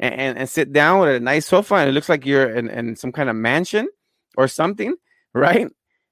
And, 0.00 0.14
and, 0.14 0.38
and 0.38 0.48
sit 0.48 0.72
down 0.72 1.00
with 1.00 1.14
a 1.14 1.20
nice 1.20 1.46
sofa 1.46 1.76
and 1.76 1.88
it 1.88 1.92
looks 1.92 2.08
like 2.08 2.26
you're 2.26 2.50
in, 2.50 2.68
in 2.68 2.96
some 2.96 3.12
kind 3.12 3.30
of 3.30 3.36
mansion 3.36 3.88
or 4.36 4.48
something, 4.48 4.96
right? 5.34 5.68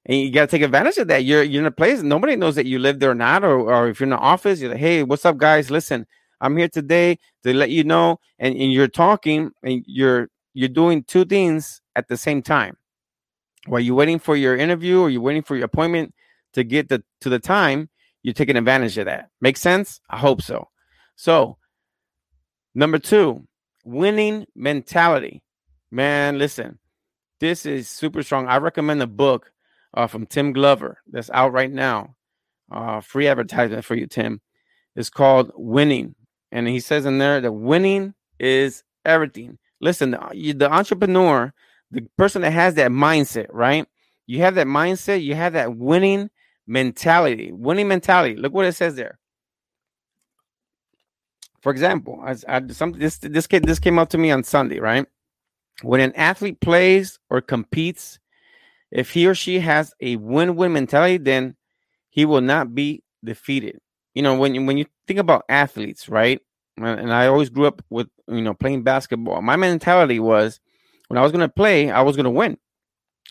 And 0.07 0.17
you 0.17 0.31
got 0.31 0.43
to 0.43 0.47
take 0.47 0.63
advantage 0.63 0.99
of 0.99 1.09
that. 1.09 1.25
You're, 1.25 1.43
you're 1.43 1.63
in 1.63 1.67
a 1.67 1.73
place 1.73 2.03
nobody 2.03 2.37
knows 2.37 2.55
that 2.55 2.67
you 2.67 2.79
live 2.79 3.01
there 3.01 3.11
or 3.11 3.15
not, 3.15 3.43
or, 3.43 3.59
or 3.59 3.89
if 3.89 3.99
you're 3.99 4.07
in 4.07 4.11
the 4.11 4.19
office, 4.19 4.61
you're 4.61 4.71
like, 4.71 4.79
hey, 4.79 5.03
what's 5.03 5.25
up, 5.25 5.39
guys? 5.39 5.71
Listen, 5.71 6.07
I'm 6.41 6.57
here 6.57 6.69
today 6.69 7.19
to 7.43 7.53
let 7.53 7.71
you 7.71 7.85
know. 7.85 8.21
And, 8.39 8.55
and 8.55 8.73
you're 8.73 8.89
talking 8.89 9.51
and 9.63 9.83
you're 9.87 10.29
you're 10.55 10.69
doing 10.69 11.05
two 11.05 11.25
things 11.25 11.81
at 11.95 12.09
the 12.09 12.17
same 12.17 12.43
time. 12.43 12.77
While 13.67 13.81
you're 13.81 13.95
waiting 13.95 14.19
for 14.19 14.37
your 14.37 14.57
interview 14.57 15.01
or 15.01 15.11
you're 15.11 15.21
waiting 15.21 15.43
for 15.43 15.57
your 15.57 15.67
appointment 15.67 16.15
to 16.55 16.65
get 16.65 16.89
the 16.89 17.03
to 17.21 17.29
the 17.29 17.39
time, 17.39 17.91
you're 18.23 18.35
taking 18.35 18.57
advantage 18.57 18.99
of 18.99 19.07
that. 19.07 19.31
Make 19.41 19.57
sense? 19.57 20.01
I 20.09 20.19
hope 20.19 20.43
so. 20.43 20.69
So, 21.17 21.59
number 22.75 22.99
two, 22.99 23.48
winning 23.89 24.47
mentality. 24.55 25.43
Man, 25.91 26.39
listen, 26.39 26.79
this 27.41 27.65
is 27.65 27.89
super 27.89 28.23
strong. 28.23 28.47
I 28.47 28.59
recommend 28.59 29.01
the 29.01 29.07
book 29.07 29.51
uh, 29.95 30.07
from 30.07 30.27
Tim 30.27 30.53
Grover 30.53 30.99
that's 31.11 31.31
out 31.31 31.53
right 31.53 31.73
now. 31.73 32.15
Uh, 32.71 33.01
free 33.01 33.27
advertisement 33.27 33.85
for 33.85 33.95
you, 33.95 34.07
Tim. 34.07 34.41
It's 34.95 35.09
called 35.09 35.53
Winning. 35.55 36.15
And 36.53 36.69
he 36.69 36.81
says 36.81 37.07
in 37.07 37.19
there 37.19 37.41
that 37.41 37.53
winning 37.53 38.15
is 38.39 38.85
everything. 39.05 39.59
Listen, 39.81 40.11
the, 40.11 40.53
the 40.53 40.71
entrepreneur, 40.71 41.53
the 41.91 42.03
person 42.19 42.43
that 42.43 42.53
has 42.53 42.75
that 42.75 42.91
mindset, 42.91 43.47
right? 43.51 43.87
You 44.27 44.41
have 44.41 44.57
that 44.57 44.67
mindset, 44.67 45.23
you 45.23 45.35
have 45.35 45.55
that 45.55 45.77
winning 45.77 46.29
mentality. 46.67 47.53
Winning 47.53 47.89
mentality. 47.89 48.37
Look 48.37 48.53
what 48.53 48.67
it 48.67 48.75
says 48.75 48.97
there. 48.97 49.19
For 51.61 51.73
example, 51.73 52.23
as 52.27 52.45
I, 52.47 52.67
some, 52.69 52.93
this 52.93 53.19
this 53.19 53.47
came, 53.47 53.63
this 53.63 53.79
came 53.79 53.99
up 53.99 54.11
to 54.11 54.19
me 54.19 54.31
on 54.31 54.45
Sunday, 54.45 54.79
right? 54.79 55.07
When 55.83 56.01
an 56.01 56.13
athlete 56.15 56.61
plays 56.61 57.19
or 57.31 57.41
competes, 57.41 58.19
if 58.91 59.11
he 59.11 59.27
or 59.27 59.35
she 59.35 59.61
has 59.61 59.93
a 60.01 60.17
win-win 60.17 60.73
mentality, 60.73 61.19
then 61.19 61.57
he 62.11 62.25
will 62.25 62.41
not 62.41 62.75
be 62.75 63.03
defeated. 63.25 63.81
You 64.15 64.23
know, 64.23 64.35
when 64.37 64.55
you, 64.55 64.65
when 64.65 64.79
you 64.79 64.87
think 65.07 65.19
about 65.19 65.45
athletes, 65.49 66.09
right? 66.09 66.41
And 66.77 67.13
I 67.13 67.27
always 67.27 67.51
grew 67.51 67.67
up 67.67 67.83
with 67.91 68.09
you 68.29 68.43
know 68.43 68.55
playing 68.55 68.85
basketball. 68.85 69.43
My 69.43 69.57
mentality 69.57 70.21
was 70.21 70.61
when 71.09 71.19
I 71.19 71.23
was 71.23 71.33
going 71.33 71.41
to 71.41 71.49
play, 71.49 71.91
I 71.91 72.03
was 72.03 72.17
going 72.17 72.25
to 72.25 72.31
win. 72.31 72.57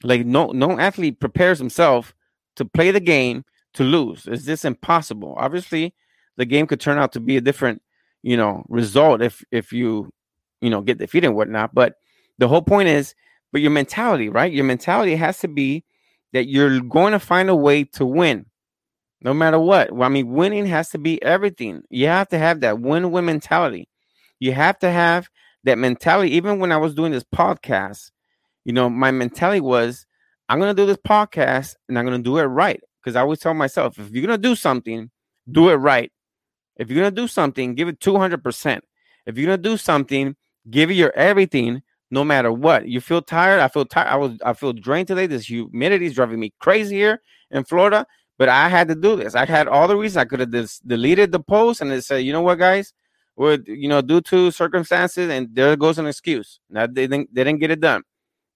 Like 0.03 0.25
no 0.25 0.47
no 0.47 0.77
athlete 0.77 1.19
prepares 1.19 1.57
himself 1.57 2.13
to 2.57 2.65
play 2.65 2.91
the 2.91 2.99
game 2.99 3.45
to 3.73 3.83
lose. 3.83 4.27
Is 4.27 4.45
this 4.45 4.65
impossible? 4.65 5.35
Obviously, 5.37 5.93
the 6.35 6.45
game 6.45 6.67
could 6.67 6.79
turn 6.79 6.97
out 6.97 7.13
to 7.13 7.19
be 7.19 7.37
a 7.37 7.41
different 7.41 7.81
you 8.27 8.35
know, 8.37 8.65
result 8.69 9.21
if 9.21 9.43
if 9.51 9.71
you, 9.71 10.11
you 10.61 10.69
know, 10.69 10.81
get 10.81 10.97
defeated 10.99 11.27
and 11.27 11.35
whatnot. 11.37 11.73
But 11.73 11.95
the 12.39 12.47
whole 12.47 12.61
point 12.61 12.89
is, 12.89 13.15
but 13.51 13.61
your 13.61 13.71
mentality, 13.71 14.29
right? 14.29 14.51
Your 14.51 14.65
mentality 14.65 15.15
has 15.15 15.39
to 15.39 15.47
be 15.47 15.85
that 16.33 16.47
you're 16.49 16.81
going 16.81 17.13
to 17.13 17.19
find 17.19 17.49
a 17.49 17.55
way 17.55 17.85
to 17.97 18.05
win. 18.05 18.45
no 19.21 19.33
matter 19.33 19.59
what. 19.59 19.91
Well, 19.91 20.05
I 20.05 20.09
mean, 20.09 20.29
winning 20.31 20.65
has 20.67 20.89
to 20.91 20.97
be 20.97 21.21
everything. 21.23 21.83
You 21.89 22.07
have 22.07 22.27
to 22.29 22.37
have 22.37 22.61
that 22.61 22.79
win 22.79 23.11
win 23.11 23.25
mentality. 23.25 23.89
You 24.39 24.53
have 24.53 24.77
to 24.79 24.91
have 24.91 25.29
that 25.63 25.77
mentality. 25.77 26.31
Even 26.35 26.59
when 26.59 26.71
I 26.71 26.77
was 26.77 26.93
doing 26.93 27.11
this 27.11 27.23
podcast, 27.23 28.11
you 28.65 28.73
know, 28.73 28.89
my 28.89 29.11
mentality 29.11 29.61
was, 29.61 30.05
I'm 30.49 30.59
going 30.59 30.75
to 30.75 30.81
do 30.81 30.85
this 30.85 30.97
podcast 30.97 31.75
and 31.89 31.97
I'm 31.97 32.05
going 32.05 32.17
to 32.17 32.23
do 32.23 32.37
it 32.37 32.43
right. 32.43 32.79
Because 33.01 33.15
I 33.15 33.21
always 33.21 33.39
tell 33.39 33.53
myself, 33.53 33.97
if 33.99 34.11
you're 34.11 34.25
going 34.25 34.39
to 34.39 34.49
do 34.49 34.55
something, 34.55 35.09
do 35.51 35.69
it 35.69 35.75
right. 35.75 36.11
If 36.77 36.89
you're 36.89 37.01
going 37.01 37.13
to 37.13 37.21
do 37.21 37.27
something, 37.27 37.75
give 37.75 37.87
it 37.87 37.99
200%. 37.99 38.79
If 39.25 39.37
you're 39.37 39.47
going 39.47 39.61
to 39.61 39.69
do 39.69 39.77
something, 39.77 40.35
give 40.69 40.91
it 40.91 40.95
your 40.95 41.11
everything 41.15 41.81
no 42.09 42.23
matter 42.23 42.51
what. 42.51 42.87
You 42.87 43.01
feel 43.01 43.21
tired? 43.21 43.59
I 43.59 43.67
feel 43.67 43.85
tired. 43.85 44.07
I 44.07 44.15
was 44.15 44.37
I 44.43 44.53
feel 44.53 44.73
drained 44.73 45.07
today. 45.07 45.27
This 45.27 45.45
humidity 45.45 46.05
is 46.05 46.15
driving 46.15 46.39
me 46.39 46.53
crazy 46.59 46.95
here 46.95 47.21
in 47.51 47.63
Florida. 47.63 48.05
But 48.37 48.49
I 48.49 48.69
had 48.69 48.87
to 48.89 48.95
do 48.95 49.15
this. 49.15 49.33
I 49.33 49.45
had 49.45 49.67
all 49.67 49.87
the 49.87 49.97
reasons 49.97 50.17
I 50.17 50.25
could 50.25 50.39
have 50.39 50.51
just 50.51 50.87
deleted 50.87 51.31
the 51.31 51.39
post 51.39 51.81
and 51.81 51.91
it 51.91 52.03
said, 52.03 52.17
you 52.17 52.31
know 52.31 52.41
what, 52.41 52.59
guys, 52.59 52.93
would 53.35 53.67
you 53.67 53.87
know 53.87 54.01
due 54.01 54.21
to 54.21 54.51
circumstances, 54.51 55.29
and 55.29 55.47
there 55.53 55.75
goes 55.75 55.99
an 55.99 56.07
excuse. 56.07 56.59
Now 56.69 56.87
they 56.87 57.07
didn't 57.07 57.33
they 57.33 57.43
didn't 57.43 57.59
get 57.59 57.71
it 57.71 57.79
done. 57.79 58.03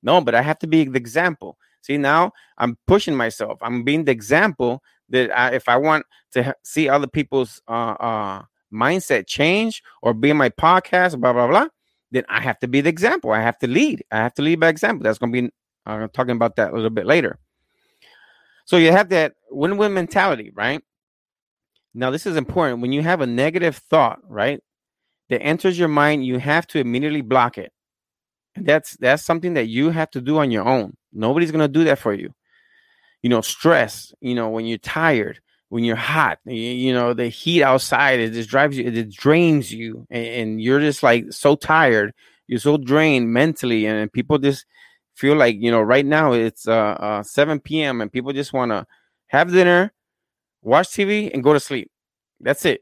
No, 0.04 0.22
but 0.22 0.36
I 0.36 0.42
have 0.42 0.60
to 0.60 0.68
be 0.68 0.84
the 0.86 0.98
example. 0.98 1.58
See, 1.82 1.98
now 1.98 2.32
I'm 2.58 2.78
pushing 2.88 3.16
myself. 3.16 3.60
I'm 3.62 3.84
being 3.84 4.06
the 4.06 4.12
example 4.12 4.82
that 5.12 5.32
I, 5.38 5.52
if 5.54 5.70
I 5.70 5.78
want 5.78 6.06
to 6.34 6.56
see 6.64 6.90
other 6.90 7.08
people's 7.08 7.62
uh, 7.68 7.96
uh, 8.00 8.42
mindset 8.74 9.28
change 9.28 9.84
or 10.02 10.14
be 10.14 10.30
in 10.30 10.38
my 10.38 10.50
podcast, 10.50 11.20
blah 11.20 11.34
blah 11.34 11.48
blah, 11.48 11.68
then 12.12 12.24
I 12.30 12.42
have 12.42 12.60
to 12.60 12.68
be 12.68 12.82
the 12.82 12.90
example. 12.90 13.32
I 13.32 13.42
have 13.42 13.58
to 13.60 13.68
lead. 13.68 14.04
I 14.12 14.18
have 14.18 14.34
to 14.36 14.42
lead 14.42 14.60
by 14.60 14.70
example. 14.70 15.04
That's 15.04 15.20
going 15.20 15.32
to 15.32 15.42
be 15.42 15.50
uh, 15.86 16.08
talking 16.14 16.36
about 16.36 16.56
that 16.58 16.72
a 16.72 16.76
little 16.76 16.90
bit 16.90 17.06
later. 17.06 17.40
So 18.66 18.78
you 18.78 18.92
have 18.92 19.10
that 19.10 19.34
win-win 19.50 19.94
mentality, 19.94 20.52
right? 20.54 20.82
Now 21.94 22.10
this 22.10 22.26
is 22.26 22.38
important. 22.38 22.82
When 22.82 22.92
you 22.94 23.02
have 23.02 23.22
a 23.22 23.28
negative 23.28 23.78
thought, 23.78 24.20
right, 24.28 24.62
that 25.30 25.42
enters 25.42 25.78
your 25.78 25.88
mind, 25.90 26.26
you 26.26 26.38
have 26.38 26.68
to 26.68 26.80
immediately 26.80 27.22
block 27.22 27.58
it. 27.58 27.72
And 28.56 28.66
that's 28.66 28.98
that's 28.98 29.24
something 29.24 29.54
that 29.56 29.68
you 29.68 29.90
have 29.90 30.12
to 30.12 30.22
do 30.22 30.38
on 30.38 30.52
your 30.52 30.68
own. 30.68 30.96
Nobody's 31.14 31.52
gonna 31.52 31.68
do 31.68 31.86
that 31.86 32.00
for 32.00 32.14
you. 32.14 32.34
You 33.22 33.30
know, 33.30 33.42
stress. 33.42 34.14
You 34.22 34.36
know, 34.36 34.50
when 34.50 34.66
you're 34.66 34.78
tired, 34.78 35.40
when 35.70 35.84
you're 35.84 35.96
hot, 35.96 36.40
you, 36.46 36.54
you 36.56 36.94
know, 36.94 37.14
the 37.14 37.28
heat 37.28 37.64
outside 37.64 38.20
it 38.20 38.34
just 38.34 38.50
drives 38.50 38.78
you, 38.78 38.86
it 38.86 39.12
drains 39.12 39.72
you, 39.72 40.06
and, 40.10 40.26
and 40.26 40.62
you're 40.62 40.80
just 40.80 41.04
like 41.04 41.32
so 41.32 41.56
tired. 41.56 42.14
You're 42.48 42.60
so 42.60 42.78
drained 42.78 43.32
mentally, 43.32 43.86
and 43.86 44.12
people 44.12 44.38
just 44.38 44.66
feel 45.16 45.36
like 45.36 45.58
you 45.60 45.72
know. 45.72 45.82
Right 45.82 46.06
now 46.06 46.34
it's 46.34 46.68
uh, 46.68 46.74
uh 46.74 47.24
7 47.24 47.60
p.m. 47.60 48.02
and 48.02 48.12
people 48.12 48.34
just 48.34 48.54
want 48.54 48.72
to 48.72 48.86
have 49.28 49.52
dinner, 49.52 49.94
watch 50.62 50.90
TV, 50.90 51.32
and 51.34 51.44
go 51.44 51.54
to 51.54 51.60
sleep. 51.60 51.92
That's 52.40 52.66
it. 52.66 52.82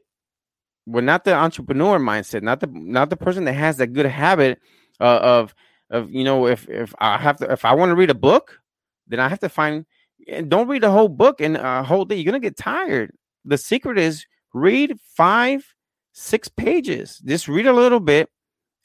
We're 0.86 1.02
not 1.02 1.24
the 1.24 1.34
entrepreneur 1.34 1.98
mindset, 1.98 2.42
not 2.42 2.60
the 2.60 2.68
not 2.72 3.10
the 3.10 3.16
person 3.16 3.44
that 3.44 3.52
has 3.52 3.76
that 3.76 3.88
good 3.88 4.06
habit 4.06 4.58
uh, 5.00 5.20
of 5.22 5.54
of 5.90 6.10
you 6.10 6.24
know 6.24 6.46
if 6.46 6.68
if 6.68 6.94
I 6.98 7.18
have 7.18 7.36
to 7.38 7.52
if 7.52 7.64
I 7.64 7.74
want 7.74 7.90
to 7.90 7.96
read 7.96 8.10
a 8.10 8.14
book, 8.14 8.58
then 9.06 9.20
I 9.20 9.28
have 9.28 9.40
to 9.40 9.48
find 9.48 9.86
and 10.30 10.50
don't 10.50 10.68
read 10.68 10.82
the 10.82 10.90
whole 10.90 11.08
book 11.08 11.40
and 11.40 11.56
a 11.56 11.82
whole 11.82 12.04
day. 12.04 12.16
You're 12.16 12.24
gonna 12.24 12.40
get 12.40 12.56
tired. 12.56 13.12
The 13.44 13.58
secret 13.58 13.98
is 13.98 14.26
read 14.52 14.98
five, 15.16 15.74
six 16.12 16.48
pages. 16.48 17.18
Just 17.24 17.48
read 17.48 17.66
a 17.66 17.72
little 17.72 18.00
bit 18.00 18.28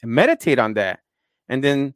and 0.02 0.10
meditate 0.10 0.58
on 0.58 0.74
that, 0.74 1.00
and 1.48 1.62
then 1.62 1.94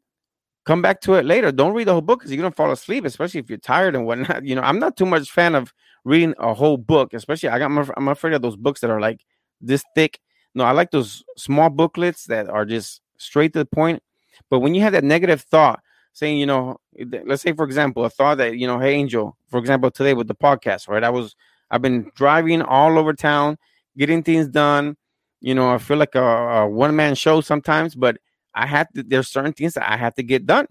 come 0.65 0.83
back 0.83 1.01
to 1.03 1.15
it 1.15 1.25
later. 1.25 1.53
Don't 1.53 1.75
read 1.75 1.89
the 1.89 1.93
whole 1.93 2.01
book 2.01 2.21
because 2.21 2.33
you're 2.33 2.43
gonna 2.43 2.55
fall 2.55 2.73
asleep, 2.73 3.05
especially 3.05 3.41
if 3.41 3.49
you're 3.49 3.59
tired 3.59 3.95
and 3.95 4.07
whatnot. 4.07 4.45
You 4.45 4.55
know, 4.55 4.63
I'm 4.63 4.79
not 4.79 4.97
too 4.97 5.07
much 5.07 5.31
fan 5.31 5.55
of 5.55 5.73
reading 6.05 6.35
a 6.39 6.55
whole 6.55 6.77
book, 6.77 7.15
especially 7.15 7.49
I 7.49 7.59
got 7.59 7.71
my 7.71 7.87
I'm 7.97 8.09
afraid 8.09 8.35
of 8.35 8.43
those 8.43 8.57
books 8.57 8.81
that 8.81 8.91
are 8.91 9.01
like 9.01 9.25
this 9.61 9.85
thick. 9.95 10.21
No, 10.55 10.65
I 10.65 10.73
like 10.73 10.91
those 10.91 11.23
small 11.37 11.71
booklets 11.71 12.25
that 12.25 12.49
are 12.49 12.65
just 12.65 13.01
straight 13.19 13.53
to 13.53 13.61
the 13.61 13.67
point 13.67 14.03
but 14.49 14.61
when 14.61 14.75
you 14.75 14.81
have 14.83 14.93
that 14.93 15.05
negative 15.05 15.43
thought, 15.43 15.81
saying, 16.13 16.39
you 16.39 16.47
know, 16.47 16.79
let's 17.25 17.43
say 17.43 17.53
for 17.53 17.65
example, 17.65 18.05
a 18.05 18.11
thought 18.11 18.39
that, 18.39 18.57
you 18.57 18.67
know, 18.67 18.79
hey 18.79 18.95
Angel, 18.95 19.37
for 19.49 19.59
example, 19.59 19.91
today 19.91 20.15
with 20.15 20.29
the 20.29 20.35
podcast, 20.35 20.89
right? 20.89 21.05
I 21.05 21.11
was 21.11 21.35
I've 21.71 21.83
been 21.83 22.11
driving 22.15 22.63
all 22.63 22.99
over 22.99 23.13
town, 23.13 23.57
getting 23.97 24.23
things 24.23 24.49
done. 24.49 24.97
You 25.41 25.55
know, 25.55 25.71
I 25.71 25.79
feel 25.79 25.97
like 25.97 26.15
a, 26.15 26.23
a 26.23 26.69
one 26.69 26.95
man 26.95 27.15
show 27.15 27.41
sometimes, 27.41 27.95
but 27.95 28.19
I 28.55 28.67
have 28.67 28.89
to 28.95 29.03
there's 29.03 29.29
certain 29.29 29.53
things 29.53 29.75
that 29.75 29.91
I 29.91 29.97
have 29.97 30.15
to 30.17 30.23
get 30.23 30.47
done. 30.47 30.67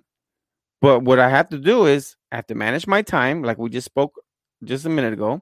But 0.81 1.01
what 1.03 1.19
I 1.19 1.29
have 1.29 1.49
to 1.49 1.57
do 1.57 1.85
is 1.85 2.15
I 2.31 2.37
have 2.37 2.47
to 2.47 2.55
manage 2.55 2.87
my 2.87 3.01
time, 3.01 3.43
like 3.43 3.57
we 3.57 3.69
just 3.69 3.85
spoke 3.85 4.13
just 4.63 4.85
a 4.85 4.89
minute 4.89 5.13
ago. 5.13 5.41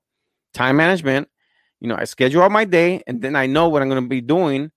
Time 0.53 0.77
management. 0.77 1.27
You 1.79 1.89
know, 1.89 1.95
I 1.95 2.05
schedule 2.05 2.41
out 2.41 2.51
my 2.51 2.65
day 2.65 3.03
and 3.05 3.21
then 3.21 3.36
I 3.36 3.45
know 3.45 3.69
what 3.69 3.81
I'm 3.81 3.89
gonna 3.89 4.07
be 4.07 4.21
doing. 4.21 4.71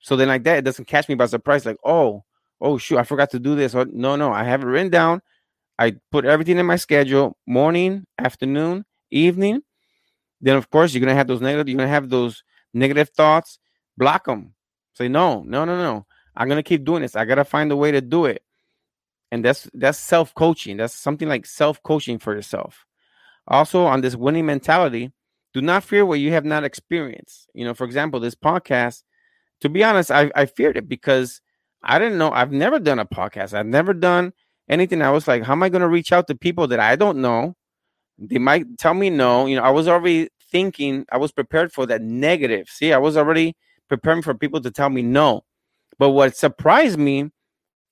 So 0.00 0.16
then 0.16 0.28
like 0.28 0.44
that, 0.44 0.58
it 0.58 0.64
doesn't 0.64 0.84
catch 0.84 1.08
me 1.08 1.14
by 1.14 1.26
surprise, 1.26 1.64
like, 1.64 1.78
oh, 1.82 2.24
oh 2.64 2.78
shoot, 2.78 2.98
I 2.98 3.04
forgot 3.04 3.30
to 3.30 3.38
do 3.38 3.54
this. 3.54 3.74
Or, 3.74 3.84
no, 3.84 4.16
no, 4.16 4.32
I 4.32 4.42
have 4.44 4.62
it 4.62 4.66
written 4.66 4.90
down. 4.90 5.22
I 5.78 5.96
put 6.10 6.24
everything 6.24 6.58
in 6.58 6.66
my 6.66 6.76
schedule: 6.76 7.36
morning, 7.46 8.06
afternoon, 8.18 8.84
evening. 9.10 9.62
Then 10.40 10.56
of 10.56 10.70
course 10.70 10.92
you're 10.92 11.00
gonna 11.00 11.14
have 11.14 11.28
those 11.28 11.40
negative. 11.40 11.68
You're 11.68 11.78
gonna 11.78 11.88
have 11.88 12.08
those 12.08 12.42
negative 12.72 13.10
thoughts. 13.10 13.58
Block 13.96 14.24
them. 14.24 14.54
Say 14.94 15.08
no, 15.08 15.42
no, 15.42 15.64
no, 15.64 15.76
no. 15.76 16.06
I'm 16.36 16.48
gonna 16.48 16.62
keep 16.62 16.84
doing 16.84 17.02
this. 17.02 17.14
I 17.14 17.24
gotta 17.24 17.44
find 17.44 17.70
a 17.70 17.76
way 17.76 17.92
to 17.92 18.00
do 18.00 18.24
it. 18.24 18.42
And 19.30 19.44
that's 19.44 19.68
that's 19.74 19.98
self 19.98 20.34
coaching. 20.34 20.76
That's 20.76 20.94
something 20.94 21.28
like 21.28 21.46
self 21.46 21.82
coaching 21.82 22.18
for 22.18 22.34
yourself. 22.34 22.86
Also, 23.46 23.84
on 23.84 24.00
this 24.00 24.16
winning 24.16 24.46
mentality, 24.46 25.12
do 25.52 25.60
not 25.60 25.84
fear 25.84 26.06
what 26.06 26.20
you 26.20 26.32
have 26.32 26.44
not 26.44 26.64
experienced. 26.64 27.48
You 27.54 27.64
know, 27.64 27.74
for 27.74 27.84
example, 27.84 28.20
this 28.20 28.34
podcast. 28.34 29.02
To 29.60 29.68
be 29.68 29.82
honest, 29.82 30.10
I, 30.10 30.30
I 30.34 30.46
feared 30.46 30.76
it 30.76 30.88
because 30.88 31.40
I 31.84 31.98
didn't 31.98 32.18
know. 32.18 32.30
I've 32.30 32.52
never 32.52 32.78
done 32.78 32.98
a 32.98 33.06
podcast. 33.06 33.54
I've 33.54 33.66
never 33.66 33.94
done 33.94 34.32
anything. 34.68 35.02
I 35.02 35.10
was 35.10 35.28
like, 35.28 35.42
how 35.42 35.52
am 35.52 35.62
I 35.62 35.68
going 35.68 35.82
to 35.82 35.88
reach 35.88 36.12
out 36.12 36.26
to 36.28 36.34
people 36.34 36.66
that 36.68 36.80
I 36.80 36.96
don't 36.96 37.18
know? 37.18 37.54
They 38.18 38.38
might 38.38 38.78
tell 38.78 38.94
me 38.94 39.10
no. 39.10 39.46
You 39.46 39.56
know, 39.56 39.62
I 39.62 39.70
was 39.70 39.88
already 39.88 40.28
thinking, 40.50 41.04
I 41.10 41.18
was 41.18 41.32
prepared 41.32 41.72
for 41.72 41.86
that 41.86 42.02
negative. 42.02 42.68
See, 42.68 42.92
I 42.92 42.98
was 42.98 43.16
already 43.16 43.56
preparing 43.88 44.22
for 44.22 44.34
people 44.34 44.60
to 44.62 44.70
tell 44.70 44.90
me 44.90 45.02
no. 45.02 45.44
But 45.98 46.10
what 46.10 46.36
surprised 46.36 46.98
me 46.98 47.30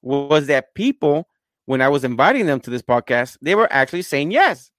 was 0.00 0.46
that 0.46 0.74
people, 0.74 1.28
when 1.66 1.80
I 1.80 1.88
was 1.88 2.04
inviting 2.04 2.46
them 2.46 2.60
to 2.60 2.70
this 2.70 2.82
podcast, 2.82 3.36
they 3.42 3.54
were 3.54 3.72
actually 3.72 4.02
saying 4.02 4.30
yes. 4.30 4.70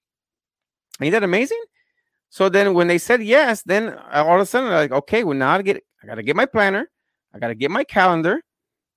Ain't 1.00 1.12
that 1.12 1.24
amazing? 1.24 1.62
So 2.30 2.48
then 2.48 2.74
when 2.74 2.88
they 2.88 2.98
said 2.98 3.22
yes, 3.22 3.62
then 3.62 3.90
uh, 3.90 4.24
all 4.26 4.36
of 4.36 4.40
a 4.40 4.46
sudden, 4.46 4.70
like, 4.70 4.92
okay, 4.92 5.24
well, 5.24 5.36
now 5.36 5.52
I 5.52 5.62
get 5.62 5.82
I 6.02 6.06
gotta 6.06 6.22
get 6.22 6.36
my 6.36 6.46
planner, 6.46 6.90
I 7.32 7.38
gotta 7.38 7.54
get 7.54 7.70
my 7.70 7.84
calendar, 7.84 8.40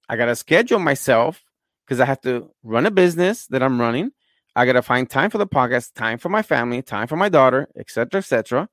I 0.09 0.15
got 0.15 0.25
to 0.25 0.35
schedule 0.35 0.79
myself 0.79 1.43
because 1.85 1.99
I 1.99 2.05
have 2.05 2.21
to 2.21 2.49
run 2.63 2.85
a 2.85 2.91
business 2.91 3.47
that 3.47 3.63
I'm 3.63 3.79
running. 3.79 4.11
I 4.55 4.65
got 4.65 4.73
to 4.73 4.81
find 4.81 5.09
time 5.09 5.29
for 5.29 5.37
the 5.37 5.47
podcast, 5.47 5.93
time 5.93 6.17
for 6.17 6.29
my 6.29 6.41
family, 6.41 6.81
time 6.81 7.07
for 7.07 7.15
my 7.15 7.29
daughter, 7.29 7.69
etc., 7.77 8.19
etc. 8.19 8.69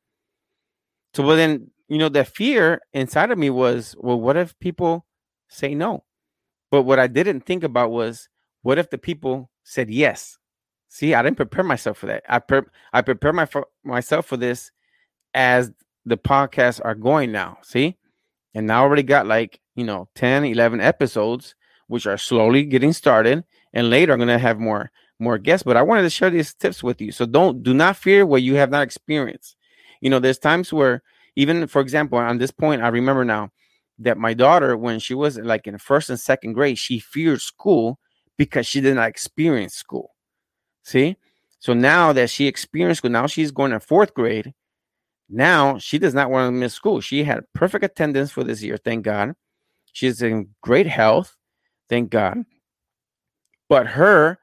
So, 1.12 1.22
but 1.22 1.36
then, 1.36 1.70
you 1.88 1.98
know, 1.98 2.08
the 2.08 2.24
fear 2.24 2.80
inside 2.92 3.30
of 3.30 3.38
me 3.38 3.50
was, 3.50 3.94
well, 3.98 4.18
what 4.18 4.36
if 4.36 4.58
people 4.58 5.06
say 5.48 5.74
no? 5.74 6.04
But 6.70 6.82
what 6.82 6.98
I 6.98 7.06
didn't 7.06 7.42
think 7.42 7.62
about 7.62 7.90
was, 7.90 8.28
what 8.62 8.78
if 8.78 8.90
the 8.90 8.98
people 8.98 9.50
said 9.62 9.90
yes? 9.90 10.38
See, 10.88 11.14
I 11.14 11.22
didn't 11.22 11.36
prepare 11.36 11.64
myself 11.64 11.98
for 11.98 12.06
that. 12.06 12.22
I 12.28 12.38
pre- 12.38 12.62
I 12.92 13.02
prepare 13.02 13.32
my 13.32 13.46
myself 13.84 14.26
for 14.26 14.36
this 14.36 14.70
as 15.34 15.72
the 16.06 16.16
podcasts 16.16 16.80
are 16.84 16.94
going 16.94 17.32
now. 17.32 17.58
See, 17.62 17.96
and 18.54 18.66
now 18.66 18.80
I 18.80 18.82
already 18.84 19.02
got 19.02 19.26
like 19.26 19.60
you 19.74 19.84
know 19.84 20.08
10 20.14 20.44
11 20.44 20.80
episodes 20.80 21.54
which 21.86 22.06
are 22.06 22.18
slowly 22.18 22.64
getting 22.64 22.92
started 22.92 23.44
and 23.72 23.90
later 23.90 24.12
i'm 24.12 24.18
going 24.18 24.28
to 24.28 24.38
have 24.38 24.58
more 24.58 24.90
more 25.18 25.38
guests 25.38 25.64
but 25.64 25.76
i 25.76 25.82
wanted 25.82 26.02
to 26.02 26.10
share 26.10 26.30
these 26.30 26.54
tips 26.54 26.82
with 26.82 27.00
you. 27.00 27.12
So 27.12 27.26
don't 27.26 27.62
do 27.62 27.74
not 27.74 27.96
fear 27.96 28.26
what 28.26 28.42
you 28.42 28.56
have 28.56 28.70
not 28.70 28.82
experienced. 28.82 29.56
You 30.00 30.10
know 30.10 30.18
there's 30.18 30.38
times 30.38 30.72
where 30.72 31.02
even 31.36 31.66
for 31.66 31.80
example 31.80 32.18
on 32.18 32.38
this 32.38 32.50
point 32.50 32.82
i 32.82 32.88
remember 32.88 33.24
now 33.24 33.50
that 33.98 34.18
my 34.18 34.34
daughter 34.34 34.76
when 34.76 34.98
she 34.98 35.14
was 35.14 35.38
like 35.38 35.66
in 35.66 35.78
first 35.78 36.10
and 36.10 36.18
second 36.18 36.54
grade 36.54 36.78
she 36.78 36.98
feared 36.98 37.40
school 37.40 37.98
because 38.36 38.66
she 38.66 38.80
did 38.80 38.96
not 38.96 39.08
experience 39.08 39.74
school. 39.74 40.10
See? 40.82 41.16
So 41.60 41.72
now 41.72 42.12
that 42.12 42.28
she 42.30 42.46
experienced 42.46 42.98
school 42.98 43.10
now 43.10 43.26
she's 43.26 43.50
going 43.50 43.70
to 43.70 43.80
fourth 43.80 44.14
grade 44.14 44.52
now 45.30 45.78
she 45.78 45.98
does 45.98 46.12
not 46.12 46.30
want 46.30 46.48
to 46.48 46.52
miss 46.52 46.74
school. 46.74 47.00
She 47.00 47.24
had 47.24 47.44
perfect 47.54 47.84
attendance 47.84 48.30
for 48.30 48.44
this 48.44 48.62
year 48.62 48.76
thank 48.76 49.04
god 49.04 49.34
She's 49.94 50.20
in 50.22 50.48
great 50.60 50.88
health, 50.88 51.36
thank 51.88 52.10
God. 52.10 52.44
But 53.68 53.86
her, 53.86 54.38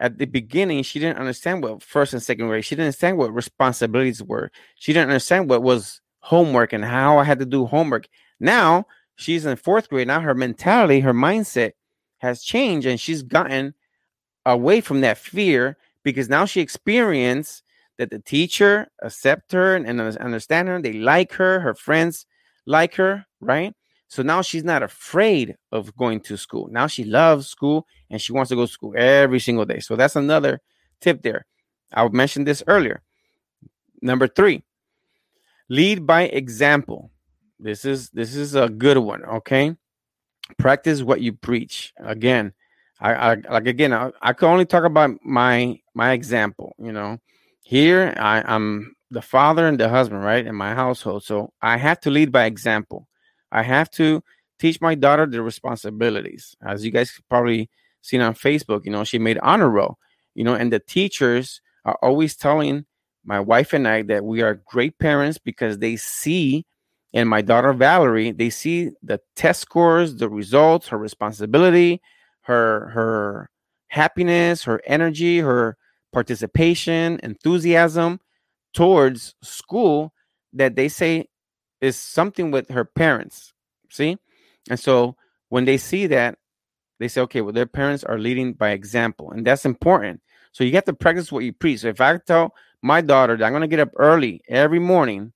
at 0.00 0.18
the 0.18 0.26
beginning, 0.26 0.82
she 0.82 0.98
didn't 0.98 1.18
understand 1.18 1.62
what 1.62 1.82
first 1.82 2.12
and 2.12 2.22
second 2.22 2.48
grade. 2.48 2.64
She 2.64 2.74
didn't 2.74 2.86
understand 2.88 3.16
what 3.16 3.32
responsibilities 3.32 4.20
were. 4.20 4.50
She 4.74 4.92
didn't 4.92 5.08
understand 5.08 5.48
what 5.48 5.62
was 5.62 6.00
homework 6.18 6.72
and 6.72 6.84
how 6.84 7.18
I 7.18 7.24
had 7.24 7.38
to 7.38 7.46
do 7.46 7.66
homework. 7.66 8.08
Now 8.40 8.86
she's 9.14 9.46
in 9.46 9.56
fourth 9.56 9.88
grade. 9.88 10.08
Now 10.08 10.20
her 10.20 10.34
mentality, 10.34 10.98
her 11.00 11.14
mindset 11.14 11.72
has 12.18 12.42
changed, 12.42 12.86
and 12.86 12.98
she's 12.98 13.22
gotten 13.22 13.74
away 14.44 14.80
from 14.80 15.02
that 15.02 15.18
fear 15.18 15.78
because 16.02 16.28
now 16.28 16.44
she 16.46 16.60
experienced 16.60 17.62
that 17.98 18.10
the 18.10 18.18
teacher 18.18 18.88
accept 19.02 19.52
her 19.52 19.76
and 19.76 20.00
understand 20.00 20.66
her. 20.66 20.82
They 20.82 20.94
like 20.94 21.32
her. 21.34 21.60
Her 21.60 21.74
friends 21.74 22.26
like 22.66 22.96
her, 22.96 23.24
right? 23.40 23.72
So 24.08 24.22
now 24.22 24.42
she's 24.42 24.64
not 24.64 24.82
afraid 24.82 25.56
of 25.72 25.94
going 25.96 26.20
to 26.22 26.36
school. 26.36 26.68
Now 26.70 26.86
she 26.86 27.04
loves 27.04 27.48
school 27.48 27.86
and 28.10 28.20
she 28.20 28.32
wants 28.32 28.50
to 28.50 28.56
go 28.56 28.66
to 28.66 28.72
school 28.72 28.94
every 28.96 29.40
single 29.40 29.64
day. 29.64 29.80
So 29.80 29.96
that's 29.96 30.16
another 30.16 30.60
tip 31.00 31.22
there. 31.22 31.46
I 31.92 32.06
mentioned 32.08 32.46
this 32.46 32.62
earlier. 32.66 33.02
Number 34.02 34.28
three, 34.28 34.62
lead 35.68 36.06
by 36.06 36.22
example. 36.22 37.10
This 37.58 37.84
is 37.84 38.10
this 38.10 38.36
is 38.36 38.54
a 38.54 38.68
good 38.68 38.98
one. 38.98 39.24
Okay, 39.24 39.74
practice 40.58 41.02
what 41.02 41.22
you 41.22 41.32
preach. 41.32 41.92
Again, 41.98 42.52
I, 43.00 43.14
I 43.14 43.34
like 43.50 43.66
again. 43.66 43.92
I, 43.92 44.10
I 44.20 44.32
can 44.34 44.48
only 44.48 44.66
talk 44.66 44.84
about 44.84 45.10
my 45.24 45.78
my 45.94 46.12
example. 46.12 46.76
You 46.78 46.92
know, 46.92 47.18
here 47.62 48.14
I, 48.16 48.42
I'm 48.42 48.94
the 49.10 49.22
father 49.22 49.66
and 49.66 49.78
the 49.78 49.88
husband, 49.88 50.22
right, 50.22 50.46
in 50.46 50.54
my 50.54 50.74
household. 50.74 51.24
So 51.24 51.52
I 51.62 51.78
have 51.78 52.00
to 52.00 52.10
lead 52.10 52.30
by 52.30 52.44
example. 52.44 53.08
I 53.56 53.62
have 53.62 53.90
to 53.92 54.22
teach 54.58 54.80
my 54.80 54.94
daughter 54.94 55.26
the 55.26 55.42
responsibilities. 55.42 56.54
As 56.64 56.84
you 56.84 56.90
guys 56.90 57.10
probably 57.30 57.70
seen 58.02 58.20
on 58.20 58.34
Facebook, 58.34 58.84
you 58.84 58.90
know, 58.92 59.02
she 59.02 59.18
made 59.18 59.38
honor 59.42 59.70
roll, 59.70 59.98
you 60.34 60.44
know, 60.44 60.54
and 60.54 60.72
the 60.72 60.78
teachers 60.78 61.62
are 61.86 61.98
always 62.02 62.36
telling 62.36 62.84
my 63.24 63.40
wife 63.40 63.72
and 63.72 63.88
I 63.88 64.02
that 64.02 64.24
we 64.24 64.42
are 64.42 64.62
great 64.66 64.98
parents 64.98 65.38
because 65.38 65.78
they 65.78 65.96
see 65.96 66.66
and 67.14 67.30
my 67.30 67.40
daughter 67.40 67.72
Valerie, 67.72 68.30
they 68.30 68.50
see 68.50 68.90
the 69.02 69.18
test 69.36 69.62
scores, 69.62 70.16
the 70.16 70.28
results, 70.28 70.88
her 70.88 70.98
responsibility, 70.98 72.02
her 72.42 72.90
her 72.90 73.50
happiness, 73.88 74.64
her 74.64 74.82
energy, 74.86 75.38
her 75.38 75.78
participation, 76.12 77.18
enthusiasm 77.22 78.20
towards 78.74 79.34
school 79.42 80.12
that 80.52 80.76
they 80.76 80.88
say 80.88 81.26
is 81.80 81.96
something 81.96 82.50
with 82.50 82.68
her 82.70 82.84
parents. 82.84 83.52
See? 83.90 84.18
And 84.68 84.78
so 84.78 85.16
when 85.48 85.64
they 85.64 85.76
see 85.76 86.06
that, 86.08 86.38
they 86.98 87.08
say, 87.08 87.20
okay, 87.22 87.40
well, 87.42 87.52
their 87.52 87.66
parents 87.66 88.04
are 88.04 88.18
leading 88.18 88.54
by 88.54 88.70
example. 88.70 89.30
And 89.30 89.46
that's 89.46 89.64
important. 89.64 90.20
So 90.52 90.64
you 90.64 90.72
have 90.72 90.84
to 90.84 90.94
practice 90.94 91.30
what 91.30 91.44
you 91.44 91.52
preach. 91.52 91.80
So 91.80 91.88
if 91.88 92.00
I 92.00 92.18
tell 92.18 92.54
my 92.82 93.00
daughter 93.00 93.36
that 93.36 93.44
I'm 93.44 93.52
going 93.52 93.60
to 93.60 93.68
get 93.68 93.80
up 93.80 93.90
early 93.96 94.40
every 94.48 94.78
morning, 94.78 95.32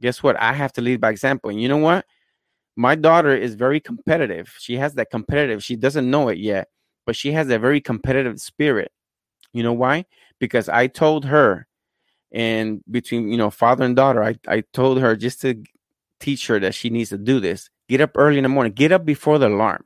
guess 0.00 0.22
what? 0.22 0.40
I 0.40 0.52
have 0.52 0.72
to 0.74 0.80
lead 0.80 1.00
by 1.00 1.10
example. 1.10 1.50
And 1.50 1.60
you 1.60 1.68
know 1.68 1.76
what? 1.76 2.04
My 2.76 2.94
daughter 2.94 3.34
is 3.34 3.54
very 3.54 3.80
competitive. 3.80 4.54
She 4.58 4.76
has 4.76 4.94
that 4.94 5.10
competitive. 5.10 5.64
She 5.64 5.76
doesn't 5.76 6.10
know 6.10 6.28
it 6.28 6.38
yet, 6.38 6.68
but 7.06 7.16
she 7.16 7.32
has 7.32 7.48
a 7.48 7.58
very 7.58 7.80
competitive 7.80 8.40
spirit. 8.40 8.92
You 9.52 9.62
know 9.62 9.72
why? 9.72 10.04
Because 10.38 10.68
I 10.68 10.86
told 10.86 11.24
her, 11.24 11.66
and 12.32 12.82
between 12.90 13.30
you 13.30 13.38
know 13.38 13.50
father 13.50 13.84
and 13.84 13.96
daughter, 13.96 14.22
I, 14.22 14.36
I 14.46 14.62
told 14.74 15.00
her 15.00 15.16
just 15.16 15.40
to 15.42 15.62
teach 16.20 16.46
her 16.46 16.58
that 16.60 16.74
she 16.74 16.90
needs 16.90 17.10
to 17.10 17.18
do 17.18 17.40
this. 17.40 17.70
Get 17.88 18.00
up 18.00 18.12
early 18.16 18.38
in 18.38 18.42
the 18.42 18.48
morning. 18.48 18.72
Get 18.72 18.92
up 18.92 19.04
before 19.04 19.38
the 19.38 19.48
alarm. 19.48 19.84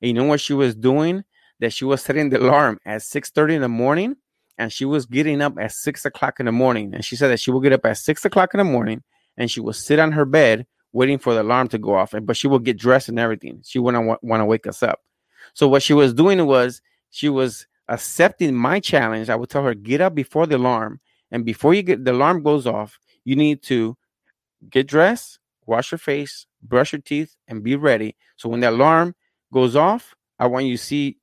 And 0.00 0.08
you 0.08 0.14
know 0.14 0.24
what 0.24 0.40
she 0.40 0.52
was 0.52 0.74
doing? 0.74 1.24
That 1.60 1.72
she 1.72 1.84
was 1.84 2.02
setting 2.02 2.30
the 2.30 2.40
alarm 2.40 2.78
at 2.86 3.02
6:30 3.02 3.54
in 3.54 3.62
the 3.62 3.68
morning 3.68 4.16
and 4.58 4.72
she 4.72 4.84
was 4.84 5.06
getting 5.06 5.40
up 5.40 5.54
at 5.58 5.72
six 5.72 6.04
o'clock 6.04 6.40
in 6.40 6.46
the 6.46 6.52
morning. 6.52 6.92
And 6.92 7.04
she 7.04 7.16
said 7.16 7.28
that 7.28 7.40
she 7.40 7.50
would 7.50 7.62
get 7.62 7.72
up 7.72 7.86
at 7.86 7.96
six 7.96 8.24
o'clock 8.24 8.54
in 8.54 8.58
the 8.58 8.64
morning 8.64 9.02
and 9.36 9.50
she 9.50 9.60
would 9.60 9.76
sit 9.76 10.00
on 10.00 10.12
her 10.12 10.24
bed 10.24 10.66
waiting 10.92 11.18
for 11.18 11.34
the 11.34 11.42
alarm 11.42 11.68
to 11.68 11.78
go 11.78 11.94
off. 11.94 12.12
And 12.12 12.26
but 12.26 12.36
she 12.36 12.48
would 12.48 12.64
get 12.64 12.78
dressed 12.78 13.08
and 13.08 13.18
everything. 13.18 13.60
She 13.64 13.78
wouldn't 13.78 14.18
want 14.22 14.40
to 14.40 14.44
wake 14.44 14.66
us 14.66 14.82
up. 14.82 15.00
So 15.54 15.68
what 15.68 15.82
she 15.82 15.94
was 15.94 16.14
doing 16.14 16.44
was 16.46 16.82
she 17.10 17.28
was 17.28 17.66
accepting 17.88 18.54
my 18.54 18.80
challenge. 18.80 19.30
I 19.30 19.36
would 19.36 19.48
tell 19.48 19.64
her, 19.64 19.74
get 19.74 20.00
up 20.00 20.14
before 20.14 20.46
the 20.46 20.56
alarm. 20.56 21.00
And 21.30 21.44
before 21.44 21.74
you 21.74 21.82
get 21.82 22.04
the 22.04 22.12
alarm 22.12 22.42
goes 22.42 22.66
off, 22.66 22.98
you 23.24 23.36
need 23.36 23.62
to 23.64 23.96
get 24.70 24.86
dressed, 24.86 25.38
wash 25.66 25.92
your 25.92 25.98
face, 25.98 26.46
brush 26.62 26.92
your 26.92 27.00
teeth, 27.00 27.36
and 27.46 27.62
be 27.62 27.76
ready. 27.76 28.16
So 28.36 28.48
when 28.48 28.60
the 28.60 28.70
alarm 28.70 29.14
goes 29.52 29.76
off, 29.76 30.14
I 30.38 30.46
want 30.46 30.66
you 30.66 30.76
to 30.76 30.82
see 30.82 31.18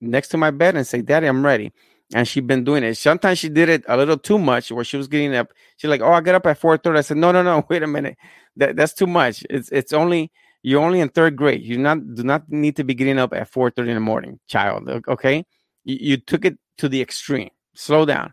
next 0.00 0.28
to 0.28 0.36
my 0.36 0.50
bed 0.50 0.76
and 0.76 0.86
say, 0.86 1.02
Daddy, 1.02 1.26
I'm 1.26 1.44
ready 1.44 1.72
and 2.14 2.26
she'd 2.26 2.46
been 2.46 2.64
doing 2.64 2.82
it. 2.82 2.96
Sometimes 2.96 3.38
she 3.38 3.48
did 3.48 3.68
it 3.68 3.84
a 3.88 3.96
little 3.96 4.18
too 4.18 4.38
much, 4.38 4.72
where 4.72 4.84
she 4.84 4.96
was 4.96 5.08
getting 5.08 5.34
up. 5.34 5.52
She's 5.76 5.88
like, 5.90 6.00
"Oh, 6.00 6.12
I 6.12 6.20
get 6.20 6.34
up 6.34 6.46
at 6.46 6.60
4.30. 6.60 6.96
I 6.96 7.00
said, 7.02 7.16
"No, 7.16 7.32
no, 7.32 7.42
no. 7.42 7.64
Wait 7.70 7.82
a 7.82 7.86
minute. 7.86 8.16
That 8.56 8.76
that's 8.76 8.94
too 8.94 9.06
much. 9.06 9.44
It's 9.48 9.70
it's 9.70 9.92
only 9.92 10.30
you're 10.62 10.82
only 10.82 11.00
in 11.00 11.08
third 11.08 11.36
grade. 11.36 11.62
You 11.62 11.78
not 11.78 12.14
do 12.14 12.22
not 12.22 12.48
need 12.48 12.76
to 12.76 12.84
be 12.84 12.94
getting 12.94 13.18
up 13.18 13.32
at 13.32 13.50
4.30 13.50 13.88
in 13.88 13.94
the 13.94 14.00
morning, 14.00 14.40
child. 14.48 14.88
Okay, 15.08 15.44
you, 15.84 15.96
you 16.00 16.16
took 16.16 16.44
it 16.44 16.58
to 16.78 16.88
the 16.88 17.00
extreme. 17.00 17.50
Slow 17.74 18.04
down. 18.04 18.32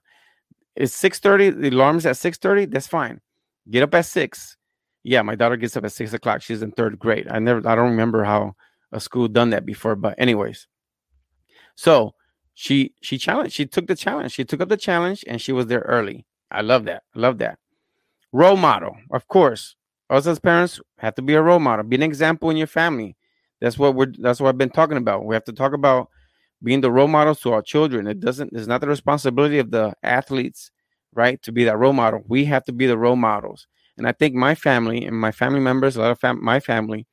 It's 0.75 0.99
6.30. 1.01 1.61
The 1.61 1.69
alarm's 1.69 2.05
at 2.05 2.15
6.30. 2.15 2.71
That's 2.71 2.87
fine. 2.87 3.21
Get 3.69 3.83
up 3.83 3.93
at 3.95 4.05
six. 4.05 4.57
Yeah, 5.03 5.21
my 5.21 5.35
daughter 5.35 5.57
gets 5.57 5.77
up 5.77 5.85
at 5.85 5.91
six 5.91 6.13
o'clock. 6.13 6.41
She's 6.41 6.61
in 6.61 6.71
third 6.71 6.99
grade. 6.99 7.27
I 7.29 7.39
never. 7.39 7.67
I 7.67 7.75
don't 7.75 7.91
remember 7.91 8.23
how 8.23 8.55
a 8.91 8.99
school 8.99 9.27
done 9.27 9.51
that 9.51 9.65
before, 9.65 9.95
but 9.95 10.15
anyways. 10.17 10.67
So 11.75 12.13
she 12.59 12.91
she 13.03 13.19
challenged 13.19 13.53
she 13.53 13.67
took 13.67 13.85
the 13.85 13.95
challenge 13.95 14.31
she 14.31 14.43
took 14.43 14.59
up 14.61 14.67
the 14.67 14.75
challenge 14.75 15.23
and 15.27 15.39
she 15.39 15.51
was 15.51 15.67
there 15.67 15.81
early 15.81 16.25
i 16.49 16.59
love 16.59 16.85
that 16.85 17.03
i 17.15 17.19
love 17.19 17.37
that 17.37 17.59
role 18.31 18.57
model 18.57 18.97
of 19.11 19.27
course 19.27 19.75
us 20.09 20.25
as 20.25 20.39
parents 20.39 20.81
have 20.97 21.13
to 21.13 21.21
be 21.21 21.35
a 21.35 21.41
role 21.41 21.59
model 21.59 21.85
be 21.85 21.95
an 21.95 22.01
example 22.01 22.49
in 22.49 22.57
your 22.57 22.65
family 22.65 23.15
that's 23.61 23.77
what 23.77 23.93
we're 23.93 24.11
that's 24.17 24.41
what 24.41 24.49
i've 24.49 24.57
been 24.57 24.71
talking 24.71 24.97
about 24.97 25.23
we 25.23 25.35
have 25.35 25.43
to 25.43 25.53
talk 25.53 25.73
about 25.73 26.09
being 26.63 26.81
the 26.81 26.91
role 26.91 27.07
models 27.07 27.39
to 27.39 27.53
our 27.53 27.61
children 27.61 28.07
it 28.07 28.19
doesn't 28.19 28.51
it's 28.53 28.65
not 28.65 28.81
the 28.81 28.87
responsibility 28.87 29.59
of 29.59 29.69
the 29.69 29.93
athletes 30.01 30.71
right 31.13 31.41
to 31.43 31.51
be 31.51 31.63
that 31.65 31.77
role 31.77 31.93
model. 31.93 32.23
We 32.27 32.45
have 32.45 32.63
to 32.65 32.73
be 32.73 32.87
the 32.87 32.97
role 32.97 33.15
models. 33.15 33.67
And 33.97 34.07
i 34.07 34.11
think 34.11 34.35
my 34.35 34.53
family 34.55 35.05
and 35.05 35.15
my 35.17 35.31
family 35.31 35.59
members 35.59 35.95
a 35.95 36.01
lot 36.01 36.11
of 36.11 36.19
fam- 36.19 36.43
my 36.43 36.59
family 36.59 37.07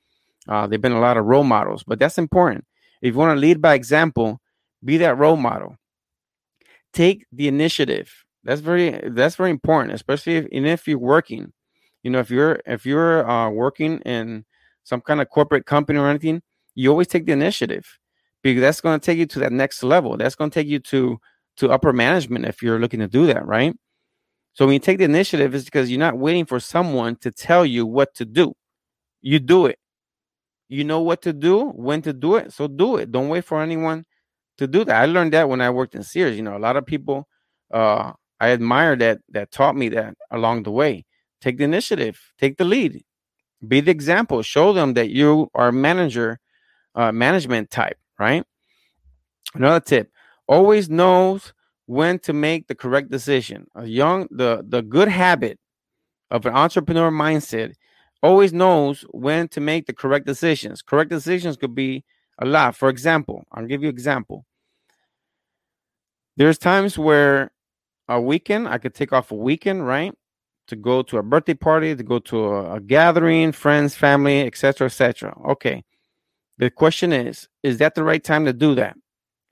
uh, 0.48 0.66
they've 0.66 0.80
been 0.80 0.92
a 0.92 1.00
lot 1.00 1.16
of 1.16 1.24
role 1.24 1.44
models 1.44 1.82
but 1.84 1.98
that's 1.98 2.18
important. 2.18 2.64
If 3.02 3.14
you 3.14 3.18
want 3.18 3.36
to 3.36 3.40
lead 3.40 3.60
by 3.62 3.74
example 3.74 4.40
be 4.84 4.98
that 4.98 5.16
role 5.16 5.36
model. 5.36 5.76
Take 6.92 7.26
the 7.32 7.48
initiative. 7.48 8.12
That's 8.44 8.60
very 8.60 9.00
that's 9.10 9.36
very 9.36 9.50
important 9.50 9.94
especially 9.94 10.36
if 10.36 10.46
and 10.52 10.66
if 10.66 10.86
you're 10.86 10.98
working 10.98 11.52
you 12.02 12.10
know 12.10 12.18
if 12.18 12.30
you're 12.30 12.60
if 12.66 12.84
you're 12.84 13.28
uh, 13.28 13.48
working 13.48 14.00
in 14.00 14.44
some 14.84 15.00
kind 15.00 15.22
of 15.22 15.30
corporate 15.30 15.64
company 15.64 15.98
or 15.98 16.08
anything 16.08 16.42
you 16.74 16.90
always 16.90 17.06
take 17.06 17.24
the 17.24 17.32
initiative 17.32 17.98
because 18.42 18.60
that's 18.60 18.80
going 18.82 19.00
to 19.00 19.04
take 19.04 19.18
you 19.18 19.26
to 19.26 19.38
that 19.40 19.52
next 19.52 19.82
level. 19.82 20.16
That's 20.16 20.34
going 20.34 20.50
to 20.50 20.54
take 20.54 20.68
you 20.68 20.78
to 20.80 21.18
to 21.56 21.70
upper 21.70 21.92
management 21.92 22.44
if 22.44 22.62
you're 22.62 22.78
looking 22.80 23.00
to 23.00 23.08
do 23.08 23.26
that 23.26 23.46
right 23.46 23.74
so 24.54 24.66
when 24.66 24.74
you 24.74 24.80
take 24.80 24.98
the 24.98 25.04
initiative 25.04 25.54
it's 25.54 25.66
because 25.66 25.90
you're 25.90 26.00
not 26.00 26.18
waiting 26.18 26.46
for 26.46 26.60
someone 26.60 27.16
to 27.16 27.30
tell 27.30 27.66
you 27.66 27.86
what 27.86 28.14
to 28.14 28.24
do 28.24 28.54
you 29.22 29.38
do 29.38 29.66
it 29.66 29.78
you 30.68 30.84
know 30.84 31.00
what 31.00 31.22
to 31.22 31.32
do 31.32 31.70
when 31.70 32.02
to 32.02 32.12
do 32.12 32.36
it 32.36 32.52
so 32.52 32.66
do 32.68 32.96
it 32.96 33.12
don't 33.12 33.28
wait 33.28 33.44
for 33.44 33.62
anyone 33.62 34.04
to 34.58 34.66
do 34.66 34.84
that. 34.84 35.02
I 35.02 35.06
learned 35.06 35.32
that 35.32 35.48
when 35.48 35.60
I 35.60 35.70
worked 35.70 35.94
in 35.94 36.02
Sears. 36.02 36.36
You 36.36 36.42
know, 36.42 36.56
a 36.56 36.60
lot 36.60 36.76
of 36.76 36.86
people 36.86 37.28
uh, 37.72 38.12
I 38.40 38.50
admire 38.50 38.96
that 38.96 39.20
that 39.30 39.50
taught 39.50 39.76
me 39.76 39.88
that 39.90 40.14
along 40.30 40.64
the 40.64 40.70
way. 40.70 41.04
Take 41.40 41.58
the 41.58 41.64
initiative, 41.64 42.20
take 42.38 42.56
the 42.56 42.64
lead, 42.64 43.04
be 43.66 43.80
the 43.80 43.90
example, 43.90 44.42
show 44.42 44.72
them 44.72 44.94
that 44.94 45.10
you 45.10 45.50
are 45.54 45.72
manager, 45.72 46.40
uh, 46.94 47.12
management 47.12 47.70
type, 47.70 47.98
right? 48.18 48.44
Another 49.54 49.80
tip: 49.80 50.10
always 50.48 50.90
knows 50.90 51.52
when 51.86 52.18
to 52.20 52.32
make 52.32 52.66
the 52.66 52.74
correct 52.74 53.10
decision. 53.10 53.66
A 53.74 53.86
young, 53.86 54.28
the 54.30 54.64
the 54.66 54.82
good 54.82 55.08
habit 55.08 55.58
of 56.30 56.46
an 56.46 56.54
entrepreneur 56.54 57.10
mindset 57.10 57.74
always 58.22 58.52
knows 58.52 59.04
when 59.10 59.48
to 59.48 59.60
make 59.60 59.86
the 59.86 59.92
correct 59.92 60.26
decisions. 60.26 60.82
Correct 60.82 61.10
decisions 61.10 61.56
could 61.56 61.74
be 61.74 62.04
a 62.38 62.46
lot. 62.46 62.74
For 62.74 62.88
example, 62.88 63.44
I'll 63.52 63.66
give 63.66 63.82
you 63.82 63.88
example. 63.88 64.46
There's 66.36 66.58
times 66.58 66.98
where 66.98 67.52
a 68.08 68.20
weekend 68.20 68.68
I 68.68 68.78
could 68.78 68.94
take 68.94 69.12
off 69.12 69.30
a 69.30 69.36
weekend, 69.36 69.86
right? 69.86 70.12
To 70.68 70.76
go 70.76 71.02
to 71.02 71.18
a 71.18 71.22
birthday 71.22 71.54
party, 71.54 71.94
to 71.94 72.02
go 72.02 72.18
to 72.20 72.44
a, 72.46 72.74
a 72.76 72.80
gathering, 72.80 73.52
friends, 73.52 73.94
family, 73.94 74.46
etc., 74.46 74.86
etc. 74.86 75.36
Okay. 75.50 75.84
The 76.56 76.70
question 76.70 77.12
is, 77.12 77.48
is 77.62 77.78
that 77.78 77.94
the 77.94 78.04
right 78.04 78.22
time 78.22 78.44
to 78.46 78.52
do 78.52 78.74
that? 78.76 78.96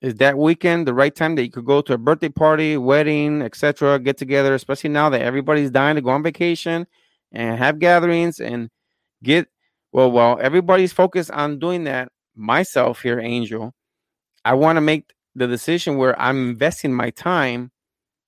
Is 0.02 0.16
that 0.16 0.36
weekend 0.36 0.86
the 0.86 0.94
right 0.94 1.14
time 1.14 1.36
that 1.36 1.44
you 1.44 1.50
could 1.50 1.64
go 1.64 1.80
to 1.80 1.94
a 1.94 1.98
birthday 1.98 2.28
party, 2.28 2.76
wedding, 2.76 3.40
etc., 3.40 3.98
get 4.00 4.18
together, 4.18 4.52
especially 4.54 4.90
now 4.90 5.08
that 5.10 5.22
everybody's 5.22 5.70
dying 5.70 5.94
to 5.94 6.02
go 6.02 6.10
on 6.10 6.22
vacation 6.22 6.86
and 7.30 7.56
have 7.58 7.78
gatherings 7.78 8.40
and 8.40 8.68
get 9.22 9.48
well, 9.92 10.10
well, 10.10 10.38
everybody's 10.40 10.92
focused 10.92 11.30
on 11.30 11.58
doing 11.58 11.84
that 11.84 12.10
myself 12.34 13.02
here, 13.02 13.20
Angel, 13.20 13.74
I 14.44 14.54
want 14.54 14.76
to 14.76 14.80
make 14.80 15.12
the 15.34 15.46
decision 15.46 15.98
where 15.98 16.18
I'm 16.20 16.50
investing 16.50 16.92
my 16.92 17.10
time 17.10 17.70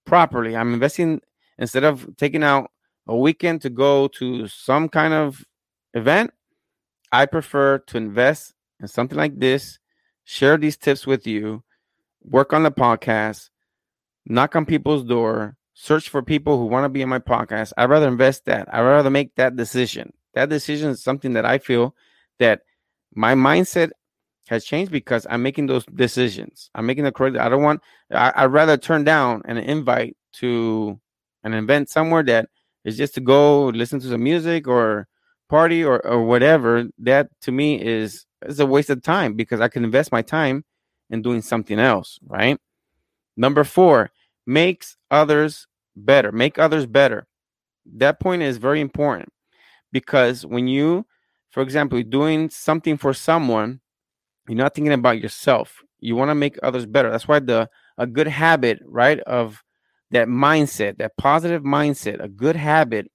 properly. 0.05 0.57
I'm 0.57 0.75
investing 0.75 1.21
instead 1.59 1.85
of 1.85 2.07
taking 2.17 2.43
out 2.43 2.71
a 3.07 3.17
weekend 3.17 3.63
to 3.63 3.71
go 3.71 4.09
to 4.09 4.47
some 4.49 4.89
kind 4.89 5.15
of 5.15 5.45
event. 5.95 6.33
I 7.13 7.27
prefer 7.27 7.79
to 7.79 7.97
invest 7.97 8.55
in 8.81 8.89
something 8.89 9.17
like 9.17 9.39
this, 9.39 9.79
share 10.25 10.57
these 10.57 10.77
tips 10.77 11.07
with 11.07 11.27
you, 11.27 11.63
work 12.23 12.53
on 12.53 12.63
the 12.63 12.71
podcast, 12.71 13.51
knock 14.27 14.57
on 14.57 14.67
people's 14.67 15.05
door, 15.05 15.57
search 15.75 16.09
for 16.09 16.23
people 16.23 16.59
who 16.59 16.67
want 16.67 16.85
to 16.85 16.89
be 16.89 17.03
in 17.03 17.09
my 17.09 17.19
podcast. 17.19 17.73
I'd 17.77 17.91
rather 17.91 18.09
invest 18.09 18.47
that. 18.47 18.73
I'd 18.73 18.83
rather 18.83 19.11
make 19.11 19.35
that 19.37 19.57
decision. 19.57 20.13
That 20.35 20.49
decision 20.49 20.91
is 20.91 21.03
something 21.03 21.35
that 21.35 21.45
I 21.45 21.59
feel 21.59 21.95
that 22.39 22.63
my 23.15 23.35
mindset 23.35 23.91
has 24.49 24.65
changed 24.65 24.93
because 24.93 25.27
I'm 25.31 25.43
making 25.43 25.67
those 25.67 25.85
decisions. 25.87 26.71
I'm 26.75 26.87
making 26.87 27.05
the 27.05 27.13
correct. 27.13 27.37
I 27.37 27.49
don't 27.49 27.63
want. 27.63 27.81
I, 28.11 28.47
would 28.47 28.53
rather 28.53 28.77
turn 28.77 29.05
down 29.05 29.43
an 29.47 29.57
invite 29.59 30.17
to 30.35 31.01
an 31.43 31.55
event 31.55 31.89
somewhere 31.89 32.23
that 32.25 32.49
is 32.85 32.97
just 32.97 33.15
to 33.15 33.21
go 33.21 33.67
listen 33.67 34.01
to 34.01 34.09
some 34.09 34.23
music 34.23 34.69
or 34.69 35.09
party 35.49 35.85
or 35.85 36.05
or 36.07 36.25
whatever. 36.25 36.87
That 36.99 37.29
to 37.43 37.53
me 37.53 37.81
is 37.81 38.27
is 38.47 38.61
a 38.61 38.67
waste 38.67 38.91
of 38.91 39.03
time 39.03 39.35
because 39.35 39.61
I 39.61 39.69
can 39.69 39.85
invest 39.85 40.13
my 40.13 40.23
time 40.23 40.65
in 41.11 41.23
doing 41.23 41.43
something 41.43 41.79
else. 41.79 42.19
Right. 42.27 42.59
Number 43.37 43.65
four 43.65 44.11
makes 44.47 44.97
others 45.11 45.67
better. 45.97 46.33
Make 46.33 46.59
others 46.59 46.87
better. 46.87 47.27
That 47.97 48.21
point 48.21 48.43
is 48.43 48.57
very 48.57 48.81
important 48.81 49.29
because 49.93 50.47
when 50.47 50.69
you, 50.69 51.07
for 51.51 51.63
example, 51.63 52.03
doing 52.03 52.51
something 52.51 52.97
for 52.97 53.13
someone 53.13 53.81
you're 54.49 54.57
not 54.57 54.75
thinking 54.75 54.93
about 54.93 55.21
yourself. 55.21 55.83
You 56.01 56.17
want 56.17 56.31
to 56.31 56.35
make 56.35 56.59
others 56.63 56.87
better. 56.87 57.11
That's 57.11 57.29
why 57.29 57.39
the 57.39 57.69
a 57.97 58.07
good 58.07 58.27
habit, 58.27 58.81
right, 58.85 59.21
of 59.21 59.63
that 60.11 60.29
mindset, 60.29 60.99
that 60.99 61.17
positive 61.17 61.63
mindset, 61.63 62.23
a 62.23 62.29
good 62.29 62.57
habit 62.57 63.11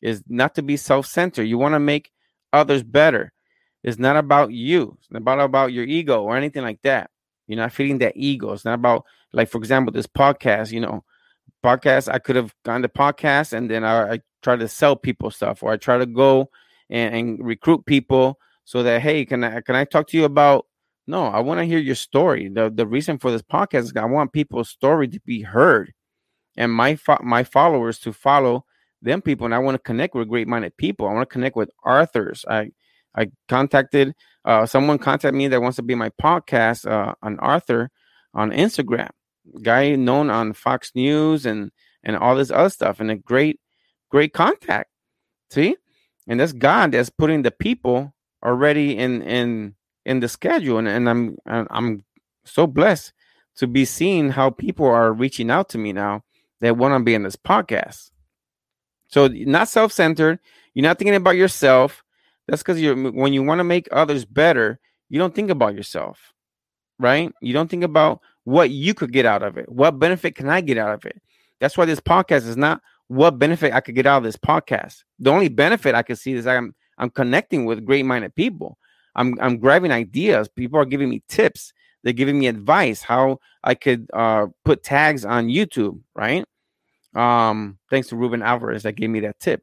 is 0.00 0.22
not 0.28 0.54
to 0.54 0.62
be 0.62 0.76
self-centered. 0.76 1.44
You 1.44 1.58
want 1.58 1.74
to 1.74 1.80
make 1.80 2.12
others 2.52 2.82
better. 2.82 3.32
It's 3.82 3.98
not 3.98 4.16
about 4.16 4.52
you. 4.52 4.96
It's 5.00 5.10
not 5.10 5.22
about, 5.22 5.40
about 5.40 5.72
your 5.72 5.84
ego 5.84 6.22
or 6.22 6.36
anything 6.36 6.62
like 6.62 6.82
that. 6.82 7.10
You're 7.46 7.58
not 7.58 7.72
feeding 7.72 7.98
that 7.98 8.16
ego. 8.16 8.52
It's 8.52 8.64
not 8.64 8.74
about 8.74 9.04
like, 9.32 9.48
for 9.48 9.58
example, 9.58 9.92
this 9.92 10.06
podcast, 10.06 10.72
you 10.72 10.80
know, 10.80 11.04
podcast, 11.64 12.12
I 12.12 12.18
could 12.18 12.36
have 12.36 12.54
gone 12.64 12.82
to 12.82 12.88
podcast 12.88 13.52
and 13.52 13.70
then 13.70 13.84
I, 13.84 14.14
I 14.14 14.20
try 14.42 14.56
to 14.56 14.68
sell 14.68 14.96
people 14.96 15.30
stuff 15.30 15.62
or 15.62 15.72
I 15.72 15.76
try 15.76 15.98
to 15.98 16.06
go 16.06 16.50
and, 16.90 17.14
and 17.14 17.46
recruit 17.46 17.86
people 17.86 18.38
so 18.64 18.82
that 18.82 19.00
hey, 19.00 19.24
can 19.24 19.44
I 19.44 19.60
can 19.60 19.74
I 19.74 19.84
talk 19.84 20.08
to 20.08 20.16
you 20.16 20.24
about? 20.24 20.66
No, 21.06 21.24
I 21.24 21.40
want 21.40 21.58
to 21.60 21.64
hear 21.64 21.78
your 21.78 21.94
story. 21.94 22.48
the 22.48 22.70
The 22.70 22.86
reason 22.86 23.18
for 23.18 23.30
this 23.30 23.42
podcast 23.42 23.84
is 23.84 23.92
I 23.96 24.04
want 24.04 24.32
people's 24.32 24.68
story 24.68 25.08
to 25.08 25.20
be 25.20 25.40
heard, 25.40 25.94
and 26.56 26.70
my 26.70 26.96
fo- 26.96 27.22
my 27.22 27.44
followers 27.44 27.98
to 28.00 28.12
follow 28.12 28.66
them 29.02 29.22
people. 29.22 29.44
And 29.44 29.54
I 29.54 29.58
want 29.58 29.74
to 29.74 29.82
connect 29.82 30.14
with 30.14 30.28
great 30.28 30.48
minded 30.48 30.76
people. 30.76 31.08
I 31.08 31.12
want 31.12 31.28
to 31.28 31.32
connect 31.32 31.56
with 31.56 31.70
authors. 31.84 32.44
I 32.48 32.70
I 33.14 33.30
contacted 33.48 34.14
uh, 34.44 34.66
someone 34.66 34.98
contacted 34.98 35.34
me 35.34 35.48
that 35.48 35.60
wants 35.60 35.76
to 35.76 35.82
be 35.82 35.94
my 35.94 36.10
podcast, 36.10 36.90
uh, 36.90 37.14
an 37.22 37.38
author 37.38 37.90
on 38.34 38.50
Instagram, 38.50 39.10
guy 39.62 39.94
known 39.94 40.30
on 40.30 40.52
Fox 40.52 40.92
News 40.94 41.46
and 41.46 41.70
and 42.02 42.16
all 42.16 42.36
this 42.36 42.50
other 42.50 42.70
stuff, 42.70 43.00
and 43.00 43.10
a 43.10 43.16
great 43.16 43.60
great 44.10 44.32
contact. 44.32 44.90
See, 45.50 45.76
and 46.26 46.40
that's 46.40 46.52
God 46.52 46.92
that's 46.92 47.10
putting 47.10 47.42
the 47.42 47.50
people 47.50 48.14
already 48.44 48.96
in 48.96 49.22
in 49.22 49.74
in 50.04 50.20
the 50.20 50.28
schedule, 50.28 50.78
and, 50.78 50.88
and 50.88 51.08
I'm 51.08 51.36
I'm 51.46 52.04
so 52.44 52.66
blessed 52.66 53.12
to 53.56 53.66
be 53.66 53.84
seeing 53.84 54.30
how 54.30 54.50
people 54.50 54.86
are 54.86 55.12
reaching 55.12 55.50
out 55.50 55.68
to 55.70 55.78
me 55.78 55.92
now 55.92 56.22
that 56.60 56.76
want 56.76 56.94
to 56.94 57.04
be 57.04 57.14
in 57.14 57.24
this 57.24 57.36
podcast. 57.36 58.10
So 59.08 59.28
not 59.28 59.68
self-centered. 59.68 60.38
You're 60.74 60.84
not 60.84 60.98
thinking 60.98 61.14
about 61.14 61.36
yourself. 61.36 62.04
That's 62.46 62.62
because 62.62 62.80
you're 62.80 62.96
when 63.12 63.32
you 63.32 63.42
want 63.42 63.58
to 63.58 63.64
make 63.64 63.88
others 63.92 64.24
better, 64.24 64.78
you 65.08 65.18
don't 65.18 65.34
think 65.34 65.50
about 65.50 65.74
yourself, 65.74 66.32
right? 66.98 67.32
You 67.42 67.52
don't 67.52 67.70
think 67.70 67.84
about 67.84 68.20
what 68.44 68.70
you 68.70 68.94
could 68.94 69.12
get 69.12 69.26
out 69.26 69.42
of 69.42 69.58
it. 69.58 69.70
What 69.70 69.98
benefit 69.98 70.34
can 70.34 70.48
I 70.48 70.60
get 70.60 70.78
out 70.78 70.94
of 70.94 71.04
it? 71.04 71.20
That's 71.60 71.76
why 71.76 71.84
this 71.84 72.00
podcast 72.00 72.46
is 72.46 72.56
not 72.56 72.80
what 73.08 73.38
benefit 73.38 73.72
I 73.72 73.80
could 73.80 73.94
get 73.94 74.06
out 74.06 74.18
of 74.18 74.24
this 74.24 74.36
podcast. 74.36 75.02
The 75.18 75.30
only 75.30 75.48
benefit 75.48 75.94
I 75.94 76.02
could 76.02 76.18
see 76.18 76.32
is 76.32 76.46
I'm 76.46 76.74
I'm 76.98 77.10
connecting 77.10 77.64
with 77.64 77.84
great 77.84 78.04
minded 78.04 78.34
people. 78.34 78.78
I'm 79.14 79.36
I'm 79.40 79.58
grabbing 79.58 79.92
ideas. 79.92 80.48
People 80.48 80.78
are 80.78 80.84
giving 80.86 81.08
me 81.08 81.22
tips. 81.28 81.72
They're 82.04 82.12
giving 82.12 82.38
me 82.38 82.46
advice 82.46 83.02
how 83.02 83.40
I 83.64 83.74
could 83.74 84.08
uh, 84.12 84.46
put 84.64 84.82
tags 84.82 85.24
on 85.24 85.48
YouTube, 85.48 86.00
right? 86.14 86.44
Um, 87.18 87.78
thanks 87.90 88.08
to 88.08 88.16
Ruben 88.16 88.42
Alvarez 88.42 88.84
that 88.84 88.92
gave 88.92 89.10
me 89.10 89.20
that 89.20 89.40
tip. 89.40 89.62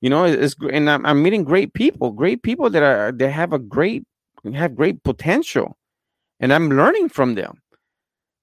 You 0.00 0.10
know, 0.10 0.24
it's 0.24 0.54
and 0.70 0.90
I'm, 0.90 1.06
I'm 1.06 1.22
meeting 1.22 1.44
great 1.44 1.72
people, 1.72 2.12
great 2.12 2.42
people 2.42 2.68
that 2.70 2.82
are 2.82 3.10
they 3.10 3.30
have 3.30 3.54
a 3.54 3.58
great 3.58 4.04
have 4.52 4.76
great 4.76 5.02
potential, 5.02 5.78
and 6.40 6.52
I'm 6.52 6.68
learning 6.68 7.08
from 7.08 7.36
them. 7.36 7.62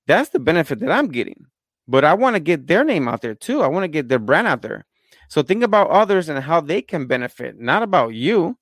That's 0.07 0.29
the 0.29 0.39
benefit 0.39 0.79
that 0.79 0.91
I'm 0.91 1.09
getting. 1.09 1.45
But 1.87 2.03
I 2.03 2.15
want 2.15 2.35
to 2.35 2.39
get 2.39 2.67
their 2.67 2.83
name 2.83 3.07
out 3.07 3.21
there 3.21 3.35
too. 3.35 3.61
I 3.61 3.67
want 3.67 3.83
to 3.83 3.87
get 3.89 4.09
their 4.09 4.19
brand 4.19 4.47
out 4.47 4.63
there. 4.63 4.85
So 5.29 5.43
think 5.43 5.63
about 5.63 5.89
others 5.91 6.29
and 6.29 6.39
how 6.39 6.61
they 6.61 6.81
can 6.81 7.05
benefit, 7.05 7.59
not 7.59 7.83
about 7.83 8.13
you. 8.13 8.57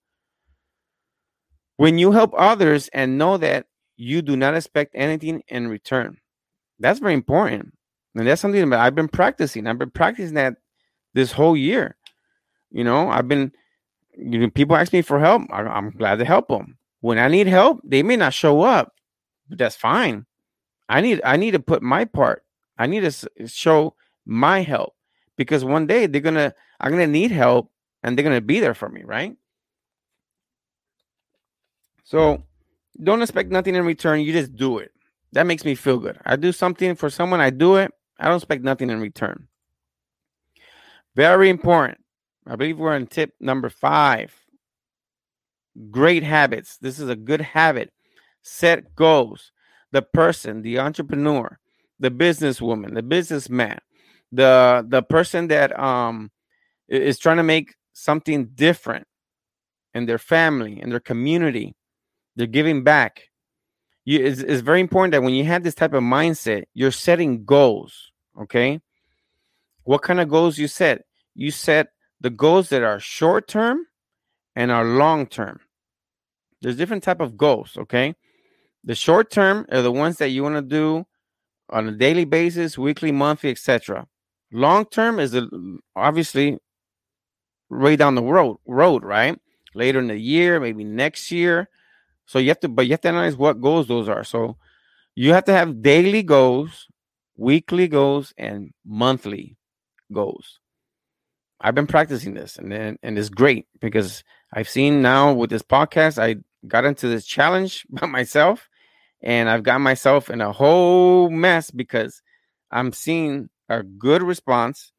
When 1.77 1.97
you 1.97 2.11
help 2.11 2.33
others 2.37 2.89
and 2.91 3.17
know 3.17 3.37
that 3.37 3.67
you 3.95 4.21
do 4.21 4.35
not 4.35 4.55
expect 4.55 4.91
anything 4.93 5.41
in 5.47 5.69
return, 5.69 6.17
that's 6.79 6.99
very 6.99 7.13
important. 7.13 7.73
And 8.15 8.27
that's 8.27 8.41
something 8.41 8.69
that 8.69 8.79
I've 8.79 8.95
been 8.95 9.07
practicing. 9.07 9.67
I've 9.67 9.77
been 9.77 9.91
practicing 9.91 10.35
that 10.35 10.55
this 11.13 11.31
whole 11.31 11.55
year. 11.55 11.95
You 12.71 12.83
know, 12.83 13.09
I've 13.09 13.27
been, 13.27 13.51
you 14.17 14.39
know, 14.39 14.49
people 14.49 14.75
ask 14.75 14.93
me 14.93 15.01
for 15.01 15.19
help. 15.19 15.43
I, 15.51 15.61
I'm 15.61 15.91
glad 15.91 16.19
to 16.19 16.25
help 16.25 16.47
them. 16.47 16.77
When 17.01 17.17
I 17.17 17.27
need 17.27 17.47
help, 17.47 17.79
they 17.83 18.03
may 18.03 18.17
not 18.17 18.33
show 18.33 18.61
up, 18.61 18.93
but 19.47 19.57
that's 19.57 19.75
fine. 19.75 20.25
I 20.89 21.01
need, 21.01 21.21
I 21.23 21.37
need 21.37 21.51
to 21.51 21.59
put 21.59 21.81
my 21.81 22.05
part. 22.05 22.43
I 22.77 22.87
need 22.87 23.01
to 23.01 23.47
show 23.47 23.95
my 24.25 24.61
help 24.61 24.95
because 25.35 25.65
one 25.65 25.87
day 25.87 26.05
they're 26.05 26.21
gonna 26.21 26.53
I'm 26.79 26.91
gonna 26.91 27.07
need 27.07 27.31
help 27.31 27.71
and 28.03 28.17
they're 28.17 28.23
gonna 28.23 28.41
be 28.41 28.59
there 28.59 28.73
for 28.73 28.89
me, 28.89 29.03
right? 29.03 29.35
So 32.03 32.43
don't 33.01 33.21
expect 33.21 33.51
nothing 33.51 33.75
in 33.75 33.85
return. 33.85 34.21
You 34.21 34.33
just 34.33 34.55
do 34.55 34.77
it. 34.79 34.91
That 35.33 35.45
makes 35.45 35.63
me 35.65 35.75
feel 35.75 35.97
good. 35.97 36.19
I 36.25 36.35
do 36.35 36.51
something 36.51 36.95
for 36.95 37.09
someone, 37.09 37.41
I 37.41 37.49
do 37.49 37.75
it. 37.75 37.91
I 38.19 38.27
don't 38.27 38.37
expect 38.37 38.63
nothing 38.63 38.89
in 38.89 38.99
return. 38.99 39.47
Very 41.15 41.49
important. 41.49 41.99
I 42.45 42.55
believe 42.55 42.77
we're 42.77 42.95
on 42.95 43.07
tip 43.07 43.33
number 43.39 43.69
five. 43.69 44.33
Great 45.89 46.23
habits. 46.23 46.77
This 46.77 46.99
is 46.99 47.09
a 47.09 47.15
good 47.15 47.41
habit. 47.41 47.91
Set 48.41 48.95
goals. 48.95 49.51
The 49.91 50.01
person, 50.01 50.61
the 50.61 50.79
entrepreneur, 50.79 51.59
the 51.99 52.11
businesswoman, 52.11 52.93
the 52.93 53.03
businessman 53.03 53.79
the 54.31 54.85
the 54.87 55.01
person 55.01 55.47
that 55.47 55.77
um 55.79 56.31
is 56.87 57.19
trying 57.19 57.37
to 57.37 57.43
make 57.43 57.75
something 57.93 58.45
different 58.53 59.07
in 59.93 60.05
their 60.05 60.17
family 60.17 60.81
in 60.81 60.89
their 60.89 60.99
community 60.99 61.75
they're 62.35 62.47
giving 62.47 62.83
back 62.83 63.28
you 64.09 64.25
it's, 64.25 64.41
it's 64.41 64.61
very 64.61 64.81
important 64.81 65.11
that 65.11 65.23
when 65.23 65.33
you 65.33 65.45
have 65.45 65.63
this 65.63 65.75
type 65.75 65.93
of 65.93 66.03
mindset 66.03 66.63
you're 66.73 66.91
setting 66.91 67.45
goals 67.45 68.11
okay 68.39 68.79
what 69.83 70.01
kind 70.01 70.19
of 70.19 70.29
goals 70.29 70.57
you 70.57 70.67
set 70.67 71.01
you 71.35 71.51
set 71.51 71.87
the 72.21 72.29
goals 72.29 72.69
that 72.69 72.83
are 72.83 72.99
short 72.99 73.47
term 73.47 73.85
and 74.55 74.71
are 74.71 74.85
long 74.85 75.25
term 75.25 75.59
there's 76.61 76.77
different 76.77 77.03
type 77.03 77.21
of 77.21 77.37
goals 77.37 77.77
okay 77.77 78.15
the 78.83 78.95
short 78.95 79.29
term 79.31 79.65
are 79.71 79.81
the 79.81 79.91
ones 79.91 80.17
that 80.17 80.29
you 80.29 80.43
want 80.43 80.55
to 80.55 80.61
do 80.61 81.05
on 81.69 81.87
a 81.87 81.91
daily 81.91 82.25
basis 82.25 82.77
weekly 82.77 83.11
monthly 83.11 83.51
etc 83.51 84.07
Long 84.51 84.85
term 84.85 85.19
is 85.19 85.37
obviously 85.95 86.57
way 87.69 87.95
down 87.95 88.15
the 88.15 88.23
road, 88.23 88.57
road, 88.65 89.03
right? 89.03 89.39
Later 89.75 89.99
in 89.99 90.07
the 90.07 90.17
year, 90.17 90.59
maybe 90.59 90.83
next 90.83 91.31
year. 91.31 91.69
So 92.29 92.37
you 92.37 92.49
have 92.49 92.59
to, 92.59 92.67
but 92.69 92.85
you 92.85 92.91
have 92.91 93.01
to 93.01 93.07
analyze 93.07 93.35
what 93.35 93.59
goals 93.59 93.87
those 93.87 94.07
are. 94.07 94.23
So 94.23 94.55
you 95.15 95.33
have 95.33 95.45
to 95.45 95.51
have 95.51 95.81
daily 95.81 96.21
goals, 96.21 96.85
weekly 97.35 97.87
goals, 97.87 98.35
and 98.37 98.69
monthly 98.85 99.57
goals. 100.13 100.59
I've 101.59 101.73
been 101.73 101.87
practicing 101.87 102.35
this, 102.35 102.57
and 102.57 102.71
then 102.71 102.99
and 103.01 103.17
it's 103.17 103.29
great 103.29 103.65
because 103.81 104.23
I've 104.53 104.69
seen 104.69 105.01
now 105.01 105.33
with 105.33 105.49
this 105.49 105.63
podcast, 105.63 106.21
I 106.21 106.35
got 106.67 106.85
into 106.85 107.07
this 107.07 107.25
challenge 107.25 107.87
by 107.89 108.05
myself, 108.05 108.69
and 109.23 109.49
I've 109.49 109.63
got 109.63 109.81
myself 109.81 110.29
in 110.29 110.39
a 110.39 110.51
whole 110.51 111.31
mess 111.31 111.71
because 111.71 112.21
I'm 112.69 112.93
seeing 112.93 113.49
a 113.69 113.81
good 113.81 114.21
response, 114.21 114.91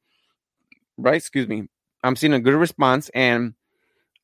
right? 0.98 1.14
Excuse 1.14 1.46
me. 1.46 1.68
I'm 2.02 2.16
seeing 2.16 2.32
a 2.32 2.40
good 2.40 2.54
response, 2.54 3.08
and 3.14 3.54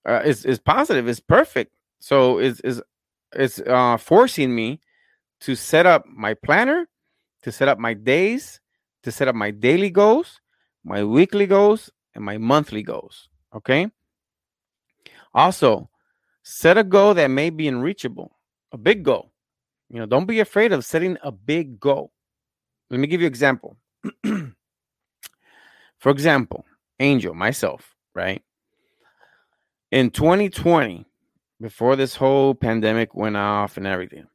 uh, 0.04 0.22
it's, 0.24 0.44
it's 0.44 0.58
positive. 0.58 1.06
It's 1.06 1.20
perfect. 1.20 1.72
So 2.00 2.38
it's 2.38 2.60
it's 2.64 2.80
it's 3.34 3.60
uh, 3.60 3.96
forcing 3.96 4.54
me 4.54 4.80
to 5.40 5.54
set 5.54 5.86
up 5.86 6.04
my 6.06 6.34
planner, 6.34 6.88
to 7.42 7.52
set 7.52 7.68
up 7.68 7.78
my 7.78 7.94
days, 7.94 8.60
to 9.02 9.12
set 9.12 9.28
up 9.28 9.34
my 9.34 9.50
daily 9.50 9.90
goals, 9.90 10.40
my 10.84 11.04
weekly 11.04 11.46
goals, 11.46 11.90
and 12.14 12.24
my 12.24 12.38
monthly 12.38 12.82
goals. 12.82 13.28
Okay. 13.54 13.88
Also, 15.34 15.88
set 16.42 16.78
a 16.78 16.84
goal 16.84 17.14
that 17.14 17.28
may 17.28 17.50
be 17.50 17.68
unreachable, 17.68 18.36
a 18.72 18.78
big 18.78 19.02
goal. 19.02 19.32
You 19.88 20.00
know, 20.00 20.06
don't 20.06 20.26
be 20.26 20.40
afraid 20.40 20.72
of 20.72 20.84
setting 20.84 21.16
a 21.22 21.30
big 21.30 21.78
goal. 21.78 22.12
Let 22.90 23.00
me 23.00 23.06
give 23.06 23.20
you 23.20 23.26
an 23.26 23.32
example. 23.32 23.76
For 25.98 26.10
example, 26.10 26.64
Angel, 26.98 27.34
myself, 27.34 27.94
right? 28.14 28.42
In 29.90 30.10
2020, 30.10 31.05
before 31.60 31.96
this 31.96 32.14
whole 32.16 32.54
pandemic 32.54 33.14
went 33.14 33.36
off 33.36 33.76
and 33.76 33.86
everything, 33.86 34.26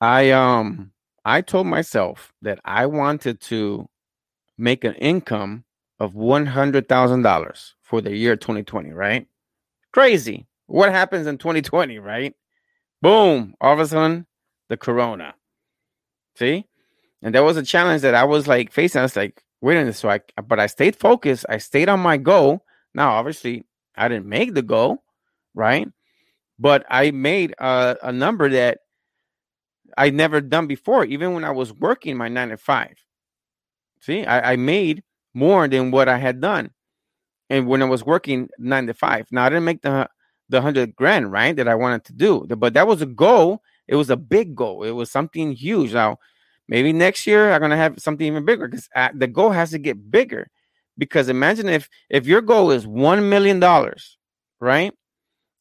I 0.00 0.30
um 0.30 0.92
I 1.24 1.40
told 1.40 1.66
myself 1.66 2.32
that 2.42 2.60
I 2.64 2.86
wanted 2.86 3.40
to 3.42 3.88
make 4.58 4.84
an 4.84 4.94
income 4.94 5.64
of 6.00 6.14
one 6.14 6.46
hundred 6.46 6.88
thousand 6.88 7.22
dollars 7.22 7.74
for 7.82 8.00
the 8.00 8.14
year 8.14 8.36
2020, 8.36 8.92
right? 8.92 9.26
Crazy. 9.92 10.46
What 10.66 10.90
happens 10.90 11.26
in 11.26 11.38
2020, 11.38 11.98
right? 11.98 12.34
Boom, 13.02 13.54
all 13.60 13.74
of 13.74 13.80
a 13.80 13.86
sudden, 13.86 14.26
the 14.68 14.76
corona. 14.76 15.34
See? 16.36 16.66
And 17.22 17.34
that 17.34 17.44
was 17.44 17.56
a 17.56 17.62
challenge 17.62 18.02
that 18.02 18.14
I 18.14 18.24
was 18.24 18.48
like 18.48 18.72
facing. 18.72 19.00
I 19.00 19.02
was 19.02 19.16
like, 19.16 19.42
wait 19.60 19.76
a 19.76 19.80
minute. 19.80 19.96
So 19.96 20.10
I 20.10 20.20
but 20.46 20.60
I 20.60 20.66
stayed 20.66 20.96
focused, 20.96 21.46
I 21.48 21.58
stayed 21.58 21.88
on 21.88 22.00
my 22.00 22.16
goal. 22.16 22.64
Now, 22.94 23.12
obviously, 23.12 23.64
I 23.96 24.08
didn't 24.08 24.26
make 24.26 24.54
the 24.54 24.62
goal, 24.62 25.02
right? 25.54 25.88
But 26.58 26.84
I 26.88 27.10
made 27.10 27.54
a, 27.58 27.96
a 28.02 28.12
number 28.12 28.48
that 28.50 28.78
I 29.96 30.10
never 30.10 30.40
done 30.40 30.66
before, 30.66 31.04
even 31.04 31.34
when 31.34 31.44
I 31.44 31.50
was 31.50 31.72
working 31.72 32.16
my 32.16 32.28
nine 32.28 32.48
to 32.50 32.56
five. 32.56 32.96
See, 34.00 34.24
I, 34.24 34.52
I 34.52 34.56
made 34.56 35.02
more 35.34 35.68
than 35.68 35.90
what 35.90 36.08
I 36.08 36.18
had 36.18 36.40
done. 36.40 36.70
And 37.50 37.66
when 37.68 37.82
I 37.82 37.86
was 37.86 38.04
working 38.04 38.48
nine 38.58 38.86
to 38.86 38.94
five. 38.94 39.26
Now 39.30 39.44
I 39.44 39.48
didn't 39.48 39.64
make 39.64 39.82
the 39.82 40.08
the 40.48 40.60
hundred 40.60 40.94
grand, 40.96 41.32
right? 41.32 41.56
That 41.56 41.68
I 41.68 41.74
wanted 41.74 42.04
to 42.06 42.12
do. 42.12 42.46
But 42.46 42.74
that 42.74 42.86
was 42.86 43.02
a 43.02 43.06
goal. 43.06 43.62
It 43.88 43.96
was 43.96 44.10
a 44.10 44.16
big 44.16 44.54
goal. 44.54 44.82
It 44.82 44.92
was 44.92 45.10
something 45.10 45.52
huge. 45.52 45.92
Now, 45.92 46.18
maybe 46.68 46.92
next 46.92 47.26
year 47.26 47.52
I'm 47.52 47.60
gonna 47.60 47.76
have 47.76 47.98
something 48.00 48.26
even 48.26 48.44
bigger 48.44 48.68
because 48.68 48.88
uh, 48.94 49.10
the 49.14 49.26
goal 49.26 49.50
has 49.50 49.70
to 49.70 49.78
get 49.78 50.10
bigger. 50.10 50.48
Because 50.98 51.28
imagine 51.28 51.68
if 51.68 51.88
if 52.10 52.26
your 52.26 52.40
goal 52.40 52.70
is 52.70 52.86
one 52.86 53.28
million 53.28 53.60
dollars, 53.60 54.18
right? 54.60 54.92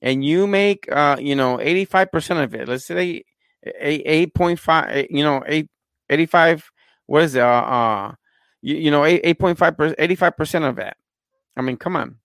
And 0.04 0.24
you 0.24 0.46
make 0.46 0.86
uh, 0.92 1.18
you 1.20 1.36
know, 1.36 1.58
85% 1.58 2.44
of 2.44 2.54
it. 2.54 2.68
Let's 2.68 2.86
say 2.86 3.24
8.5, 3.66 5.08
you 5.10 5.24
know, 5.24 5.42
8 5.48 5.68
85 6.10 6.70
what 7.06 7.24
is 7.24 7.36
it? 7.36 7.42
Uh, 7.42 7.46
uh 7.48 8.14
you, 8.62 8.76
you 8.76 8.92
know, 8.92 9.02
8.5 9.02 9.96
85% 9.96 10.70
of 10.70 10.76
that. 10.76 10.98
I 11.56 11.62
mean, 11.62 11.78
come 11.78 11.96
on. 11.96 12.18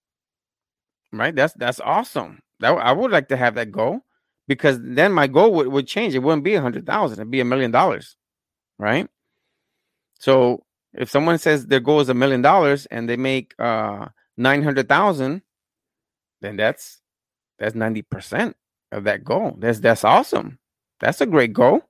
Right? 1.13 1.35
That's 1.35 1.55
that's 1.55 1.81
awesome. 1.81 2.41
That 2.61 2.73
I 2.73 2.93
would 2.93 3.11
like 3.11 3.29
to 3.29 3.37
have 3.37 3.55
that 3.55 3.73
goal 3.73 4.01
because 4.49 4.79
then 4.83 5.13
my 5.13 5.27
goal 5.27 5.53
would, 5.55 5.69
would 5.69 5.87
change. 5.87 6.15
It 6.15 6.21
wouldn't 6.21 6.45
be 6.45 6.55
a 6.55 6.61
hundred 6.61 6.87
thousand, 6.87 7.21
it'd 7.21 7.31
be 7.31 7.41
a 7.41 7.45
million 7.45 7.71
dollars. 7.71 8.17
Right? 8.79 9.09
So 10.19 10.65
if 10.95 11.11
someone 11.11 11.39
says 11.39 11.67
their 11.67 11.81
goal 11.81 12.01
is 12.01 12.09
a 12.09 12.15
million 12.15 12.43
dollars 12.43 12.87
and 12.87 13.09
they 13.09 13.17
make 13.17 13.55
uh 13.59 14.09
nine 14.37 14.63
hundred 14.63 14.89
thousand, 14.89 15.43
then 16.41 16.57
that's 16.57 16.98
that's 17.59 17.75
90% 17.75 18.55
of 18.93 19.05
that 19.05 19.25
goal. 19.25 19.57
That's 19.59 19.81
that's 19.81 20.05
awesome. 20.05 20.59
That's 21.01 21.21
a 21.21 21.27
great 21.27 21.53
goal. 21.53 21.83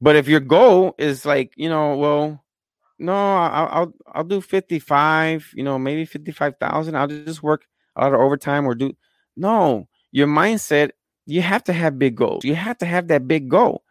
But 0.00 0.16
if 0.16 0.28
your 0.28 0.40
goal 0.40 0.94
is 0.98 1.24
like, 1.24 1.52
you 1.56 1.68
know, 1.68 1.96
well, 1.96 2.44
no, 2.98 3.14
I'll 3.14 3.68
I'll, 3.70 3.94
I'll 4.12 4.24
do 4.24 4.40
55, 4.40 5.50
you 5.54 5.64
know, 5.64 5.78
maybe 5.78 6.04
55,000. 6.04 6.96
I'll 6.96 7.06
just 7.06 7.42
work 7.42 7.64
a 7.96 8.02
lot 8.02 8.14
of 8.14 8.20
overtime 8.20 8.66
or 8.66 8.74
do 8.74 8.94
no, 9.36 9.88
your 10.12 10.26
mindset, 10.26 10.90
you 11.26 11.42
have 11.42 11.64
to 11.64 11.72
have 11.72 11.98
big 11.98 12.16
goals. 12.16 12.44
You 12.44 12.54
have 12.54 12.78
to 12.78 12.86
have 12.86 13.08
that 13.08 13.26
big 13.26 13.48
goal. 13.48 13.82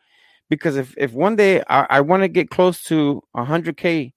Because 0.49 0.77
if, 0.77 0.93
if 0.97 1.13
one 1.13 1.35
day 1.35 1.61
I, 1.67 1.87
I 1.89 2.01
want 2.01 2.23
to 2.23 2.27
get 2.27 2.49
close 2.49 2.83
to 2.83 3.23
100K 3.35 4.13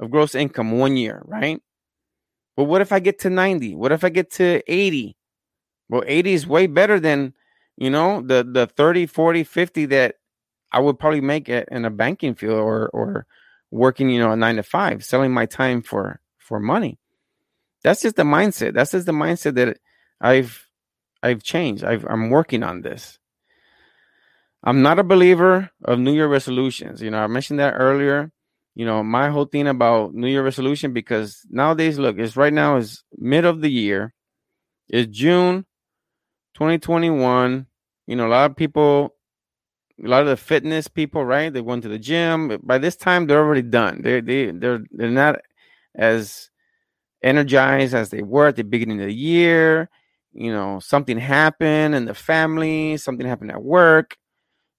of 0.00 0.10
gross 0.10 0.34
income 0.34 0.78
one 0.78 0.96
year, 0.96 1.22
right? 1.26 1.60
But 2.56 2.64
what 2.64 2.80
if 2.80 2.92
I 2.92 2.98
get 2.98 3.18
to 3.20 3.30
90? 3.30 3.74
What 3.74 3.92
if 3.92 4.02
I 4.02 4.08
get 4.08 4.30
to 4.32 4.62
80? 4.66 5.16
Well, 5.88 6.02
80 6.06 6.32
is 6.32 6.46
way 6.46 6.66
better 6.66 6.98
than, 6.98 7.34
you 7.76 7.90
know, 7.90 8.22
the, 8.22 8.44
the 8.44 8.66
30, 8.66 9.06
40, 9.06 9.44
50 9.44 9.86
that 9.86 10.16
I 10.72 10.80
would 10.80 10.98
probably 10.98 11.20
make 11.20 11.48
it 11.48 11.68
in 11.70 11.84
a 11.84 11.90
banking 11.90 12.34
field 12.34 12.58
or, 12.58 12.88
or 12.88 13.26
working, 13.70 14.10
you 14.10 14.18
know, 14.18 14.32
a 14.32 14.36
nine 14.36 14.56
to 14.56 14.62
five, 14.62 15.04
selling 15.04 15.32
my 15.32 15.46
time 15.46 15.82
for, 15.82 16.20
for 16.38 16.58
money. 16.58 16.98
That's 17.82 18.02
just 18.02 18.16
the 18.16 18.24
mindset. 18.24 18.74
That's 18.74 18.90
just 18.90 19.06
the 19.06 19.12
mindset 19.12 19.54
that 19.54 19.78
I've 20.20 20.66
I've 21.22 21.42
changed. 21.42 21.84
I've, 21.84 22.04
I'm 22.04 22.30
working 22.30 22.62
on 22.62 22.82
this. 22.82 23.18
I'm 24.62 24.82
not 24.82 24.98
a 24.98 25.04
believer 25.04 25.70
of 25.84 25.98
New 25.98 26.12
Year 26.12 26.26
resolutions. 26.26 27.00
You 27.00 27.10
know, 27.10 27.18
I 27.18 27.26
mentioned 27.26 27.58
that 27.60 27.74
earlier. 27.74 28.32
You 28.74 28.84
know, 28.84 29.02
my 29.02 29.30
whole 29.30 29.44
thing 29.44 29.68
about 29.68 30.14
New 30.14 30.28
Year 30.28 30.42
resolution 30.42 30.92
because 30.92 31.46
nowadays, 31.48 31.98
look, 31.98 32.18
it's 32.18 32.36
right 32.36 32.52
now 32.52 32.76
is 32.76 33.02
mid 33.16 33.44
of 33.44 33.60
the 33.60 33.70
year. 33.70 34.12
It's 34.88 35.16
June 35.16 35.64
2021. 36.56 37.66
You 38.06 38.16
know, 38.16 38.26
a 38.26 38.28
lot 38.28 38.50
of 38.50 38.56
people, 38.56 39.14
a 40.04 40.08
lot 40.08 40.22
of 40.22 40.28
the 40.28 40.36
fitness 40.36 40.88
people, 40.88 41.24
right? 41.24 41.52
They 41.52 41.60
went 41.60 41.82
to 41.84 41.88
the 41.88 41.98
gym. 41.98 42.58
By 42.62 42.78
this 42.78 42.96
time, 42.96 43.26
they're 43.26 43.44
already 43.44 43.62
done. 43.62 44.02
They 44.02 44.20
they 44.20 44.50
they're 44.52 44.80
they're 44.90 45.10
not 45.10 45.36
as 45.94 46.50
energized 47.22 47.94
as 47.94 48.10
they 48.10 48.22
were 48.22 48.48
at 48.48 48.56
the 48.56 48.64
beginning 48.64 49.00
of 49.00 49.06
the 49.06 49.14
year 49.14 49.88
you 50.36 50.52
know 50.52 50.78
something 50.80 51.18
happened 51.18 51.94
in 51.94 52.04
the 52.04 52.14
family 52.14 52.96
something 52.98 53.26
happened 53.26 53.50
at 53.50 53.62
work 53.62 54.16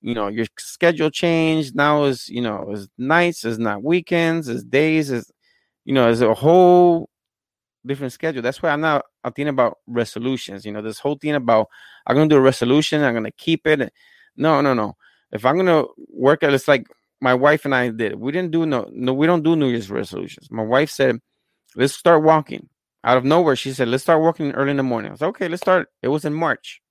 you 0.01 0.13
know 0.13 0.27
your 0.27 0.45
schedule 0.59 1.09
changed 1.09 1.75
now 1.75 2.03
is 2.03 2.29
you 2.29 2.41
know 2.41 2.69
is 2.71 2.87
nights 2.97 3.43
is 3.43 3.57
not 3.57 3.83
weekends 3.83 4.47
is 4.47 4.63
days 4.63 5.09
is 5.09 5.31
you 5.83 5.93
know 5.93 6.09
is 6.09 6.21
a 6.21 6.33
whole 6.33 7.09
different 7.87 8.13
schedule 8.13 8.41
that's 8.41 8.61
why 8.61 8.69
i'm 8.69 8.81
not 8.81 9.05
i'm 9.23 9.47
about 9.47 9.77
resolutions 9.87 10.65
you 10.65 10.71
know 10.71 10.81
this 10.81 10.99
whole 10.99 11.15
thing 11.15 11.35
about 11.35 11.67
i'm 12.05 12.15
gonna 12.15 12.29
do 12.29 12.37
a 12.37 12.41
resolution 12.41 13.03
i'm 13.03 13.13
gonna 13.13 13.31
keep 13.31 13.65
it 13.67 13.91
no 14.35 14.61
no 14.61 14.73
no 14.73 14.95
if 15.31 15.45
i'm 15.45 15.57
gonna 15.57 15.83
work 16.09 16.43
at 16.43 16.53
it's 16.53 16.67
like 16.67 16.87
my 17.21 17.33
wife 17.33 17.65
and 17.65 17.73
i 17.73 17.89
did 17.89 18.15
we 18.15 18.31
didn't 18.31 18.51
do 18.51 18.65
no 18.65 18.89
no 18.91 19.13
we 19.13 19.25
don't 19.25 19.43
do 19.43 19.55
new 19.55 19.69
year's 19.69 19.89
resolutions 19.89 20.51
my 20.51 20.63
wife 20.63 20.89
said 20.89 21.19
let's 21.75 21.93
start 21.93 22.23
walking 22.23 22.69
out 23.07 23.17
of 23.17 23.23
nowhere, 23.23 23.55
she 23.55 23.71
said, 23.71 23.87
let's 23.87 24.03
start 24.03 24.21
walking 24.21 24.51
early 24.51 24.71
in 24.71 24.77
the 24.77 24.83
morning. 24.83 25.09
I 25.09 25.13
was 25.13 25.21
okay, 25.21 25.47
let's 25.47 25.61
start. 25.61 25.87
It 26.01 26.09
was 26.09 26.25
in 26.25 26.33
March. 26.33 26.81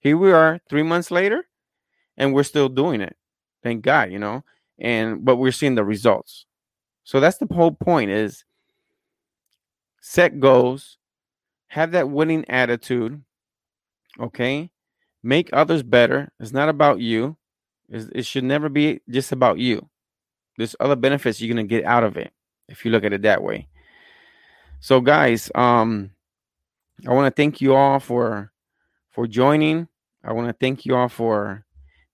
Here 0.00 0.16
we 0.16 0.32
are 0.32 0.58
three 0.70 0.82
months 0.82 1.10
later, 1.10 1.44
and 2.16 2.32
we're 2.32 2.44
still 2.44 2.70
doing 2.70 3.02
it. 3.02 3.14
Thank 3.62 3.82
God, 3.82 4.10
you 4.10 4.18
know. 4.18 4.42
And 4.78 5.22
but 5.24 5.36
we're 5.36 5.52
seeing 5.52 5.74
the 5.74 5.84
results. 5.84 6.46
So 7.04 7.20
that's 7.20 7.38
the 7.38 7.46
whole 7.52 7.72
point 7.72 8.10
is 8.10 8.44
set 10.08 10.38
goals, 10.38 10.98
have 11.66 11.90
that 11.90 12.08
winning 12.08 12.44
attitude, 12.48 13.20
okay? 14.20 14.70
Make 15.24 15.50
others 15.52 15.82
better. 15.82 16.30
It's 16.38 16.52
not 16.52 16.68
about 16.68 17.00
you. 17.00 17.36
it 17.90 18.24
should 18.24 18.44
never 18.44 18.68
be 18.68 19.00
just 19.10 19.32
about 19.32 19.58
you. 19.58 19.88
There's 20.56 20.76
other 20.78 20.94
benefits 20.94 21.40
you're 21.40 21.52
gonna 21.52 21.66
get 21.66 21.84
out 21.84 22.04
of 22.04 22.16
it 22.16 22.32
if 22.68 22.84
you 22.84 22.92
look 22.92 23.02
at 23.02 23.12
it 23.12 23.22
that 23.22 23.42
way. 23.42 23.66
So, 24.78 25.00
guys, 25.00 25.50
um, 25.56 26.12
I 27.04 27.12
want 27.12 27.26
to 27.26 27.42
thank 27.42 27.60
you 27.60 27.74
all 27.74 27.98
for 27.98 28.52
for 29.10 29.26
joining. 29.26 29.88
I 30.22 30.32
want 30.32 30.46
to 30.48 30.52
thank 30.52 30.86
you 30.86 30.94
all 30.94 31.08
for 31.08 31.64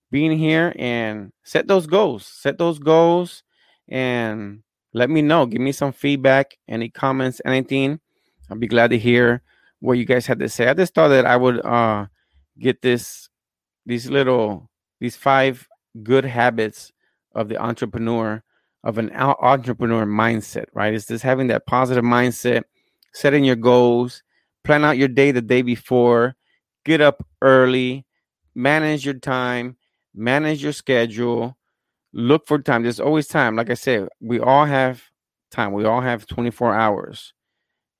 being 0.09 0.35
here 0.37 0.73
and 0.77 1.31
set 1.43 1.67
those 1.67 1.85
goals. 1.85 2.25
Set 2.25 2.57
those 2.57 2.79
goals 2.79 3.43
and 3.87 4.63
let 4.93 5.09
me 5.09 5.21
know. 5.21 5.45
Give 5.45 5.61
me 5.61 5.71
some 5.71 5.91
feedback, 5.91 6.57
any 6.67 6.89
comments, 6.89 7.41
anything. 7.45 7.99
I'll 8.49 8.57
be 8.57 8.67
glad 8.67 8.91
to 8.91 8.97
hear 8.97 9.41
what 9.79 9.97
you 9.97 10.05
guys 10.05 10.25
had 10.25 10.39
to 10.39 10.49
say. 10.49 10.67
I 10.67 10.73
just 10.73 10.93
thought 10.93 11.09
that 11.09 11.25
I 11.25 11.35
would 11.35 11.65
uh 11.65 12.07
get 12.59 12.81
this 12.81 13.29
these 13.85 14.09
little 14.09 14.69
these 14.99 15.15
five 15.15 15.67
good 16.03 16.25
habits 16.25 16.91
of 17.35 17.49
the 17.49 17.57
entrepreneur 17.57 18.43
of 18.83 18.97
an 18.97 19.11
entrepreneur 19.15 20.05
mindset, 20.05 20.65
right? 20.73 20.93
It's 20.93 21.07
just 21.07 21.23
having 21.23 21.47
that 21.47 21.65
positive 21.65 22.03
mindset, 22.03 22.63
setting 23.13 23.43
your 23.43 23.55
goals, 23.55 24.23
plan 24.63 24.83
out 24.83 24.97
your 24.97 25.07
day 25.07 25.31
the 25.31 25.41
day 25.41 25.61
before, 25.61 26.35
get 26.85 27.01
up 27.01 27.25
early, 27.41 28.05
manage 28.55 29.05
your 29.05 29.13
time, 29.15 29.77
manage 30.13 30.63
your 30.63 30.73
schedule, 30.73 31.57
look 32.13 32.47
for 32.47 32.59
time. 32.59 32.83
There's 32.83 32.99
always 32.99 33.27
time. 33.27 33.55
Like 33.55 33.69
I 33.69 33.75
said, 33.75 34.07
we 34.21 34.39
all 34.39 34.65
have 34.65 35.03
time. 35.51 35.73
We 35.73 35.85
all 35.85 36.01
have 36.01 36.27
24 36.27 36.73
hours. 36.73 37.33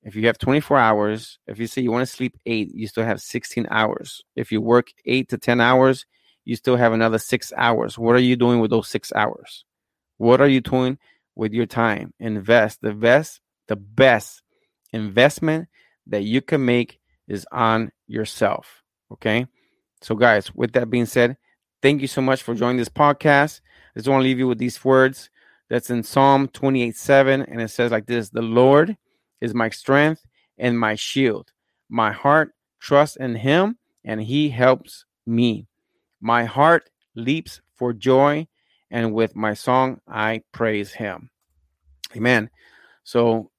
If 0.02 0.14
you 0.14 0.26
have 0.26 0.38
24 0.38 0.78
hours, 0.78 1.38
if 1.46 1.58
you 1.58 1.66
say 1.66 1.82
you 1.82 1.90
want 1.90 2.06
to 2.06 2.14
sleep 2.14 2.36
eight, 2.46 2.74
you 2.74 2.86
still 2.86 3.04
have 3.04 3.20
16 3.20 3.66
hours. 3.70 4.22
If 4.36 4.52
you 4.52 4.60
work 4.60 4.88
eight 5.06 5.30
to 5.30 5.38
10 5.38 5.60
hours, 5.60 6.04
you 6.44 6.56
still 6.56 6.76
have 6.76 6.92
another 6.92 7.18
six 7.18 7.52
hours. 7.56 7.98
What 7.98 8.14
are 8.14 8.20
you 8.20 8.36
doing 8.36 8.60
with 8.60 8.70
those 8.70 8.88
six 8.88 9.12
hours? 9.14 9.64
What 10.18 10.40
are 10.40 10.48
you 10.48 10.60
doing 10.60 10.98
with 11.34 11.52
your 11.52 11.66
time? 11.66 12.12
Invest. 12.20 12.82
The 12.82 12.92
best, 12.92 13.40
the 13.66 13.76
best 13.76 14.42
investment 14.92 15.68
that 16.06 16.22
you 16.22 16.42
can 16.42 16.64
make 16.64 17.00
is 17.26 17.46
on 17.50 17.90
yourself. 18.06 18.82
Okay. 19.10 19.46
So, 20.02 20.14
guys, 20.14 20.54
with 20.54 20.72
that 20.72 20.90
being 20.90 21.06
said, 21.06 21.38
thank 21.80 22.02
you 22.02 22.08
so 22.08 22.20
much 22.20 22.42
for 22.42 22.54
joining 22.54 22.76
this 22.76 22.90
podcast. 22.90 23.60
I 23.94 24.00
just 24.00 24.08
want 24.08 24.22
to 24.22 24.24
leave 24.24 24.38
you 24.38 24.48
with 24.48 24.58
these 24.58 24.84
words 24.84 25.30
That's 25.68 25.90
in 25.90 26.02
Psalm 26.02 26.48
28 26.48 26.96
7. 26.96 27.42
And 27.42 27.60
it 27.60 27.68
says 27.68 27.92
like 27.92 28.06
this 28.06 28.30
The 28.30 28.42
Lord 28.42 28.96
is 29.40 29.54
my 29.54 29.70
strength 29.70 30.24
and 30.58 30.78
my 30.78 30.94
shield. 30.94 31.52
My 31.88 32.12
heart 32.12 32.52
trusts 32.80 33.16
in 33.16 33.36
him, 33.36 33.78
and 34.04 34.20
he 34.20 34.48
helps 34.48 35.04
me. 35.26 35.66
My 36.20 36.44
heart 36.44 36.90
leaps 37.14 37.60
for 37.74 37.92
joy, 37.92 38.48
and 38.90 39.12
with 39.12 39.36
my 39.36 39.54
song, 39.54 40.00
I 40.08 40.42
praise 40.52 40.92
him. 40.92 41.30
Amen. 42.16 42.50
So, 43.04 43.50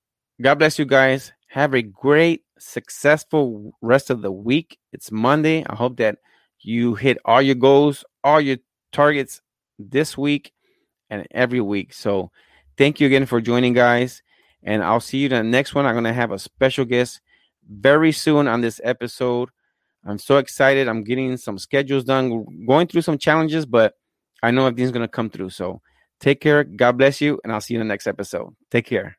God 0.41 0.55
bless 0.55 0.79
you 0.79 0.85
guys. 0.85 1.31
Have 1.49 1.73
a 1.73 1.81
great, 1.81 2.43
successful 2.57 3.73
rest 3.81 4.09
of 4.09 4.21
the 4.21 4.31
week. 4.31 4.79
It's 4.91 5.11
Monday. 5.11 5.63
I 5.65 5.75
hope 5.75 5.97
that 5.97 6.17
you 6.59 6.95
hit 6.95 7.17
all 7.23 7.41
your 7.41 7.55
goals, 7.55 8.03
all 8.23 8.41
your 8.41 8.57
targets 8.91 9.41
this 9.77 10.17
week 10.17 10.51
and 11.09 11.25
every 11.31 11.61
week. 11.61 11.93
So, 11.93 12.31
thank 12.77 12.99
you 12.99 13.07
again 13.07 13.25
for 13.25 13.41
joining, 13.41 13.73
guys. 13.73 14.21
And 14.63 14.83
I'll 14.83 14.99
see 14.99 15.19
you 15.19 15.25
in 15.25 15.31
the 15.31 15.43
next 15.43 15.75
one. 15.75 15.85
I'm 15.85 15.93
going 15.93 16.05
to 16.05 16.13
have 16.13 16.31
a 16.31 16.39
special 16.39 16.85
guest 16.85 17.21
very 17.69 18.11
soon 18.11 18.47
on 18.47 18.61
this 18.61 18.81
episode. 18.83 19.49
I'm 20.05 20.17
so 20.17 20.37
excited. 20.37 20.87
I'm 20.87 21.03
getting 21.03 21.37
some 21.37 21.57
schedules 21.57 22.03
done, 22.03 22.65
going 22.67 22.87
through 22.87 23.01
some 23.01 23.17
challenges, 23.17 23.65
but 23.65 23.93
I 24.43 24.51
know 24.51 24.65
everything's 24.67 24.91
going 24.91 25.01
to 25.01 25.07
come 25.07 25.29
through. 25.29 25.49
So 25.49 25.81
take 26.19 26.41
care. 26.41 26.63
God 26.63 26.97
bless 26.97 27.21
you. 27.21 27.39
And 27.43 27.51
I'll 27.51 27.61
see 27.61 27.73
you 27.73 27.81
in 27.81 27.87
the 27.87 27.91
next 27.91 28.07
episode. 28.07 28.55
Take 28.69 28.85
care. 28.85 29.17